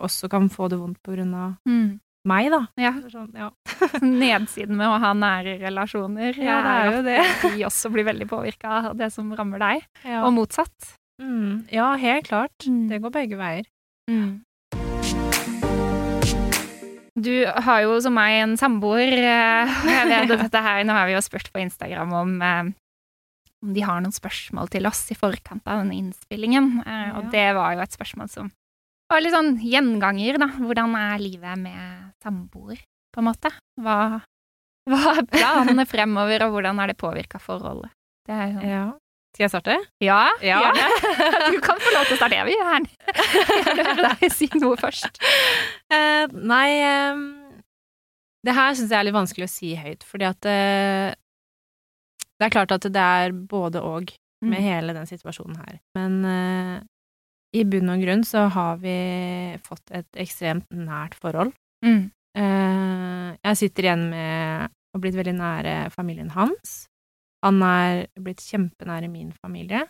også 0.03 0.27
kan 0.33 0.49
få 0.51 0.66
det 0.73 0.79
vondt 0.81 0.99
på 1.07 1.14
grunn 1.14 1.35
av 1.38 1.53
Mm. 1.71 2.01
meg, 2.27 2.49
da. 2.51 2.59
ja. 2.83 2.90
Sånn, 3.07 3.31
ja. 3.38 3.51
Nedsiden 4.03 4.75
med 4.77 4.88
å 4.90 4.99
ha 4.99 5.12
nære 5.14 5.55
relasjoner 5.62 6.35
Ja, 6.35 6.59
det 6.66 6.75
er 6.75 6.90
jo 6.97 7.03
det. 7.07 7.21
de 7.55 7.64
også 7.71 7.92
blir 7.94 8.05
veldig 8.11 8.27
påvirka 8.29 8.88
av 8.90 8.97
det 8.99 9.12
som 9.14 9.31
rammer 9.38 9.62
deg, 9.62 9.87
og 10.18 10.33
motsatt. 10.35 10.97
Mm, 11.23 11.68
ja, 11.71 11.92
helt 11.99 12.27
klart. 12.27 12.66
Mm. 12.66 12.88
Det 12.90 12.99
går 13.03 13.14
begge 13.14 13.38
veier. 13.38 13.66
Mm. 14.11 14.42
Du 17.19 17.33
har 17.47 17.81
jo 17.83 17.97
som 18.05 18.15
meg 18.15 18.37
en 18.43 18.57
samboer. 18.61 19.13
eh, 19.19 19.73
Jeg 19.91 20.07
vet 20.13 20.29
dette 20.39 20.63
her, 20.63 20.85
Nå 20.87 20.93
har 20.95 21.07
vi 21.11 21.17
jo 21.17 21.23
spurt 21.25 21.51
på 21.53 21.61
Instagram 21.65 22.13
om, 22.15 22.37
eh, 22.43 22.69
om 23.65 23.73
de 23.75 23.81
har 23.83 24.01
noen 24.01 24.15
spørsmål 24.15 24.71
til 24.71 24.87
oss 24.87 25.01
i 25.11 25.17
forkant 25.19 25.63
av 25.67 25.83
denne 25.83 25.97
innspillingen. 25.99 26.85
eh, 26.87 27.11
Og 27.19 27.31
det 27.33 27.49
var 27.59 27.75
jo 27.75 27.81
et 27.83 27.97
spørsmål 27.97 28.31
som 28.31 28.53
var 29.11 29.23
litt 29.25 29.33
sånn 29.33 29.57
gjenganger, 29.65 30.39
da. 30.39 30.47
Hvordan 30.61 30.95
er 30.95 31.19
livet 31.19 31.59
med 31.59 32.13
samboer, 32.23 32.79
på 33.15 33.19
en 33.23 33.25
måte? 33.25 33.51
Hva, 33.81 34.21
hva 34.89 35.17
er 35.19 35.25
planene 35.33 35.87
fremover, 35.89 36.45
og 36.45 36.53
hvordan 36.53 36.79
har 36.79 36.87
det 36.93 36.99
påvirka 37.01 37.41
forholdet? 37.41 37.91
Det 38.29 38.35
er 38.37 38.53
jo. 38.53 38.61
Ja. 38.69 38.85
Skal 39.35 39.45
jeg 39.45 39.53
starte? 39.53 39.75
Ja, 40.03 40.23
Ja. 40.43 40.59
gjerne. 40.64 41.53
Du 41.53 41.59
kan 41.62 41.79
få 41.79 41.93
lov 41.95 42.09
til 42.09 42.17
å 42.17 42.19
starte. 42.19 42.38
Jeg 42.38 42.49
vil 42.49 42.57
gjerne 42.59 42.88
høre 43.79 43.97
deg 44.09 44.33
si 44.35 44.49
noe 44.59 44.79
først. 44.81 45.21
Uh, 45.93 46.27
nei 46.33 46.69
um, 47.12 47.23
Det 48.47 48.55
her 48.57 48.75
syns 48.79 48.91
jeg 48.91 48.99
er 48.99 49.07
litt 49.09 49.17
vanskelig 49.17 49.47
å 49.47 49.53
si 49.53 49.75
høyt, 49.79 50.07
fordi 50.09 50.27
at 50.29 50.49
uh, 50.49 51.12
Det 52.38 52.49
er 52.49 52.55
klart 52.55 52.75
at 52.75 52.88
det 52.88 53.05
er 53.23 53.35
både 53.35 53.83
og 53.85 54.14
med 54.47 54.62
hele 54.62 54.95
den 54.95 55.07
situasjonen 55.11 55.57
her. 55.59 55.79
Men 55.99 56.19
uh, 56.25 56.77
i 57.59 57.64
bunn 57.67 57.91
og 57.91 58.03
grunn 58.05 58.23
så 58.29 58.47
har 58.55 58.77
vi 58.83 58.95
fått 59.67 59.91
et 59.97 60.21
ekstremt 60.21 60.69
nært 60.71 61.17
forhold. 61.19 61.55
Mm. 61.85 62.11
Jeg 62.38 63.57
sitter 63.59 63.87
igjen 63.87 64.03
med 64.12 64.69
og 64.95 65.01
blitt 65.03 65.17
veldig 65.17 65.33
nære 65.38 65.73
familien 65.91 66.29
hans. 66.37 66.85
Han 67.44 67.62
er 67.62 68.07
blitt 68.18 68.42
kjempenær 68.42 69.05
i 69.07 69.11
min 69.12 69.33
familie. 69.33 69.85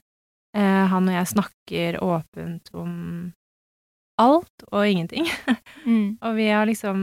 Eh, 0.57 0.85
han 0.91 1.09
og 1.09 1.15
jeg 1.15 1.31
snakker 1.33 1.99
åpent 2.05 2.69
om 2.75 2.95
alt 4.21 4.65
og 4.73 4.87
ingenting. 4.89 5.29
Mm. 5.89 6.19
Og 6.21 6.35
vi 6.37 6.49
har 6.53 6.67
liksom 6.69 6.99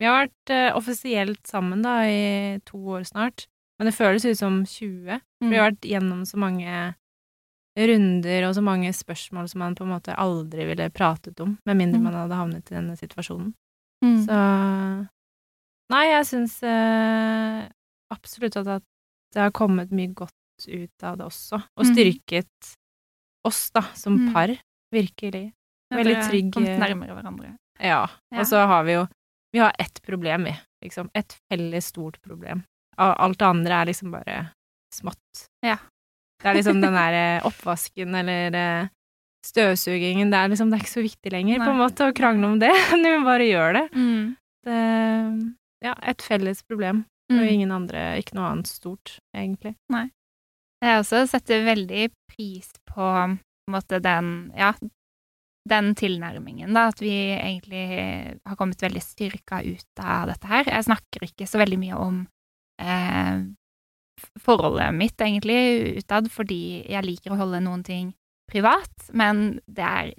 Vi 0.00 0.04
har 0.04 0.26
vært 0.26 0.50
eh, 0.52 0.74
offisielt 0.76 1.46
sammen 1.48 1.80
da 1.84 2.02
i 2.04 2.58
to 2.66 2.76
år 2.92 3.06
snart, 3.08 3.46
men 3.78 3.86
det 3.88 3.94
føles 3.96 4.24
ut 4.26 4.36
som 4.36 4.58
20. 4.66 5.20
Mm. 5.40 5.48
vi 5.48 5.56
har 5.56 5.70
vært 5.70 5.86
gjennom 5.88 6.26
så 6.28 6.36
mange 6.36 6.94
runder 7.78 8.44
og 8.48 8.52
så 8.58 8.60
mange 8.66 8.90
spørsmål 8.92 9.48
som 9.48 9.62
man 9.64 9.74
på 9.78 9.86
en 9.86 9.94
måte 9.94 10.16
aldri 10.18 10.66
ville 10.68 10.90
pratet 10.92 11.40
om, 11.40 11.54
med 11.64 11.78
mindre 11.78 12.00
Mm. 12.02 12.04
man 12.04 12.18
hadde 12.20 12.36
havnet 12.36 12.68
i 12.70 12.74
denne 12.74 12.96
situasjonen. 13.00 13.54
Mm. 14.04 14.18
Så 14.26 14.36
Nei, 15.92 16.04
jeg 16.08 16.26
syns 16.26 16.58
eh, 16.64 17.68
absolutt 18.12 18.56
at 18.60 18.82
det 19.32 19.40
har 19.42 19.50
kommet 19.50 19.90
mye 19.90 20.12
godt 20.14 20.32
ut 20.68 21.02
av 21.02 21.16
det 21.18 21.26
også, 21.26 21.58
og 21.76 21.84
Mhm. 21.84 21.92
styrket 21.94 22.74
oss, 23.44 23.70
da, 23.74 23.82
som 23.94 24.16
Mm. 24.18 24.32
par, 24.32 24.48
virkelig. 24.92 25.52
Veldig 25.92 26.16
trygg, 26.30 26.52
Kommet 26.52 26.78
nærmere 26.78 27.12
hverandre. 27.16 27.56
Ja. 27.80 28.06
Og 28.32 28.44
så 28.46 28.66
har 28.66 28.84
vi 28.84 28.92
jo 28.92 29.08
Vi 29.54 29.58
har 29.58 29.72
ett 29.78 30.00
problem, 30.02 30.44
vi, 30.44 30.54
liksom. 30.82 31.10
Et 31.14 31.36
felles 31.50 31.84
stort 31.84 32.16
problem. 32.22 32.64
Alt 32.96 33.36
det 33.38 33.44
andre 33.46 33.82
er 33.82 33.84
liksom 33.86 34.10
bare 34.10 34.50
smått. 34.94 35.48
Ja. 35.62 35.76
Det 36.40 36.46
er 36.48 36.54
liksom 36.54 36.80
den 36.80 36.94
der 36.94 37.12
eh, 37.12 37.42
oppvasken 37.44 38.14
eller 38.14 38.54
eh, 38.54 38.88
støvsugingen, 39.44 40.30
det 40.30 40.38
er 40.38 40.48
liksom 40.48 40.70
Det 40.70 40.78
er 40.80 40.84
ikke 40.84 40.96
så 40.96 41.02
viktig 41.04 41.32
lenger, 41.32 41.58
på 41.58 41.68
en 41.70 41.76
måte, 41.82 42.08
å 42.08 42.14
krangle 42.14 42.46
om 42.46 42.58
det. 42.58 42.70
Du 43.04 43.24
bare 43.24 43.44
gjør 43.44 43.72
det. 43.74 43.92
Mm. 43.92 44.36
det 44.64 45.54
ja, 45.84 45.94
et 46.02 46.22
felles 46.22 46.62
problem. 46.62 47.04
Mm. 47.32 47.38
Og 47.40 47.52
ingen 47.52 47.72
andre 47.74 48.02
Ikke 48.20 48.36
noe 48.38 48.50
annet 48.50 48.70
stort, 48.70 49.16
egentlig. 49.36 49.76
Jeg 50.82 50.98
også 50.98 51.22
setter 51.30 51.64
veldig 51.66 52.08
pris 52.30 52.72
på, 52.88 53.06
på 53.06 53.74
måte 53.74 54.02
den 54.02 54.50
Ja, 54.58 54.72
den 55.68 55.92
tilnærmingen, 55.94 56.74
da. 56.74 56.88
At 56.90 57.02
vi 57.02 57.14
egentlig 57.36 57.84
har 58.44 58.58
kommet 58.58 58.82
veldig 58.82 59.02
styrka 59.02 59.62
ut 59.62 60.02
av 60.02 60.32
dette 60.32 60.50
her. 60.50 60.66
Jeg 60.66 60.88
snakker 60.88 61.26
ikke 61.28 61.46
så 61.46 61.60
veldig 61.62 61.78
mye 61.78 62.00
om 62.02 62.18
eh, 62.82 63.44
forholdet 64.42 64.90
mitt, 64.96 65.20
egentlig, 65.22 66.00
utad, 66.02 66.28
fordi 66.32 66.82
jeg 66.90 67.06
liker 67.06 67.34
å 67.34 67.40
holde 67.44 67.62
noen 67.62 67.86
ting 67.86 68.12
privat, 68.50 69.08
men 69.16 69.60
det 69.70 69.86
er 69.86 70.12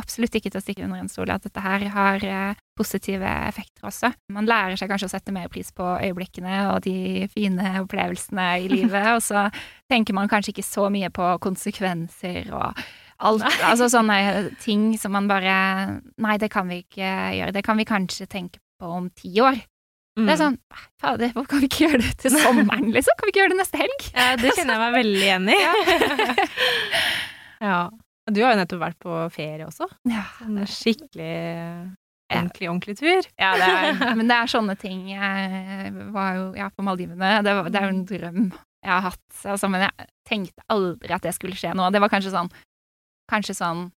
absolutt 0.00 0.36
ikke 0.36 0.52
til 0.52 0.60
å 0.60 0.64
stikke 0.64 0.84
under 0.84 1.00
en 1.00 1.10
stol 1.10 1.30
at 1.32 1.44
dette 1.46 1.62
her 1.62 1.86
har 1.94 2.24
eh, 2.26 2.58
positive 2.76 3.30
effekter 3.48 3.88
også. 3.88 4.12
Man 4.32 4.48
lærer 4.48 4.76
seg 4.78 4.90
kanskje 4.92 5.08
å 5.08 5.14
sette 5.14 5.34
mer 5.34 5.48
pris 5.52 5.72
på 5.76 5.84
øyeblikkene 5.84 6.58
og 6.72 6.82
de 6.84 7.26
fine 7.32 7.72
opplevelsene 7.82 8.46
i 8.64 8.68
livet, 8.76 9.08
og 9.14 9.24
så 9.24 9.46
tenker 9.90 10.16
man 10.16 10.30
kanskje 10.32 10.54
ikke 10.54 10.66
så 10.66 10.90
mye 10.92 11.10
på 11.14 11.30
konsekvenser 11.44 12.52
og 12.52 12.86
alt, 13.16 13.46
altså 13.64 13.88
sånne 13.88 14.50
ting 14.60 14.90
som 15.00 15.14
man 15.16 15.28
bare 15.30 15.54
Nei, 16.20 16.36
det 16.36 16.50
kan 16.52 16.68
vi 16.68 16.82
ikke 16.82 17.08
gjøre. 17.38 17.54
Det 17.56 17.64
kan 17.64 17.80
vi 17.80 17.88
kanskje 17.88 18.28
tenke 18.28 18.60
på 18.76 18.90
om 18.98 19.08
ti 19.16 19.32
år. 19.40 19.56
Det 20.16 20.32
er 20.32 20.38
sånn 20.40 20.54
Fader, 21.00 21.32
hvorfor 21.34 21.50
kan 21.50 21.60
vi 21.60 21.68
ikke 21.68 21.82
gjøre 21.86 22.00
det 22.00 22.14
til 22.22 22.32
sommeren, 22.36 22.88
liksom? 22.92 23.16
Kan 23.16 23.28
vi 23.28 23.32
ikke 23.34 23.42
gjøre 23.42 23.52
det 23.52 23.60
neste 23.60 23.80
helg? 23.80 24.06
Ja, 24.14 24.28
det 24.40 24.52
kjenner 24.56 24.76
jeg 24.76 24.82
meg 24.82 24.94
veldig 24.96 25.24
igjen 25.26 25.50
i. 25.52 25.58
ja. 27.68 27.80
Og 27.96 28.05
Du 28.26 28.42
har 28.42 28.54
jo 28.54 28.60
nettopp 28.60 28.82
vært 28.82 28.98
på 29.02 29.18
ferie 29.34 29.66
også. 29.66 29.86
Ja, 30.10 30.24
En 30.42 30.58
skikkelig 30.66 31.34
ordentlig, 32.26 32.68
ordentlig 32.70 32.96
tur. 32.98 33.28
Ja, 33.38 33.52
det 33.58 33.68
er, 33.70 34.00
men 34.18 34.26
det 34.26 34.36
er 34.36 34.50
sånne 34.50 34.74
ting. 34.80 35.04
Jeg 35.12 35.92
var 36.14 36.38
jo 36.38 36.46
ja, 36.58 36.70
på 36.74 36.86
Maldivene. 36.86 37.36
Det, 37.46 37.54
var, 37.54 37.70
det 37.70 37.80
er 37.80 37.86
jo 37.86 37.94
en 37.94 38.08
drøm 38.08 38.40
jeg 38.86 38.92
har 38.92 39.04
hatt. 39.08 39.38
Altså, 39.44 39.70
men 39.70 39.86
jeg 39.86 40.08
tenkte 40.28 40.66
aldri 40.72 41.14
at 41.14 41.24
det 41.26 41.34
skulle 41.36 41.58
skje 41.58 41.74
nå. 41.76 41.88
Det 41.94 42.02
var 42.02 42.12
kanskje 42.12 42.34
sånn 42.34 42.52
Kanskje 43.26 43.56
sånn 43.58 43.88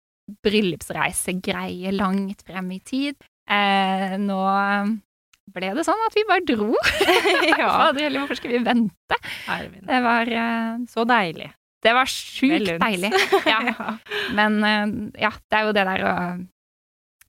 bryllupsreisegreie 0.42 1.92
langt 1.94 2.39
frem 2.48 2.72
i 2.74 2.80
tid. 2.82 3.13
Eh, 3.46 4.15
nå 4.18 4.39
ble 5.54 5.70
det 5.78 5.84
sånn 5.86 6.02
at 6.08 6.18
vi 6.18 6.24
bare 6.30 6.46
dro. 6.50 6.72
ja. 7.52 7.68
Fader 7.70 8.08
heller, 8.08 8.24
hvorfor 8.24 8.39
skal 8.39 8.56
vi 8.56 8.63
vente? 8.65 9.20
Det 9.86 10.00
var, 10.06 10.34
eh, 10.34 10.82
Så 10.89 11.06
deilig. 11.10 11.52
Det 11.84 11.94
var 11.96 12.06
sjukt 12.12 12.74
deilig. 12.82 13.12
Ja. 13.48 13.98
Men 14.36 14.63
eh, 14.63 14.88
ja, 15.26 15.32
det 15.50 15.58
er 15.60 15.68
jo 15.70 15.76
det 15.78 15.86
der 15.88 16.04
å 16.06 16.13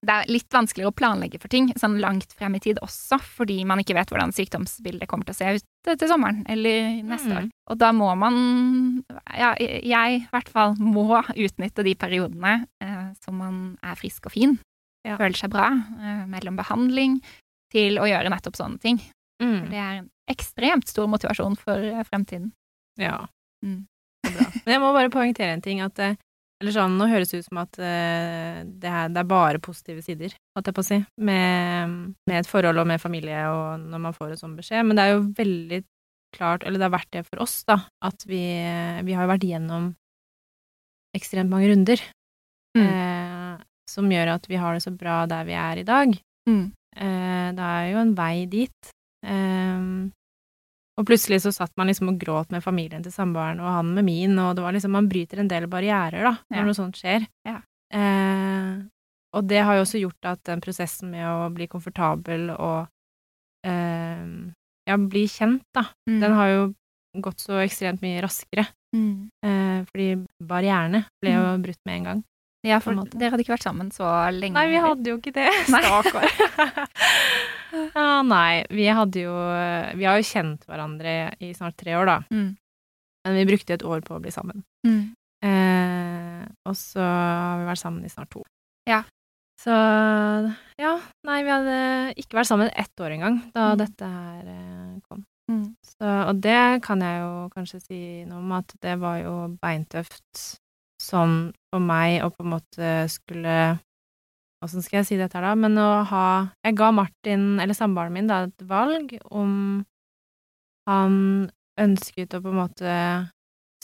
Det 0.00 0.14
er 0.14 0.30
litt 0.32 0.48
vanskeligere 0.48 0.88
å 0.88 0.96
planlegge 0.96 1.36
for 1.42 1.52
ting 1.52 1.66
sånn 1.76 1.98
langt 2.00 2.32
frem 2.32 2.54
i 2.56 2.60
tid 2.64 2.78
også, 2.80 3.18
fordi 3.20 3.58
man 3.68 3.82
ikke 3.82 3.92
vet 3.98 4.08
hvordan 4.08 4.32
sykdomsbildet 4.32 5.04
kommer 5.10 5.28
til 5.28 5.34
å 5.34 5.36
se 5.36 5.50
ut 5.58 5.90
til 6.00 6.08
sommeren 6.08 6.40
eller 6.48 7.02
neste 7.04 7.28
Mm. 7.28 7.36
år. 7.36 7.48
Og 7.68 7.78
da 7.82 7.90
må 7.92 8.08
man, 8.16 9.04
ja, 9.36 9.50
jeg 9.60 10.22
i 10.22 10.26
hvert 10.32 10.48
fall, 10.48 10.72
må 10.80 11.04
utnytte 11.36 11.84
de 11.84 11.92
periodene 12.00 12.64
eh, 12.80 13.12
som 13.20 13.36
man 13.36 13.60
er 13.84 13.94
frisk 14.00 14.24
og 14.26 14.32
fin, 14.32 14.58
Ja. 15.04 15.18
føler 15.20 15.36
seg 15.36 15.50
bra, 15.52 15.68
eh, 16.00 16.24
mellom 16.32 16.56
behandling, 16.56 17.20
til 17.70 18.00
å 18.00 18.08
gjøre 18.08 18.32
nettopp 18.32 18.56
sånne 18.56 18.80
ting. 18.80 18.98
Mm. 19.42 19.68
Det 19.68 19.78
er 19.78 19.92
en 20.00 20.10
ekstremt 20.32 20.88
stor 20.88 21.06
motivasjon 21.12 21.56
for 21.60 21.76
eh, 21.76 22.02
fremtiden. 22.08 22.52
Ja. 22.96 23.26
Mm. 23.62 23.84
Så 24.30 24.38
bra. 24.38 24.48
Men 24.64 24.74
jeg 24.76 24.80
må 24.82 24.92
bare 24.96 25.10
poengtere 25.12 25.54
en 25.56 25.62
ting, 25.64 25.80
at 25.84 25.98
eh, 26.04 26.14
eller 26.60 26.74
sånn, 26.76 26.96
nå 27.00 27.06
høres 27.08 27.30
det 27.32 27.38
ut 27.40 27.46
som 27.48 27.58
at 27.62 27.78
eh, 27.80 28.58
det, 28.68 28.90
er, 28.90 29.08
det 29.14 29.22
er 29.22 29.28
bare 29.30 29.60
positive 29.64 30.02
sider, 30.04 30.34
holdt 30.56 30.68
jeg 30.68 30.76
på 30.76 30.82
å 30.84 30.88
si, 30.90 30.98
med, 31.24 31.94
med 32.28 32.36
et 32.42 32.50
forhold 32.50 32.82
og 32.82 32.86
med 32.90 33.00
familie 33.00 33.46
og 33.48 33.80
når 33.88 34.02
man 34.08 34.12
får 34.16 34.34
en 34.34 34.40
sånn 34.42 34.58
beskjed, 34.58 34.84
men 34.84 34.98
det 34.98 35.06
er 35.06 35.14
jo 35.14 35.22
veldig 35.38 35.80
klart, 36.36 36.62
eller 36.68 36.76
det 36.78 36.84
har 36.86 36.92
vært 36.98 37.10
det 37.16 37.22
for 37.26 37.40
oss, 37.46 37.56
da, 37.66 37.78
at 38.06 38.26
vi, 38.28 38.42
vi 39.08 39.16
har 39.16 39.26
vært 39.30 39.46
gjennom 39.48 39.88
ekstremt 41.16 41.50
mange 41.50 41.70
runder, 41.72 42.02
Mm. 42.78 42.84
eh, 42.86 43.62
som 43.90 44.06
gjør 44.12 44.28
at 44.36 44.44
vi 44.46 44.54
har 44.62 44.76
det 44.76 44.84
så 44.84 44.92
bra 44.94 45.24
der 45.26 45.42
vi 45.48 45.56
er 45.58 45.80
i 45.80 45.82
dag. 45.82 46.12
Mm. 46.46 46.68
Eh, 46.94 47.48
det 47.56 47.64
er 47.66 47.88
jo 47.90 47.98
en 48.04 48.12
vei 48.14 48.44
dit. 48.46 48.92
Eh, 49.26 49.80
og 51.00 51.06
plutselig 51.08 51.38
så 51.42 51.52
satt 51.56 51.72
man 51.80 51.88
liksom 51.88 52.10
og 52.12 52.18
gråt 52.20 52.50
med 52.52 52.62
familien 52.64 53.02
til 53.04 53.12
samboeren, 53.14 53.60
og 53.64 53.70
han 53.72 53.94
med 53.96 54.04
min, 54.04 54.36
og 54.42 54.54
det 54.58 54.64
var 54.66 54.74
liksom 54.76 54.92
Man 54.92 55.08
bryter 55.08 55.40
en 55.40 55.48
del 55.48 55.66
barrierer, 55.72 56.20
da, 56.28 56.34
når 56.52 56.60
Ja. 56.60 56.64
noe 56.68 56.76
sånt 56.76 57.00
skjer. 57.00 57.24
Ja. 57.48 57.58
Eh, 57.90 58.82
og 59.32 59.46
det 59.48 59.62
har 59.64 59.76
jo 59.78 59.82
også 59.86 60.00
gjort 60.02 60.28
at 60.34 60.44
den 60.44 60.60
prosessen 60.60 61.10
med 61.14 61.24
å 61.24 61.48
bli 61.54 61.66
komfortabel 61.70 62.50
og 62.58 62.88
eh, 63.64 64.26
ja, 64.88 64.96
bli 64.96 65.24
kjent, 65.30 65.62
da, 65.74 65.86
Mm. 66.08 66.20
den 66.20 66.32
har 66.32 66.48
jo 66.48 66.74
gått 67.20 67.40
så 67.42 67.58
ekstremt 67.64 68.00
mye 68.02 68.20
raskere. 68.22 68.66
Mm. 68.94 69.28
Eh, 69.44 69.84
fordi 69.90 70.26
barrierene 70.42 71.04
ble 71.22 71.32
jo 71.34 71.58
brutt 71.62 71.80
med 71.86 71.96
en 71.96 72.04
gang. 72.04 72.24
Ja, 72.66 72.78
for 72.78 72.92
dere 72.94 73.30
hadde 73.32 73.40
ikke 73.44 73.54
vært 73.56 73.64
sammen 73.64 73.90
så 73.90 74.04
lenge. 74.34 74.52
Nei, 74.52 74.66
vi 74.68 74.76
hadde 74.76 75.06
jo 75.08 75.16
ikke 75.18 75.32
det. 75.32 75.48
Stakkar. 75.64 76.28
ja, 77.72 78.22
nei, 78.26 78.64
vi 78.70 78.86
hadde 78.88 79.22
jo 79.24 79.34
Vi 79.98 80.04
har 80.08 80.18
jo 80.20 80.26
kjent 80.26 80.64
hverandre 80.68 81.14
i 81.40 81.52
snart 81.56 81.76
tre 81.80 81.94
år, 81.98 82.06
da. 82.06 82.18
Mm. 82.30 82.56
Men 83.26 83.36
vi 83.36 83.46
brukte 83.50 83.74
et 83.76 83.84
år 83.84 84.00
på 84.06 84.16
å 84.16 84.20
bli 84.22 84.30
sammen. 84.32 84.62
Mm. 84.86 85.12
Eh, 85.44 86.44
og 86.68 86.76
så 86.76 87.00
har 87.04 87.58
vi 87.60 87.66
vært 87.68 87.82
sammen 87.82 88.04
i 88.04 88.12
snart 88.12 88.30
to. 88.32 88.42
Ja. 88.88 89.02
Så 89.60 89.74
ja, 90.80 90.94
nei, 91.28 91.42
vi 91.44 91.52
hadde 91.52 91.74
ikke 92.20 92.38
vært 92.38 92.48
sammen 92.48 92.70
ett 92.72 92.96
år 93.04 93.12
engang 93.18 93.42
da 93.52 93.74
Mm. 93.74 93.78
dette 93.82 94.06
her 94.08 94.46
eh, 94.48 94.94
kom. 95.08 95.24
Mm. 95.50 95.66
Så, 95.84 96.06
og 96.30 96.40
det 96.40 96.82
kan 96.86 97.00
jeg 97.04 97.20
jo 97.20 97.50
kanskje 97.54 97.80
si 97.82 98.00
noe 98.24 98.38
om, 98.40 98.52
at 98.56 98.72
det 98.80 98.96
var 99.02 99.18
jo 99.20 99.34
beintøft 99.60 100.60
sånn 101.02 101.52
for 101.72 101.80
meg 101.80 102.22
å 102.24 102.30
på 102.32 102.44
en 102.44 102.52
måte 102.54 102.90
skulle 103.12 103.78
Åssen 104.64 104.82
skal 104.84 104.98
jeg 105.00 105.06
si 105.08 105.16
dette 105.16 105.38
her, 105.38 105.42
da? 105.48 105.54
Men 105.56 105.78
å 105.80 106.04
ha 106.04 106.24
Jeg 106.66 106.76
ga 106.76 106.90
Martin, 106.92 107.58
eller 107.60 107.74
samboeren 107.74 108.12
min, 108.12 108.26
da, 108.28 108.42
et 108.44 108.62
valg 108.68 109.14
om 109.30 109.84
han 110.88 111.50
ønsket 111.80 112.34
å 112.36 112.40
på 112.44 112.50
en 112.52 112.58
måte 112.60 112.94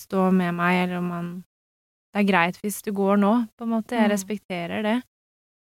stå 0.01 0.27
med 0.37 0.55
meg, 0.59 0.83
eller 0.85 0.99
om 1.01 1.11
han 1.15 1.29
Det 2.17 2.23
er 2.23 2.29
greit 2.31 2.57
hvis 2.63 2.79
du 2.85 2.93
går 2.97 3.19
nå, 3.21 3.31
på 3.59 3.65
en 3.67 3.73
måte. 3.75 3.93
Jeg 3.93 4.09
Mm. 4.09 4.13
respekterer 4.15 4.83
det. 4.83 5.03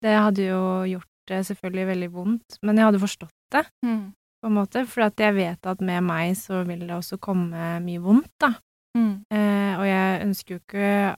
Det 0.01 0.15
hadde 0.19 0.43
jo 0.49 0.83
gjort 0.83 1.07
det 1.27 1.45
selvfølgelig 1.47 1.85
veldig 1.87 2.09
vondt, 2.11 2.57
men 2.61 2.75
jeg 2.75 2.85
hadde 2.85 2.99
forstått 2.99 3.31
det 3.51 3.65
Mm. 3.85 4.11
på 4.43 4.47
en 4.47 4.53
måte, 4.53 4.85
for 4.87 5.01
at 5.03 5.15
jeg 5.15 5.33
vet 5.33 5.65
at 5.65 5.79
med 5.79 6.03
meg 6.03 6.35
så 6.35 6.65
vil 6.67 6.79
det 6.79 6.89
også 6.89 7.17
komme 7.19 7.79
mye 7.81 7.99
vondt, 8.01 8.31
da. 8.39 8.53
Mm. 8.97 9.23
Eh, 9.31 9.79
og 9.79 9.85
jeg 9.85 10.21
ønsker 10.27 10.49
jo 10.49 10.59
ikke 10.59 11.15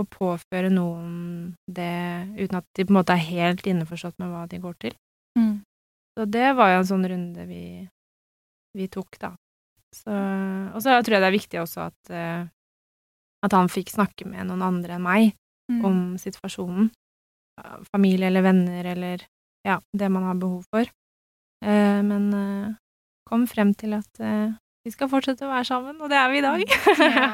å 0.00 0.04
påføre 0.10 0.70
noen 0.74 1.54
det 1.70 1.90
uten 2.38 2.58
at 2.58 2.66
de 2.74 2.84
på 2.84 2.90
en 2.94 2.98
måte 2.98 3.14
er 3.14 3.22
helt 3.28 3.66
innforstått 3.70 4.18
med 4.18 4.32
hva 4.32 4.44
de 4.50 4.58
går 4.62 4.74
til. 4.82 4.96
Mm. 5.38 5.62
Så 6.18 6.26
det 6.30 6.48
var 6.58 6.72
jo 6.72 6.80
en 6.80 6.88
sånn 6.90 7.06
runde 7.10 7.46
vi, 7.46 7.62
vi 8.78 8.88
tok, 8.90 9.18
da. 9.22 9.32
Så, 9.94 10.10
og 10.74 10.82
så 10.82 10.96
tror 10.98 11.14
jeg 11.16 11.22
det 11.22 11.30
er 11.30 11.36
viktig 11.38 11.60
også 11.62 11.84
at, 11.86 12.10
eh, 12.10 12.46
at 13.46 13.54
han 13.54 13.70
fikk 13.70 13.92
snakke 13.94 14.26
med 14.26 14.48
noen 14.50 14.62
andre 14.72 14.98
enn 14.98 15.06
meg 15.06 15.32
Mm. 15.64 15.78
om 15.88 16.00
situasjonen. 16.20 16.90
Familie 17.88 18.26
eller 18.26 18.42
venner 18.44 18.84
eller 18.84 19.22
ja, 19.64 19.78
det 19.96 20.10
man 20.12 20.26
har 20.28 20.34
behov 20.36 20.66
for. 20.68 20.84
Eh, 21.64 22.02
men 22.04 22.26
eh, 22.36 22.74
kom 23.24 23.46
frem 23.48 23.70
til 23.72 23.94
at 23.96 24.20
vi 24.84 24.92
skal 24.92 25.08
fortsette 25.08 25.46
å 25.46 25.48
være 25.48 25.64
sammen, 25.64 25.96
og 26.04 26.10
det 26.12 26.18
er 26.20 26.28
vi 26.28 26.42
i 26.42 26.44
dag. 26.44 26.64
Ja. 27.00 27.30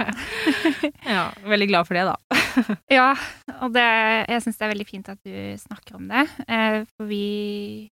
ja, 1.16 1.24
veldig 1.42 1.66
glad 1.72 1.88
for 1.88 1.98
det, 1.98 2.04
da. 2.06 2.14
Ja, 2.98 3.12
og 3.62 3.72
det, 3.74 3.84
jeg 4.30 4.42
syns 4.44 4.58
det 4.58 4.66
er 4.66 4.72
veldig 4.74 4.88
fint 4.88 5.08
at 5.12 5.20
du 5.24 5.34
snakker 5.62 5.96
om 6.00 6.08
det. 6.10 6.26
Eh, 6.48 6.82
for 6.96 7.06
vi, 7.10 7.88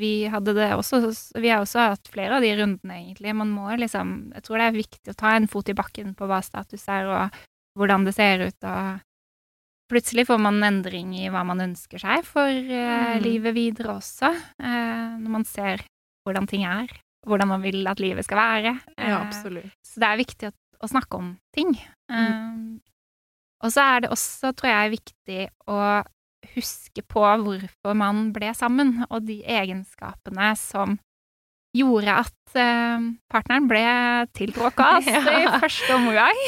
vi 0.00 0.12
hadde 0.32 0.54
det 0.56 0.70
også 0.76 1.02
Vi 1.40 1.48
har 1.52 1.60
også 1.64 1.82
hatt 1.92 2.08
flere 2.12 2.38
av 2.38 2.42
de 2.46 2.54
rundene, 2.56 2.96
egentlig. 3.02 3.34
Man 3.36 3.50
må 3.52 3.68
liksom 3.76 4.32
Jeg 4.34 4.42
tror 4.46 4.58
det 4.62 4.66
er 4.70 4.78
viktig 4.80 5.12
å 5.14 5.18
ta 5.20 5.34
en 5.36 5.48
fot 5.50 5.68
i 5.68 5.76
bakken 5.76 6.14
på 6.16 6.26
hva 6.30 6.40
status 6.44 6.86
er, 6.88 7.06
og 7.10 7.40
hvordan 7.78 8.04
det 8.08 8.16
ser 8.16 8.46
ut, 8.48 8.64
og 8.64 9.00
Plutselig 9.90 10.22
får 10.28 10.38
man 10.38 10.60
en 10.60 10.68
endring 10.68 11.08
i 11.18 11.24
hva 11.34 11.40
man 11.42 11.58
ønsker 11.64 11.98
seg 11.98 12.22
for 12.22 12.46
eh, 12.46 13.16
Mm. 13.18 13.22
livet 13.24 13.54
videre 13.56 13.96
også, 13.98 14.28
eh, 14.62 15.16
når 15.18 15.30
man 15.34 15.44
ser 15.44 15.82
hvordan 16.22 16.46
ting 16.46 16.62
er, 16.62 16.86
hvordan 17.26 17.48
man 17.50 17.62
vil 17.64 17.82
at 17.90 17.98
livet 17.98 18.22
skal 18.24 18.38
være. 18.38 18.72
Ja, 18.94 19.08
Eh, 19.08 19.16
absolutt. 19.26 19.72
så 19.82 19.98
det 19.98 20.06
er 20.12 20.20
viktig 20.22 20.48
å, 20.52 20.54
å 20.86 20.90
snakke 20.92 21.18
om 21.18 21.32
ting. 21.52 21.74
Um, 22.08 22.78
og 23.60 23.72
så 23.74 23.84
er 23.84 24.04
det 24.04 24.10
også, 24.14 24.54
tror 24.56 24.70
jeg, 24.72 24.94
viktig 24.96 25.44
å 25.70 25.78
huske 26.54 27.02
på 27.04 27.22
hvorfor 27.44 27.96
man 27.98 28.30
ble 28.34 28.50
sammen, 28.56 29.02
og 29.10 29.26
de 29.28 29.40
egenskapene 29.44 30.54
som 30.58 30.96
gjorde 31.76 32.14
at 32.24 32.56
eh, 32.58 33.04
partneren 33.30 33.68
ble 33.70 33.82
tiltråkka 34.34 34.88
Ja. 35.06 35.20
i 35.36 35.44
første 35.62 35.94
omgang. 35.94 36.40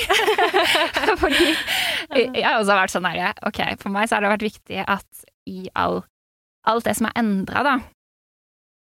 Fordi 1.22 1.53
jeg 2.18 2.42
har 2.42 2.59
også 2.59 2.75
vært 2.75 2.94
sånn 2.96 3.07
herre 3.07 3.29
Ok, 3.46 3.61
for 3.79 3.94
meg 3.94 4.09
så 4.11 4.16
har 4.18 4.25
det 4.27 4.33
vært 4.35 4.48
viktig 4.48 4.83
at 4.83 5.22
i 5.46 5.68
all, 5.79 6.01
alt 6.66 6.88
det 6.88 6.96
som 6.98 7.07
er 7.11 7.16
endra, 7.22 7.62
da, 7.66 7.77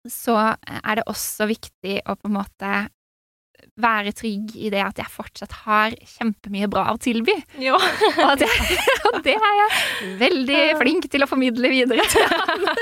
så 0.08 0.36
er 0.64 1.00
det 1.00 1.08
også 1.08 1.48
viktig 1.48 1.98
å 2.08 2.14
på 2.16 2.28
en 2.28 2.36
måte 2.38 2.74
være 3.78 4.12
trygg 4.16 4.54
i 4.58 4.70
det 4.72 4.80
at 4.82 4.98
jeg 5.00 5.10
fortsatt 5.12 5.52
har 5.64 5.94
kjempemye 6.16 6.68
bra 6.70 6.84
å 6.92 6.98
tilby. 7.02 7.34
Ja. 7.62 7.76
Og, 7.78 7.84
at 8.32 8.40
jeg, 8.42 8.78
og 9.10 9.20
det 9.26 9.36
er 9.36 9.54
jeg 9.60 9.68
veldig 10.20 10.62
flink 10.80 11.04
til 11.12 11.24
å 11.24 11.30
formidle 11.30 11.68
videre 11.72 12.04
til 12.10 12.24
han. 12.32 12.68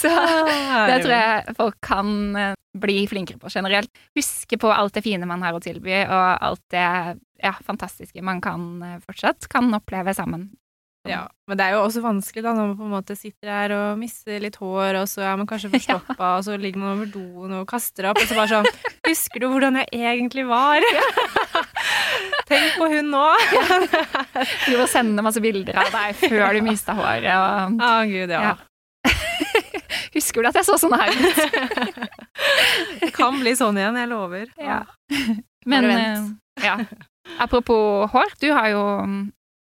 Så 0.00 0.10
det 0.10 0.98
tror 1.02 1.14
jeg 1.14 1.54
folk 1.58 1.76
kan 1.84 2.36
eh, 2.38 2.54
bli 2.80 3.02
flinkere 3.10 3.40
på 3.40 3.50
generelt. 3.52 3.90
Huske 4.16 4.56
på 4.60 4.68
alt 4.72 4.94
det 4.96 5.04
fine 5.04 5.28
man 5.28 5.42
har 5.44 5.56
å 5.56 5.62
tilby, 5.62 5.94
og 6.06 6.44
alt 6.46 6.62
det 6.72 6.86
ja, 7.42 7.52
fantastiske 7.66 8.24
man 8.24 8.40
kan 8.44 8.60
eh, 8.86 8.98
fortsatt 9.04 9.48
kan 9.52 9.68
oppleve 9.76 10.14
sammen. 10.16 10.48
Ja, 11.10 11.24
men 11.50 11.58
det 11.58 11.66
er 11.66 11.74
jo 11.74 11.82
også 11.82 12.02
vanskelig 12.04 12.44
da, 12.44 12.52
når 12.54 12.68
man 12.70 12.76
på 12.78 12.86
en 12.86 12.92
måte 12.94 13.16
sitter 13.18 13.50
her 13.50 13.74
og 13.74 13.98
mister 14.00 14.38
litt 14.42 14.58
hår, 14.60 15.00
og 15.00 15.08
så 15.10 15.24
er 15.26 15.38
man 15.40 15.48
kanskje 15.50 15.70
forstoppa, 15.74 16.30
og 16.38 16.46
så 16.46 16.56
ligger 16.60 16.82
man 16.82 16.92
over 16.94 17.10
doen 17.10 17.56
og 17.58 17.66
kaster 17.70 18.10
opp, 18.10 18.20
og 18.22 18.30
så 18.30 18.38
bare 18.38 18.52
sånn 18.60 18.70
Husker 19.08 19.42
du 19.42 19.48
hvordan 19.50 19.80
jeg 19.80 19.88
egentlig 19.96 20.44
var? 20.46 20.84
Tenk 22.50 22.78
på 22.78 22.88
hun 22.94 23.10
nå! 23.12 23.26
Du 24.70 24.76
må 24.78 24.86
sende 24.90 25.22
masse 25.24 25.42
bilder 25.42 25.76
av 25.82 25.90
deg 25.92 26.16
før 26.20 26.54
du 26.56 26.60
mista 26.64 26.94
håret. 26.96 27.26
Og, 27.34 27.80
Å, 27.82 27.90
gud, 28.08 28.30
ja. 28.32 28.52
Ja. 28.52 28.56
Husker 30.14 30.42
du 30.42 30.50
at 30.50 30.58
jeg 30.58 30.66
så 30.66 30.76
sånn 30.80 30.94
her 30.98 31.10
ut? 31.10 32.06
Det 33.02 33.10
kan 33.14 33.36
bli 33.40 33.52
sånn 33.58 33.78
igjen, 33.78 33.98
jeg 34.00 34.10
lover. 34.10 34.48
Ja. 34.60 34.80
Men 35.68 35.90
eh, 35.92 36.24
ja. 36.64 36.78
Apropos 37.42 38.10
hår, 38.12 38.34
du 38.40 38.48
har 38.54 38.70
jo 38.72 38.82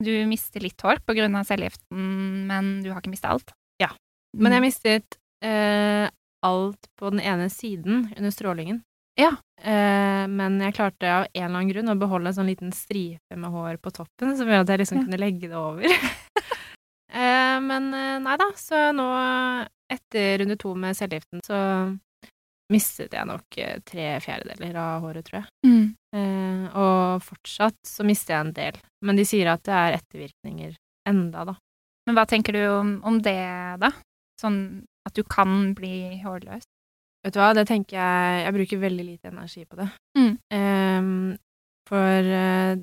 Du 0.04 0.12
mister 0.30 0.62
litt 0.62 0.80
hår 0.80 1.00
av 1.08 1.44
cellegiften, 1.44 2.46
men 2.46 2.82
du 2.84 2.92
har 2.92 3.00
ikke 3.00 3.10
mista 3.10 3.32
alt. 3.34 3.50
Ja. 3.82 3.90
Men 4.36 4.54
jeg 4.54 4.62
mistet 4.62 5.18
eh, 5.42 6.06
alt 6.46 6.86
på 6.98 7.10
den 7.10 7.20
ene 7.20 7.48
siden 7.50 8.12
under 8.16 8.30
strålingen. 8.30 8.82
Ja. 9.18 9.32
Eh, 9.58 10.26
men 10.30 10.60
jeg 10.62 10.76
klarte 10.76 11.10
av 11.10 11.24
en 11.32 11.42
eller 11.48 11.58
annen 11.58 11.72
grunn 11.72 11.90
å 11.90 11.98
beholde 11.98 12.30
en 12.30 12.36
sånn 12.36 12.50
liten 12.50 12.70
stripe 12.70 13.34
med 13.34 13.50
hår 13.50 13.80
på 13.82 13.90
toppen, 13.96 14.36
som 14.38 14.46
gjør 14.46 14.62
at 14.62 14.70
jeg 14.70 14.84
liksom 14.84 15.00
Ja. 15.00 15.04
kunne 15.08 15.18
legge 15.18 15.50
det 15.50 15.58
over. 15.58 15.82
eh, 17.18 17.58
men 17.64 17.90
eh, 17.94 18.18
nei 18.22 18.36
da, 18.38 18.52
så 18.54 18.92
nå 18.94 19.08
etter 19.90 20.38
runde 20.44 20.58
to 20.60 20.76
med 20.78 20.94
cellegiften 20.94 21.42
så 21.42 21.58
mistet 22.72 23.14
jeg 23.16 23.28
nok 23.28 23.58
eh, 23.60 23.78
tre 23.86 24.10
fjerdedeler 24.24 24.76
av 24.80 25.06
håret, 25.06 25.26
tror 25.26 25.40
jeg. 25.40 25.48
Mm. 25.66 25.86
Eh, 26.18 26.76
og 26.78 27.24
fortsatt 27.24 27.78
så 27.86 28.06
mister 28.06 28.34
jeg 28.34 28.46
en 28.46 28.54
del. 28.56 28.80
Men 29.04 29.18
de 29.18 29.26
sier 29.28 29.50
at 29.52 29.64
det 29.66 29.76
er 29.76 29.98
ettervirkninger 29.98 30.76
enda, 31.08 31.46
da. 31.48 31.56
Men 32.08 32.16
hva 32.16 32.24
tenker 32.28 32.56
du 32.56 32.62
om, 32.72 32.94
om 33.08 33.20
det, 33.24 33.40
da? 33.80 33.92
Sånn 34.40 34.60
at 35.08 35.16
du 35.16 35.24
kan 35.28 35.72
bli 35.76 36.20
hårløs? 36.22 36.66
Vet 37.24 37.34
du 37.34 37.40
hva, 37.40 37.50
det 37.56 37.64
tenker 37.66 37.96
jeg 37.98 38.42
Jeg 38.44 38.54
bruker 38.54 38.80
veldig 38.84 39.04
lite 39.04 39.32
energi 39.32 39.64
på 39.66 39.80
det. 39.80 39.88
Mm. 40.18 40.32
Eh, 40.54 41.12
for 41.88 42.32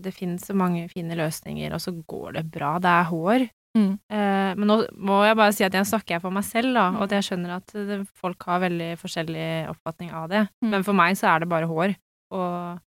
det 0.01 0.15
finnes 0.17 0.41
så 0.47 0.55
mange 0.57 0.87
fine 0.89 1.13
løsninger, 1.13 1.69
og 1.77 1.81
så 1.83 1.91
går 2.09 2.39
det 2.39 2.47
bra. 2.49 2.71
Det 2.81 2.89
er 2.89 3.09
hår. 3.11 3.43
Mm. 3.75 3.91
Eh, 4.07 4.51
men 4.55 4.69
nå 4.69 4.79
må 4.95 5.19
jeg 5.27 5.37
bare 5.37 5.53
si 5.55 5.65
at 5.67 5.75
jeg 5.75 5.89
snakker 5.89 6.23
for 6.23 6.33
meg 6.35 6.47
selv, 6.47 6.71
da, 6.77 6.87
og 6.95 7.05
at 7.07 7.17
jeg 7.17 7.27
skjønner 7.29 7.57
at 7.57 7.75
folk 8.15 8.47
har 8.47 8.63
veldig 8.63 8.93
forskjellig 9.01 9.49
oppfatning 9.73 10.13
av 10.15 10.31
det. 10.31 10.43
Mm. 10.63 10.71
Men 10.71 10.87
for 10.87 10.97
meg 10.97 11.19
så 11.19 11.33
er 11.33 11.43
det 11.43 11.51
bare 11.51 11.69
hår. 11.69 11.95
Og 12.35 12.81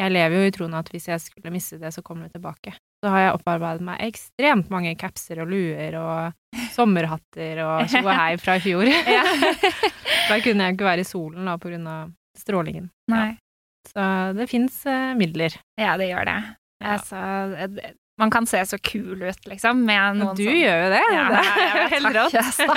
jeg 0.00 0.14
lever 0.14 0.40
jo 0.40 0.48
i 0.48 0.54
troen 0.54 0.74
at 0.78 0.88
hvis 0.90 1.10
jeg 1.10 1.22
skulle 1.22 1.52
miste 1.54 1.78
det, 1.82 1.92
så 1.94 2.02
kommer 2.02 2.26
det 2.26 2.38
tilbake. 2.38 2.74
Så 3.04 3.10
har 3.12 3.20
jeg 3.20 3.34
opparbeidet 3.36 3.84
meg 3.84 4.00
ekstremt 4.06 4.70
mange 4.72 4.94
capser 4.98 5.42
og 5.42 5.50
luer 5.50 5.98
og 6.00 6.60
sommerhatter 6.72 7.60
og 7.66 7.90
tjo 7.92 8.00
og 8.00 8.14
hei 8.16 8.32
fra 8.40 8.56
i 8.58 8.64
fjor. 8.64 8.90
Da 10.24 10.38
kunne 10.40 10.64
jeg 10.66 10.76
ikke 10.76 10.86
være 10.86 11.04
i 11.04 11.08
solen 11.08 11.48
da, 11.50 11.58
på 11.60 11.68
grunn 11.68 11.84
av 11.90 12.12
strålingen. 12.38 12.88
Nei. 13.12 13.34
Så 13.90 14.04
det 14.38 14.46
fins 14.48 14.78
eh, 14.88 15.12
midler. 15.18 15.52
Ja, 15.76 15.98
det 16.00 16.08
gjør 16.08 16.30
det. 16.30 16.38
Ja. 16.80 16.94
Altså, 16.94 17.20
eh, 17.60 17.92
man 18.20 18.30
kan 18.30 18.46
se 18.46 18.60
så 18.66 18.78
kul 18.78 19.22
ut, 19.26 19.40
liksom, 19.50 19.80
du 19.88 20.44
sånn 20.44 20.54
gjør 20.54 20.76
jo 20.84 20.90
det. 20.92 21.00
Ja, 21.14 21.22
det 21.34 21.64
er 21.64 21.88
helt 21.96 22.10
rått. 22.14 22.36
Nei 22.36 22.74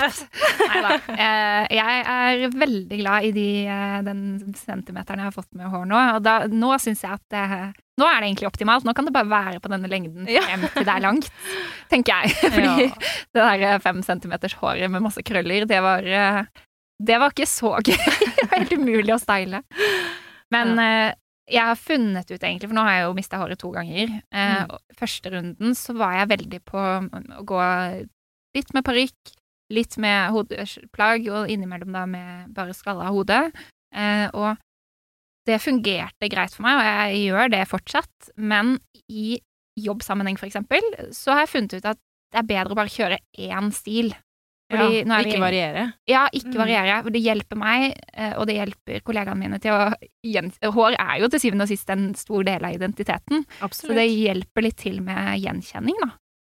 Neida. 0.71 0.93
Eh, 1.13 1.67
Jeg 1.77 2.05
er 2.13 2.55
veldig 2.57 2.97
glad 3.03 3.27
i 3.27 3.31
de, 3.35 3.45
eh, 3.69 3.97
den 4.07 4.23
centimeteren 4.57 5.21
jeg 5.21 5.29
har 5.29 5.35
fått 5.35 5.51
med 5.53 5.69
hår 5.69 5.85
nå. 5.91 5.99
Og 6.15 6.23
da, 6.25 6.37
nå 6.49 6.71
syns 6.81 7.03
jeg 7.05 7.13
at 7.19 7.21
det, 7.33 7.43
nå 8.01 8.07
er 8.09 8.17
det 8.23 8.31
egentlig 8.31 8.49
optimalt. 8.49 8.87
Nå 8.87 8.95
kan 8.97 9.05
det 9.05 9.13
bare 9.13 9.29
være 9.29 9.61
på 9.61 9.69
denne 9.75 9.89
lengden 9.91 10.25
frem 10.25 10.65
til 10.73 10.87
det 10.89 10.95
er 10.95 11.05
langt, 11.05 11.29
tenker 11.93 12.25
jeg. 12.25 12.33
Fordi 12.57 12.87
Ja. 12.87 12.89
det 13.37 13.43
der 13.43 13.67
eh, 13.75 13.79
fem 13.85 14.01
centimeters 14.05 14.57
håret 14.57 14.89
med 14.89 15.05
masse 15.05 15.21
krøller, 15.25 15.69
det 15.69 15.83
var, 15.85 16.01
det 16.97 17.21
var 17.21 17.29
ikke 17.37 17.45
så 17.49 17.75
gøy. 17.85 17.93
Det 18.37 18.49
var 18.49 18.61
helt 18.63 18.73
umulig 18.79 19.13
å 19.13 19.21
style. 19.21 19.61
Men 20.53 20.77
eh, 20.81 21.13
jeg 21.47 21.63
har 21.63 21.75
funnet 21.79 22.29
ut 22.31 22.41
egentlig, 22.43 22.67
for 22.67 22.75
nå 22.75 22.83
har 22.83 22.95
jeg 22.97 23.05
jo 23.07 23.15
mista 23.17 23.39
håret 23.41 23.59
to 23.61 23.71
ganger. 23.75 24.11
Eh, 24.31 24.65
Mm. 24.67 24.77
Første 24.97 25.31
runden 25.31 25.75
så 25.77 25.93
var 25.95 26.13
jeg 26.17 26.31
veldig 26.33 26.59
på 26.65 26.77
å 26.77 27.43
gå 27.45 27.59
litt 28.57 28.73
med 28.73 28.83
parykk, 28.83 29.33
litt 29.71 29.97
med 29.97 30.31
hodeplagg, 30.33 31.27
og 31.29 31.49
innimellom 31.51 31.91
da 31.93 32.05
med 32.05 32.53
bare 32.55 32.73
skalla 32.73 33.09
hode. 33.13 33.51
Eh, 33.93 34.27
og 34.33 34.57
det 35.47 35.61
fungerte 35.63 36.27
greit 36.29 36.53
for 36.55 36.63
meg, 36.63 36.75
og 36.79 36.83
jeg 36.83 37.29
gjør 37.29 37.51
det 37.53 37.67
fortsatt, 37.69 38.31
men 38.35 38.77
i 39.07 39.39
jobbsammenheng 39.79 40.37
for 40.39 40.47
eksempel, 40.49 40.81
så 41.13 41.31
har 41.35 41.45
jeg 41.45 41.53
funnet 41.53 41.73
ut 41.77 41.85
at 41.85 41.99
det 42.33 42.39
er 42.41 42.49
bedre 42.49 42.73
å 42.73 42.79
bare 42.79 42.91
kjøre 42.91 43.19
én 43.39 43.71
stil. 43.71 44.11
Fordi 44.69 44.97
Ja, 44.99 45.15
er 45.15 45.23
vi- 45.23 45.31
ikke 45.31 45.39
variere. 45.39 45.93
Ja, 46.11 46.27
ikke 46.35 46.51
Mm. 46.51 46.57
variere. 46.59 47.03
For 47.03 47.09
det 47.15 47.23
hjelper 47.23 47.55
meg, 47.57 47.95
eh, 48.13 48.33
og 48.37 48.47
det 48.47 48.55
hjelper 48.57 49.01
kollegaene 49.01 49.37
mine 49.39 49.59
til 49.63 49.71
å 49.71 49.93
gjen... 50.25 50.51
Hår 50.61 50.95
er 50.99 51.19
jo 51.21 51.29
til 51.29 51.39
syvende 51.39 51.61
og 51.63 51.69
sist 51.71 51.89
en 51.89 52.13
stor 52.15 52.43
del 52.43 52.65
av 52.65 52.73
identiteten, 52.75 53.45
Absolutt. 53.61 53.91
så 53.91 53.95
det 53.95 54.09
hjelper 54.11 54.61
litt 54.63 54.75
til 54.77 54.99
med 55.01 55.39
gjenkjenning, 55.39 55.95
da. 56.03 56.09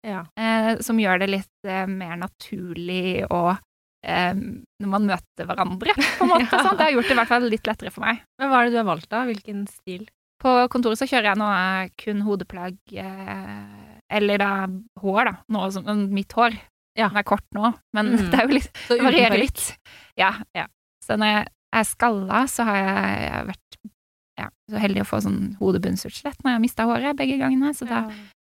ja. 0.09 0.23
Eh, 0.39 0.79
som 0.81 0.97
gjør 0.97 1.19
det 1.21 1.29
litt 1.31 1.69
eh, 1.69 1.85
mer 1.87 2.17
naturlig 2.17 3.27
og 3.31 3.59
eh, 4.05 4.33
når 4.33 4.89
man 4.89 5.07
møter 5.07 5.45
hverandre, 5.45 5.93
på 5.93 6.23
en 6.25 6.29
måte. 6.33 6.49
Ja. 6.53 6.63
sånn. 6.65 6.77
Det 6.79 6.87
har 6.87 6.93
gjort 6.97 7.09
det 7.09 7.13
i 7.13 7.19
hvert 7.21 7.29
fall 7.29 7.43
litt 7.51 7.67
lettere 7.67 7.91
for 7.93 8.01
meg. 8.07 8.23
Men 8.39 8.49
hva 8.49 8.63
er 8.63 8.65
det 8.71 8.73
du 8.73 8.79
har 8.79 8.89
valgt, 8.97 9.09
da? 9.11 9.25
Hvilken 9.27 9.67
stil? 9.69 10.09
På 10.41 10.69
kontoret 10.71 10.97
så 10.97 11.05
kjører 11.11 11.35
jeg 11.35 11.37
nå 11.37 11.49
eh, 11.51 11.89
kun 11.99 12.23
hodeplagg, 12.23 12.79
eh, 12.95 13.99
eller 14.17 14.39
da 14.39 14.51
hår, 15.03 15.25
da. 15.29 15.35
Nå 15.51 15.71
som 15.75 16.09
mitt 16.15 16.33
hår. 16.33 16.57
Ja. 16.99 17.09
Den 17.13 17.21
er 17.23 17.27
kort 17.29 17.47
nå, 17.55 17.71
men 17.95 18.13
Mm. 18.17 18.25
det 18.33 18.41
er 18.41 18.49
jo 18.49 18.57
litt 18.59 18.81
Så 18.89 18.99
varierer 18.99 19.39
litt. 19.39 19.65
Ja. 20.19 20.33
Så 21.05 21.17
når 21.17 21.31
jeg 21.33 21.47
er 21.79 21.85
skalla, 21.87 22.43
så 22.51 22.65
har 22.67 22.77
jeg, 22.81 23.23
jeg 23.23 23.33
har 23.37 23.47
vært 23.53 23.79
ja, 24.39 24.49
så 24.71 24.79
heldig 24.83 25.03
å 25.03 25.07
få 25.09 25.21
sånn 25.25 25.39
hodebunnsutslett 25.61 26.43
når 26.45 26.51
jeg 26.53 26.57
har 26.59 26.63
mista 26.63 26.85
håret 26.91 27.17
begge 27.19 27.39
gangene. 27.41 27.73
Så 27.75 27.87
da, 27.89 28.05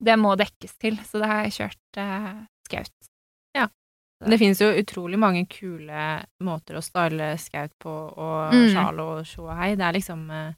det 0.04 0.16
må 0.20 0.36
dekkes 0.40 0.76
til. 0.80 1.00
Så 1.08 1.20
da 1.24 1.28
har 1.32 1.42
jeg 1.48 1.56
kjørt 1.58 2.00
eh, 2.04 2.32
skaut. 2.70 3.10
Det 4.24 4.38
finnes 4.40 4.60
jo 4.62 4.70
utrolig 4.80 5.18
mange 5.20 5.42
kule 5.52 6.04
måter 6.48 6.78
å 6.80 6.82
style 6.86 7.34
skaut 7.42 7.74
på, 7.84 7.92
og 7.92 8.54
Mm. 8.54 8.70
sjal 8.72 9.00
og 9.04 9.26
sjå 9.28 9.50
og 9.50 9.58
hei. 9.60 9.74
Det 9.76 9.84
er 9.84 9.98
liksom 9.98 10.22
eh, 10.32 10.54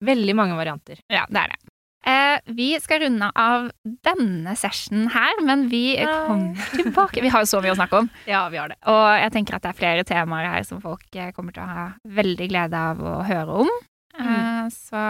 veldig 0.00 0.34
mange 0.38 0.56
varianter. 0.56 1.02
Ja, 1.12 1.26
det 1.28 1.36
er 1.42 1.52
det. 1.52 1.59
Eh, 2.06 2.38
vi 2.56 2.70
skal 2.80 3.02
runde 3.04 3.26
av 3.36 3.66
denne 4.06 4.54
sessionen 4.56 5.10
her, 5.12 5.42
men 5.44 5.66
vi 5.68 5.98
kommer 6.00 6.70
tilbake. 6.72 7.20
Vi 7.20 7.32
har 7.32 7.44
jo 7.44 7.50
så 7.50 7.60
mye 7.60 7.74
å 7.74 7.78
snakke 7.78 8.00
om. 8.04 8.08
Ja, 8.30 8.46
vi 8.52 8.60
har 8.60 8.72
det. 8.72 8.78
Og 8.88 9.04
jeg 9.20 9.34
tenker 9.34 9.58
at 9.58 9.66
det 9.66 9.72
er 9.74 9.80
flere 9.82 10.06
temaer 10.08 10.48
her 10.54 10.64
som 10.68 10.80
folk 10.84 11.04
eh, 11.16 11.32
kommer 11.36 11.56
til 11.56 11.64
å 11.66 11.68
ha 11.68 11.84
veldig 12.20 12.48
glede 12.52 12.86
av 12.92 13.04
å 13.04 13.20
høre 13.28 13.62
om. 13.66 13.76
Mm. 14.20 14.66
så 14.74 15.00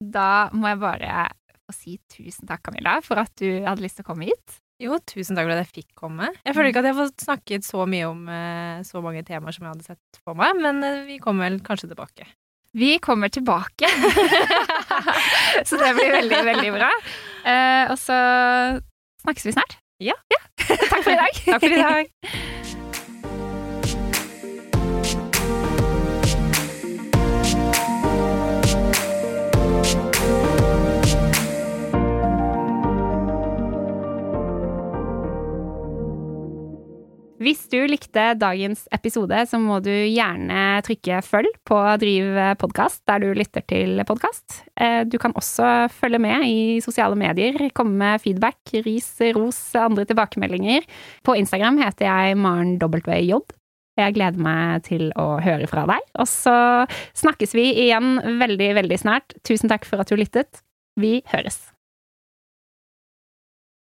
da 0.00 0.48
må 0.54 0.70
jeg 0.70 0.78
bare 0.80 1.24
få 1.66 1.74
si 1.74 1.96
tusen 2.12 2.46
takk, 2.48 2.62
Camilla, 2.68 3.00
for 3.04 3.20
at 3.20 3.32
du 3.40 3.64
hadde 3.66 3.82
lyst 3.82 3.98
til 3.98 4.06
å 4.06 4.12
komme 4.12 4.28
hit. 4.28 4.60
Jo, 4.82 4.96
tusen 5.06 5.36
takk 5.36 5.46
for 5.46 5.54
at 5.54 5.62
jeg 5.62 5.72
fikk 5.82 5.90
komme. 5.98 6.30
Jeg 6.42 6.56
føler 6.56 6.70
ikke 6.70 6.82
at 6.82 6.88
jeg 6.88 6.96
har 6.96 7.06
fått 7.06 7.24
snakket 7.26 7.66
så 7.66 7.84
mye 7.88 8.08
om 8.10 8.24
eh, 8.30 8.80
så 8.86 9.02
mange 9.04 9.22
temaer 9.26 9.54
som 9.54 9.66
jeg 9.66 9.76
hadde 9.76 9.86
sett 9.86 10.22
for 10.22 10.38
meg, 10.38 10.58
men 10.58 10.82
eh, 10.86 11.04
vi 11.08 11.20
kommer 11.22 11.48
vel 11.48 11.60
kanskje 11.66 11.90
tilbake. 11.92 12.26
Vi 12.74 12.98
kommer 12.98 13.28
tilbake. 13.28 13.88
så 15.68 15.76
det 15.76 15.92
blir 15.94 16.10
veldig, 16.12 16.40
veldig 16.44 16.72
bra. 16.74 16.90
Eh, 17.46 17.92
og 17.92 17.98
så 17.98 18.18
snakkes 19.22 19.46
vi 19.46 19.54
snart. 19.54 19.78
Ja. 20.02 20.18
Takk 20.58 21.04
for 21.04 21.14
i 21.14 21.20
dag. 21.20 21.40
Takk 21.44 21.62
for 21.62 21.70
i 21.70 21.82
dag. 21.86 22.52
Hvis 37.42 37.64
du 37.66 37.80
likte 37.90 38.28
dagens 38.38 38.84
episode, 38.94 39.40
så 39.50 39.58
må 39.58 39.80
du 39.82 39.90
gjerne 39.90 40.78
trykke 40.86 41.18
følg 41.26 41.50
på 41.66 41.78
Driv 41.98 42.38
podkast 42.60 43.02
der 43.10 43.24
du 43.24 43.34
lytter 43.34 43.64
til 43.66 43.98
podkast. 44.06 44.60
Du 45.10 45.18
kan 45.18 45.34
også 45.34 45.88
følge 45.90 46.20
med 46.22 46.46
i 46.46 46.78
sosiale 46.84 47.18
medier, 47.18 47.58
komme 47.74 47.98
med 47.98 48.22
feedback, 48.22 48.60
ris, 48.86 49.10
ros, 49.34 49.58
andre 49.74 50.06
tilbakemeldinger. 50.06 50.86
På 51.26 51.34
Instagram 51.34 51.82
heter 51.82 52.06
jeg 52.06 52.38
Maren. 52.38 52.78
Jeg 52.78 54.14
gleder 54.14 54.38
meg 54.38 54.86
til 54.86 55.10
å 55.18 55.34
høre 55.42 55.66
fra 55.70 55.88
deg. 55.90 56.06
Og 56.14 56.30
så 56.30 56.56
snakkes 57.18 57.58
vi 57.58 57.72
igjen 57.88 58.38
veldig, 58.40 58.74
veldig 58.78 59.02
snart. 59.02 59.34
Tusen 59.42 59.74
takk 59.74 59.90
for 59.90 59.98
at 59.98 60.10
du 60.10 60.18
lyttet. 60.22 60.62
Vi 60.94 61.18
høres. 61.34 61.73